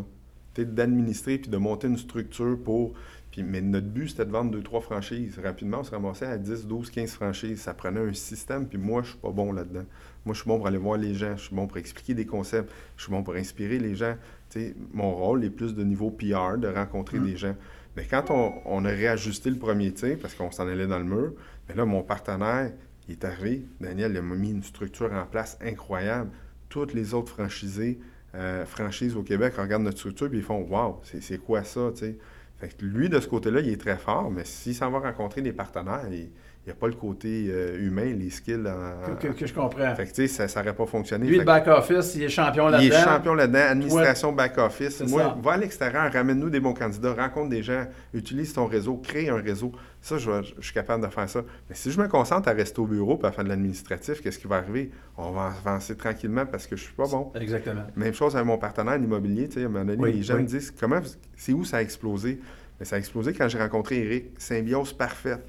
D'administrer 0.57 1.39
puis 1.39 1.51
de 1.51 1.57
monter 1.57 1.87
une 1.87 1.99
structure 1.99 2.59
pour. 2.63 2.95
Puis, 3.39 3.47
mais 3.49 3.61
notre 3.61 3.87
but, 3.87 4.09
c'était 4.09 4.25
de 4.25 4.33
vendre 4.33 4.51
deux, 4.51 4.63
trois 4.63 4.81
franchises. 4.81 5.39
Rapidement, 5.39 5.79
on 5.81 5.85
se 5.85 5.93
ramassait 5.93 6.27
à 6.27 6.37
10, 6.39 6.67
12, 6.67 6.91
15 6.91 7.13
franchises. 7.13 7.61
Ça 7.61 7.73
prenait 7.73 8.01
un 8.01 8.13
système, 8.13 8.67
puis 8.67 8.79
moi, 8.79 9.03
je 9.05 9.11
suis 9.11 9.19
pas 9.19 9.31
bon 9.31 9.53
là-dedans. 9.53 9.85
Moi, 10.25 10.35
je 10.35 10.41
suis 10.41 10.49
bon 10.49 10.59
pour 10.59 10.67
aller 10.67 10.77
voir 10.77 10.99
les 10.99 11.15
gens. 11.15 11.37
Je 11.37 11.45
suis 11.45 11.55
bon 11.55 11.69
pour 11.69 11.77
expliquer 11.77 12.15
des 12.15 12.27
concepts. 12.27 12.73
Je 12.97 13.05
suis 13.05 13.13
bon 13.13 13.23
pour 13.23 13.35
inspirer 13.35 13.79
les 13.79 13.95
gens. 13.95 14.17
Mon 14.93 15.15
rôle 15.15 15.45
est 15.45 15.51
plus 15.51 15.77
de 15.77 15.85
niveau 15.85 16.11
PR, 16.11 16.59
de 16.59 16.67
rencontrer 16.67 17.21
des 17.21 17.37
gens. 17.37 17.55
Mais 17.97 18.07
quand 18.11 18.31
on, 18.31 18.55
on 18.65 18.85
a 18.85 18.89
réajusté 18.89 19.51
le 19.51 19.57
premier 19.57 19.93
tir, 19.93 20.19
parce 20.21 20.35
qu'on 20.35 20.51
s'en 20.51 20.67
allait 20.67 20.89
dans 20.89 20.99
le 20.99 21.05
mur, 21.05 21.33
mais 21.69 21.77
là, 21.77 21.85
mon 21.85 22.03
partenaire, 22.03 22.73
il 23.07 23.13
est 23.13 23.25
arrivé. 23.25 23.67
Daniel, 23.81 24.15
il 24.17 24.23
m'a 24.23 24.35
mis 24.35 24.51
une 24.51 24.65
structure 24.65 25.13
en 25.13 25.27
place 25.27 25.57
incroyable. 25.61 26.31
Toutes 26.69 26.93
les 26.93 27.15
autres 27.15 27.33
franchisés, 27.33 28.01
euh, 28.35 28.67
franchises 28.67 29.17
au 29.17 29.23
Québec 29.23 29.55
regardent 29.57 29.85
notre 29.85 29.99
structure 29.99 30.29
puis 30.29 30.39
ils 30.39 30.45
font 30.45 30.61
Waouh, 30.69 30.99
c'est 31.03 31.23
c'est 31.23 31.39
quoi 31.39 31.65
ça, 31.65 31.91
tu 31.95 32.01
sais? 32.01 32.19
Fait 32.59 32.77
que 32.77 32.85
lui, 32.85 33.09
de 33.09 33.21
ce 33.21 33.29
côté-là, 33.29 33.61
il 33.61 33.69
est 33.69 33.81
très 33.81 33.97
fort, 33.97 34.31
mais 34.31 34.45
s'il 34.45 34.75
s'en 34.75 34.91
va 34.91 34.99
rencontrer 34.99 35.43
des 35.43 35.53
partenaires, 35.53 36.03
il 36.11 36.31
n'y 36.69 36.73
a 36.73 36.81
pas 36.81 36.87
le 36.87 36.95
côté 36.95 37.47
euh, 37.49 37.79
humain, 37.81 38.13
les 38.17 38.31
skills. 38.31 38.65
en- 38.67 39.15
Que, 39.17 39.27
que- 39.29 39.33
que 39.33 39.47
je 39.47 39.53
comprends. 39.55 39.95
Fait 39.97 40.07
que, 40.07 40.13
tu 40.13 40.29
sais, 40.29 40.49
ça 40.49 40.61
n'aurait 40.61 40.75
pas 40.75 40.87
fonctionné. 40.87 41.27
Lui, 41.27 41.35
Fait 41.35 41.41
le 41.41 41.45
back-office, 41.47 42.15
il 42.15 42.23
est 42.25 42.29
champion 42.29 42.69
là-dedans. 42.69 42.83
il 42.87 42.93
est 42.93 43.05
champion 43.05 43.35
là-dedans, 43.35 43.59
administration 43.71 44.33
back-office. 44.33 45.01
Moi, 45.09 45.23
ça. 45.23 45.37
va 45.43 45.53
à 45.53 45.57
l'extérieur, 45.57 46.13
ramène-nous 46.13 46.51
des 46.51 46.61
bons 46.61 46.75
candidats, 46.75 47.15
rencontre 47.15 47.49
des 47.51 47.63
gens, 47.63 47.85
utilise 48.15 48.53
ton 48.53 48.67
réseau, 48.67 48.97
crée 48.97 49.29
un 49.29 49.37
réseau. 49.41 49.73
Ça, 50.01 50.17
je, 50.19 50.31
suis 50.61 50.73
capable 50.73 51.05
de 51.05 51.11
faire 51.11 51.29
ça. 51.29 51.43
Mais 51.69 51.75
si 51.75 51.91
je 51.91 52.01
me 52.01 52.07
concentre 52.07 52.49
à 52.49 52.53
rester 52.53 52.81
au 52.81 52.87
bureau 52.87 53.19
et 53.23 53.27
à 53.27 53.33
faire 53.33 53.43
de 53.45 53.49
l'administratif, 53.49 54.21
qu'est-ce 54.21 54.39
qui 54.39 54.47
va 54.47 54.57
arriver? 54.57 54.91
On 55.17 55.33
va 55.33 55.53
avancer 55.65 55.97
tranquillement 55.97 56.47
parce 56.47 56.67
que 56.67 56.77
je 56.77 56.85
suis 56.85 56.95
pas 56.95 57.09
bon. 57.09 57.33
Exactement. 57.35 57.83
Même 57.97 58.15
chose 58.15 58.37
avec 58.37 58.47
mon 58.47 58.59
partenaire 58.59 58.95
en 58.95 59.03
immobilier. 59.03 59.49
tu 59.49 59.55
sais, 59.55 59.63
À 59.63 59.67
un 59.67 59.69
moment 59.69 59.85
donné, 59.85 60.01
Oui, 60.01 60.13
les 60.13 60.23
gens 60.23 60.37
oui. 60.37 60.43
me 60.43 60.47
disent 60.47 60.73
comment, 60.79 61.01
c'est 61.37 61.53
où 61.53 61.65
ça 61.65 61.79
a 61.79 61.83
explosé? 61.83 62.41
Mais 62.79 62.87
ça 62.87 62.95
a 62.95 62.99
explosé 63.01 63.33
quand 63.33 63.49
j'ai 63.49 63.59
rencontré 63.59 63.99
Eric. 64.05 64.27
Symbiose 64.39 64.93
parfaite. 64.93 65.45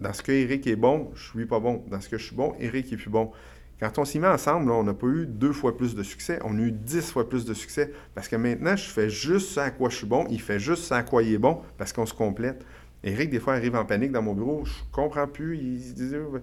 Dans 0.00 0.12
ce 0.12 0.22
que 0.22 0.32
Eric 0.32 0.66
est 0.66 0.76
bon, 0.76 1.10
je 1.14 1.30
suis 1.30 1.46
pas 1.46 1.60
bon. 1.60 1.84
Dans 1.90 2.00
ce 2.00 2.08
que 2.08 2.18
je 2.18 2.24
suis 2.24 2.36
bon, 2.36 2.54
Eric 2.60 2.92
est 2.92 2.96
plus 2.96 3.10
bon. 3.10 3.32
Quand 3.80 3.98
on 3.98 4.04
s'y 4.04 4.18
met 4.18 4.26
ensemble, 4.26 4.70
on 4.72 4.82
n'a 4.82 4.94
pas 4.94 5.06
eu 5.06 5.26
deux 5.26 5.52
fois 5.52 5.76
plus 5.76 5.94
de 5.94 6.02
succès, 6.02 6.40
on 6.44 6.58
a 6.58 6.62
eu 6.62 6.72
dix 6.72 7.12
fois 7.12 7.28
plus 7.28 7.44
de 7.44 7.54
succès. 7.54 7.92
Parce 8.14 8.26
que 8.26 8.34
maintenant, 8.36 8.74
je 8.74 8.88
fais 8.88 9.08
juste 9.08 9.50
ça 9.50 9.64
à 9.64 9.70
quoi 9.70 9.88
je 9.88 9.96
suis 9.96 10.06
bon, 10.06 10.26
il 10.30 10.40
fait 10.40 10.58
juste 10.58 10.84
ça 10.84 10.96
à 10.96 11.02
quoi 11.04 11.22
il 11.22 11.34
est 11.34 11.38
bon, 11.38 11.60
parce 11.76 11.92
qu'on 11.92 12.06
se 12.06 12.14
complète. 12.14 12.64
Eric, 13.04 13.30
des 13.30 13.38
fois, 13.38 13.54
arrive 13.54 13.76
en 13.76 13.84
panique 13.84 14.10
dans 14.10 14.22
mon 14.22 14.34
bureau, 14.34 14.64
je 14.64 14.72
comprends 14.90 15.28
plus, 15.28 15.56
il, 15.56 15.78
il 15.96 16.40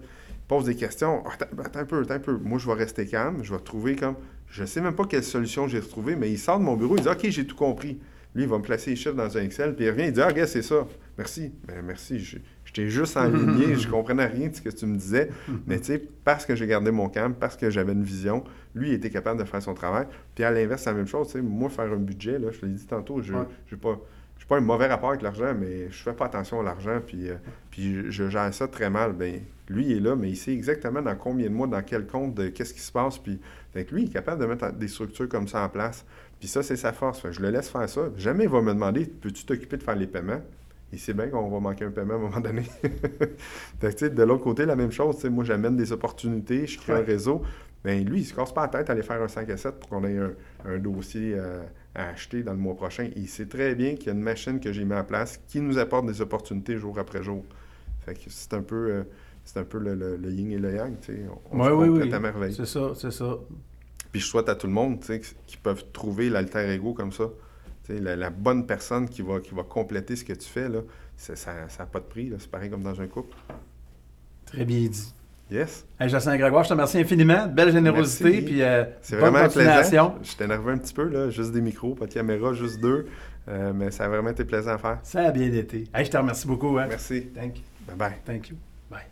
pose 0.48 0.64
des 0.64 0.76
questions. 0.76 1.22
Ah, 1.26 1.32
Attends, 1.62 1.80
un 1.80 1.84
peu, 1.84 2.00
attends 2.00 2.14
un 2.14 2.18
peu. 2.20 2.38
Moi, 2.38 2.58
je 2.58 2.66
vais 2.66 2.74
rester 2.74 3.06
calme, 3.06 3.42
je 3.42 3.52
vais 3.52 3.60
trouver 3.60 3.96
comme. 3.96 4.16
Je 4.48 4.64
sais 4.64 4.80
même 4.80 4.94
pas 4.94 5.04
quelle 5.04 5.24
solution 5.24 5.68
j'ai 5.68 5.80
retrouvée, 5.80 6.16
mais 6.16 6.30
il 6.30 6.38
sort 6.38 6.58
de 6.58 6.64
mon 6.64 6.76
bureau, 6.76 6.96
il 6.96 7.02
dit 7.02 7.08
OK, 7.08 7.28
j'ai 7.28 7.46
tout 7.46 7.56
compris. 7.56 7.98
Lui, 8.34 8.44
il 8.44 8.48
va 8.48 8.58
me 8.58 8.62
placer 8.62 8.90
les 8.90 8.96
chiffres 8.96 9.14
dans 9.14 9.36
un 9.36 9.42
Excel, 9.42 9.74
puis 9.74 9.86
il 9.86 9.90
revient, 9.90 10.04
il 10.06 10.12
dit 10.12 10.20
Ah, 10.20 10.30
c'est 10.46 10.62
ça. 10.62 10.86
Merci. 11.18 11.52
Ben, 11.66 11.82
merci. 11.84 12.38
Je 12.76 12.82
t'ai 12.82 12.88
juste 12.90 13.16
enligné, 13.16 13.74
je 13.76 13.88
comprenais 13.88 14.26
rien 14.26 14.48
de 14.48 14.54
ce 14.54 14.60
que 14.60 14.68
tu 14.68 14.84
me 14.86 14.96
disais. 14.96 15.30
Mais 15.66 15.78
tu 15.78 15.86
sais, 15.86 16.02
parce 16.24 16.44
que 16.44 16.54
j'ai 16.54 16.66
gardé 16.66 16.90
mon 16.90 17.08
calme, 17.08 17.34
parce 17.34 17.56
que 17.56 17.70
j'avais 17.70 17.92
une 17.92 18.02
vision, 18.02 18.44
lui, 18.74 18.88
il 18.88 18.94
était 18.94 19.10
capable 19.10 19.40
de 19.40 19.44
faire 19.46 19.62
son 19.62 19.74
travail. 19.74 20.06
Puis 20.34 20.44
à 20.44 20.50
l'inverse, 20.50 20.82
c'est 20.82 20.90
la 20.90 20.96
même 20.96 21.06
chose. 21.06 21.34
Moi, 21.36 21.70
faire 21.70 21.90
un 21.92 21.96
budget, 21.96 22.38
là, 22.38 22.48
je 22.52 22.58
te 22.60 22.66
l'ai 22.66 22.72
dit 22.72 22.86
tantôt, 22.86 23.22
je 23.22 23.32
Ouais. 23.32 23.44
j'ai 23.70 23.76
pas. 23.76 23.98
j'ai 24.38 24.44
pas 24.46 24.58
un 24.58 24.60
mauvais 24.60 24.86
rapport 24.86 25.08
avec 25.10 25.22
l'argent, 25.22 25.54
mais 25.58 25.88
je 25.90 26.02
fais 26.02 26.12
pas 26.12 26.26
attention 26.26 26.60
à 26.60 26.62
l'argent, 26.62 27.00
puis, 27.06 27.30
euh, 27.30 27.36
puis 27.70 27.94
je, 27.94 28.10
je 28.10 28.28
gère 28.28 28.52
ça 28.52 28.68
très 28.68 28.90
mal. 28.90 29.12
Ben, 29.14 29.40
lui, 29.68 29.86
il 29.86 29.92
est 29.96 30.00
là, 30.00 30.14
mais 30.14 30.28
il 30.28 30.36
sait 30.36 30.52
exactement 30.52 31.00
dans 31.00 31.16
combien 31.16 31.48
de 31.48 31.54
mois, 31.54 31.66
dans 31.66 31.82
quel 31.82 32.06
compte, 32.06 32.52
qu'est-ce 32.52 32.74
qui 32.74 32.80
se 32.80 32.92
passe. 32.92 33.16
Puis, 33.18 33.40
fait 33.72 33.90
lui, 33.90 34.02
il 34.02 34.08
est 34.10 34.12
capable 34.12 34.40
de 34.42 34.46
mettre 34.46 34.72
des 34.72 34.88
structures 34.88 35.28
comme 35.28 35.48
ça 35.48 35.62
en 35.64 35.68
place. 35.70 36.04
Puis 36.38 36.48
ça, 36.48 36.62
c'est 36.62 36.76
sa 36.76 36.92
force. 36.92 37.20
Fait 37.20 37.32
je 37.32 37.40
le 37.40 37.48
laisse 37.48 37.70
faire 37.70 37.88
ça. 37.88 38.10
Jamais 38.18 38.44
il 38.44 38.50
va 38.50 38.60
me 38.60 38.74
demander 38.74 39.06
Peux-tu 39.06 39.44
t'occuper 39.46 39.78
de 39.78 39.82
faire 39.82 39.96
les 39.96 40.06
paiements? 40.06 40.42
Il 40.92 40.98
sait 41.00 41.14
bien 41.14 41.28
qu'on 41.28 41.48
va 41.48 41.60
manquer 41.60 41.84
un 41.84 41.90
paiement 41.90 42.14
à 42.14 42.16
un 42.16 42.20
moment 42.20 42.40
donné. 42.40 42.62
fait 43.80 43.98
que, 43.98 44.06
de 44.06 44.22
l'autre 44.22 44.44
côté, 44.44 44.66
la 44.66 44.76
même 44.76 44.92
chose. 44.92 45.24
Moi, 45.24 45.44
j'amène 45.44 45.76
des 45.76 45.92
opportunités, 45.92 46.66
je 46.66 46.78
crée 46.78 46.92
un 46.92 46.98
Ouais. 46.98 47.04
réseau. 47.04 47.42
Ben, 47.84 48.04
lui, 48.04 48.20
il 48.20 48.24
se 48.24 48.34
casse 48.34 48.52
pas 48.52 48.62
la 48.62 48.68
tête 48.68 48.88
à 48.90 48.92
aller 48.92 49.02
faire 49.02 49.20
un 49.22 49.28
5 49.28 49.48
à 49.50 49.56
7 49.56 49.78
pour 49.80 49.88
qu'on 49.90 50.04
ait 50.04 50.16
un, 50.18 50.32
un 50.64 50.78
dossier 50.78 51.34
euh, 51.36 51.62
à 51.94 52.08
acheter 52.08 52.42
dans 52.42 52.52
le 52.52 52.58
mois 52.58 52.74
prochain. 52.74 53.08
Il 53.16 53.28
sait 53.28 53.46
très 53.46 53.74
bien 53.74 53.94
qu'il 53.94 54.06
y 54.06 54.10
a 54.10 54.12
une 54.12 54.22
machine 54.22 54.58
que 54.60 54.72
j'ai 54.72 54.84
mis 54.84 54.94
en 54.94 55.04
place 55.04 55.40
qui 55.48 55.60
nous 55.60 55.78
apporte 55.78 56.06
des 56.06 56.20
opportunités 56.20 56.76
jour 56.76 56.98
après 56.98 57.22
jour. 57.22 57.44
Fait 58.04 58.14
que 58.14 58.20
c'est 58.28 58.54
un 58.54 58.62
peu, 58.62 58.90
euh, 58.90 59.02
c'est 59.44 59.58
un 59.60 59.64
peu 59.64 59.78
le, 59.78 59.94
le- 59.94 60.16
le 60.16 60.30
yin 60.32 60.50
et 60.52 60.58
le 60.58 60.74
yang. 60.74 60.94
On, 61.52 61.58
Oui, 61.60 61.66
se 61.66 62.04
oui, 62.04 62.12
à 62.12 62.20
merveille. 62.20 62.54
C'est 62.54 62.66
ça, 62.66 62.92
c'est 62.96 63.12
ça. 63.12 63.36
Puis 64.12 64.20
je 64.20 64.26
souhaite 64.26 64.48
à 64.48 64.54
tout 64.54 64.66
le 64.66 64.72
monde 64.72 65.00
tu 65.00 65.06
sais, 65.08 65.20
qui 65.46 65.56
peuvent 65.56 65.84
trouver 65.92 66.30
l'alter 66.30 66.68
ego 66.72 66.92
comme 66.94 67.12
ça. 67.12 67.24
Tu 67.86 67.94
sais, 67.94 68.00
La, 68.00 68.16
la 68.16 68.30
bonne 68.30 68.66
personne 68.66 69.08
qui 69.08 69.22
va, 69.22 69.40
qui 69.40 69.54
va 69.54 69.62
compléter 69.62 70.16
ce 70.16 70.24
que 70.24 70.32
tu 70.32 70.48
fais, 70.48 70.68
là, 70.68 70.80
ça 71.16 71.34
n'a 71.78 71.86
pas 71.86 72.00
de 72.00 72.04
prix. 72.04 72.28
là. 72.28 72.36
C'est 72.38 72.50
pareil 72.50 72.68
comme 72.70 72.82
dans 72.82 73.00
un 73.00 73.06
couple. 73.06 73.36
Très 74.46 74.64
bien 74.64 74.80
dit. 74.88 75.12
Yes. 75.48 75.86
Hey, 76.00 76.08
Jacinthe 76.08 76.38
Grégoire, 76.40 76.64
je 76.64 76.68
te 76.70 76.74
remercie 76.74 76.98
infiniment. 76.98 77.46
Belle 77.46 77.70
générosité. 77.70 78.24
Merci. 78.30 78.42
Puis, 78.46 78.62
euh, 78.62 78.84
C'est 79.00 79.14
vraiment 79.16 79.48
plaisant. 79.48 80.16
Je 80.20 80.34
t'énervais 80.34 80.72
un 80.72 80.78
petit 80.78 80.92
peu, 80.94 81.04
là. 81.04 81.30
Juste 81.30 81.52
des 81.52 81.60
micros, 81.60 81.94
pas 81.94 82.06
de 82.06 82.12
caméra, 82.14 82.52
juste 82.52 82.80
deux. 82.80 83.06
Euh, 83.48 83.72
mais 83.72 83.92
ça 83.92 84.06
a 84.06 84.08
vraiment 84.08 84.30
été 84.30 84.44
plaisant 84.44 84.72
à 84.72 84.78
faire. 84.78 84.98
Ça 85.04 85.20
a 85.26 85.30
bien 85.30 85.52
été. 85.52 85.84
Hey, 85.94 86.04
je 86.04 86.10
te 86.10 86.16
remercie 86.16 86.48
beaucoup. 86.48 86.76
Hein. 86.78 86.86
Merci. 86.88 87.28
Thank 87.32 87.58
you. 87.58 87.62
Bye 87.86 87.96
bye. 87.96 88.18
Thank 88.24 88.48
you. 88.50 88.56
Bye. 88.90 89.06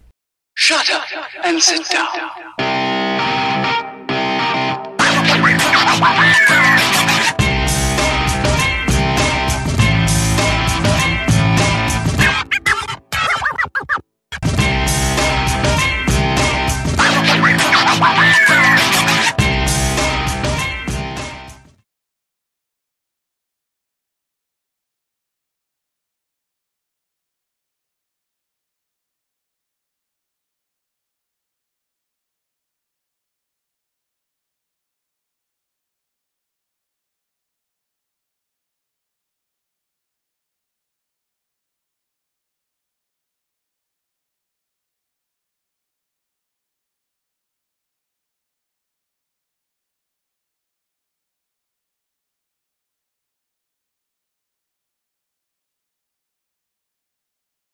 Shut 0.56 0.78
up 0.92 1.44
and 1.44 1.60
sit 1.60 1.82
down. 1.92 2.93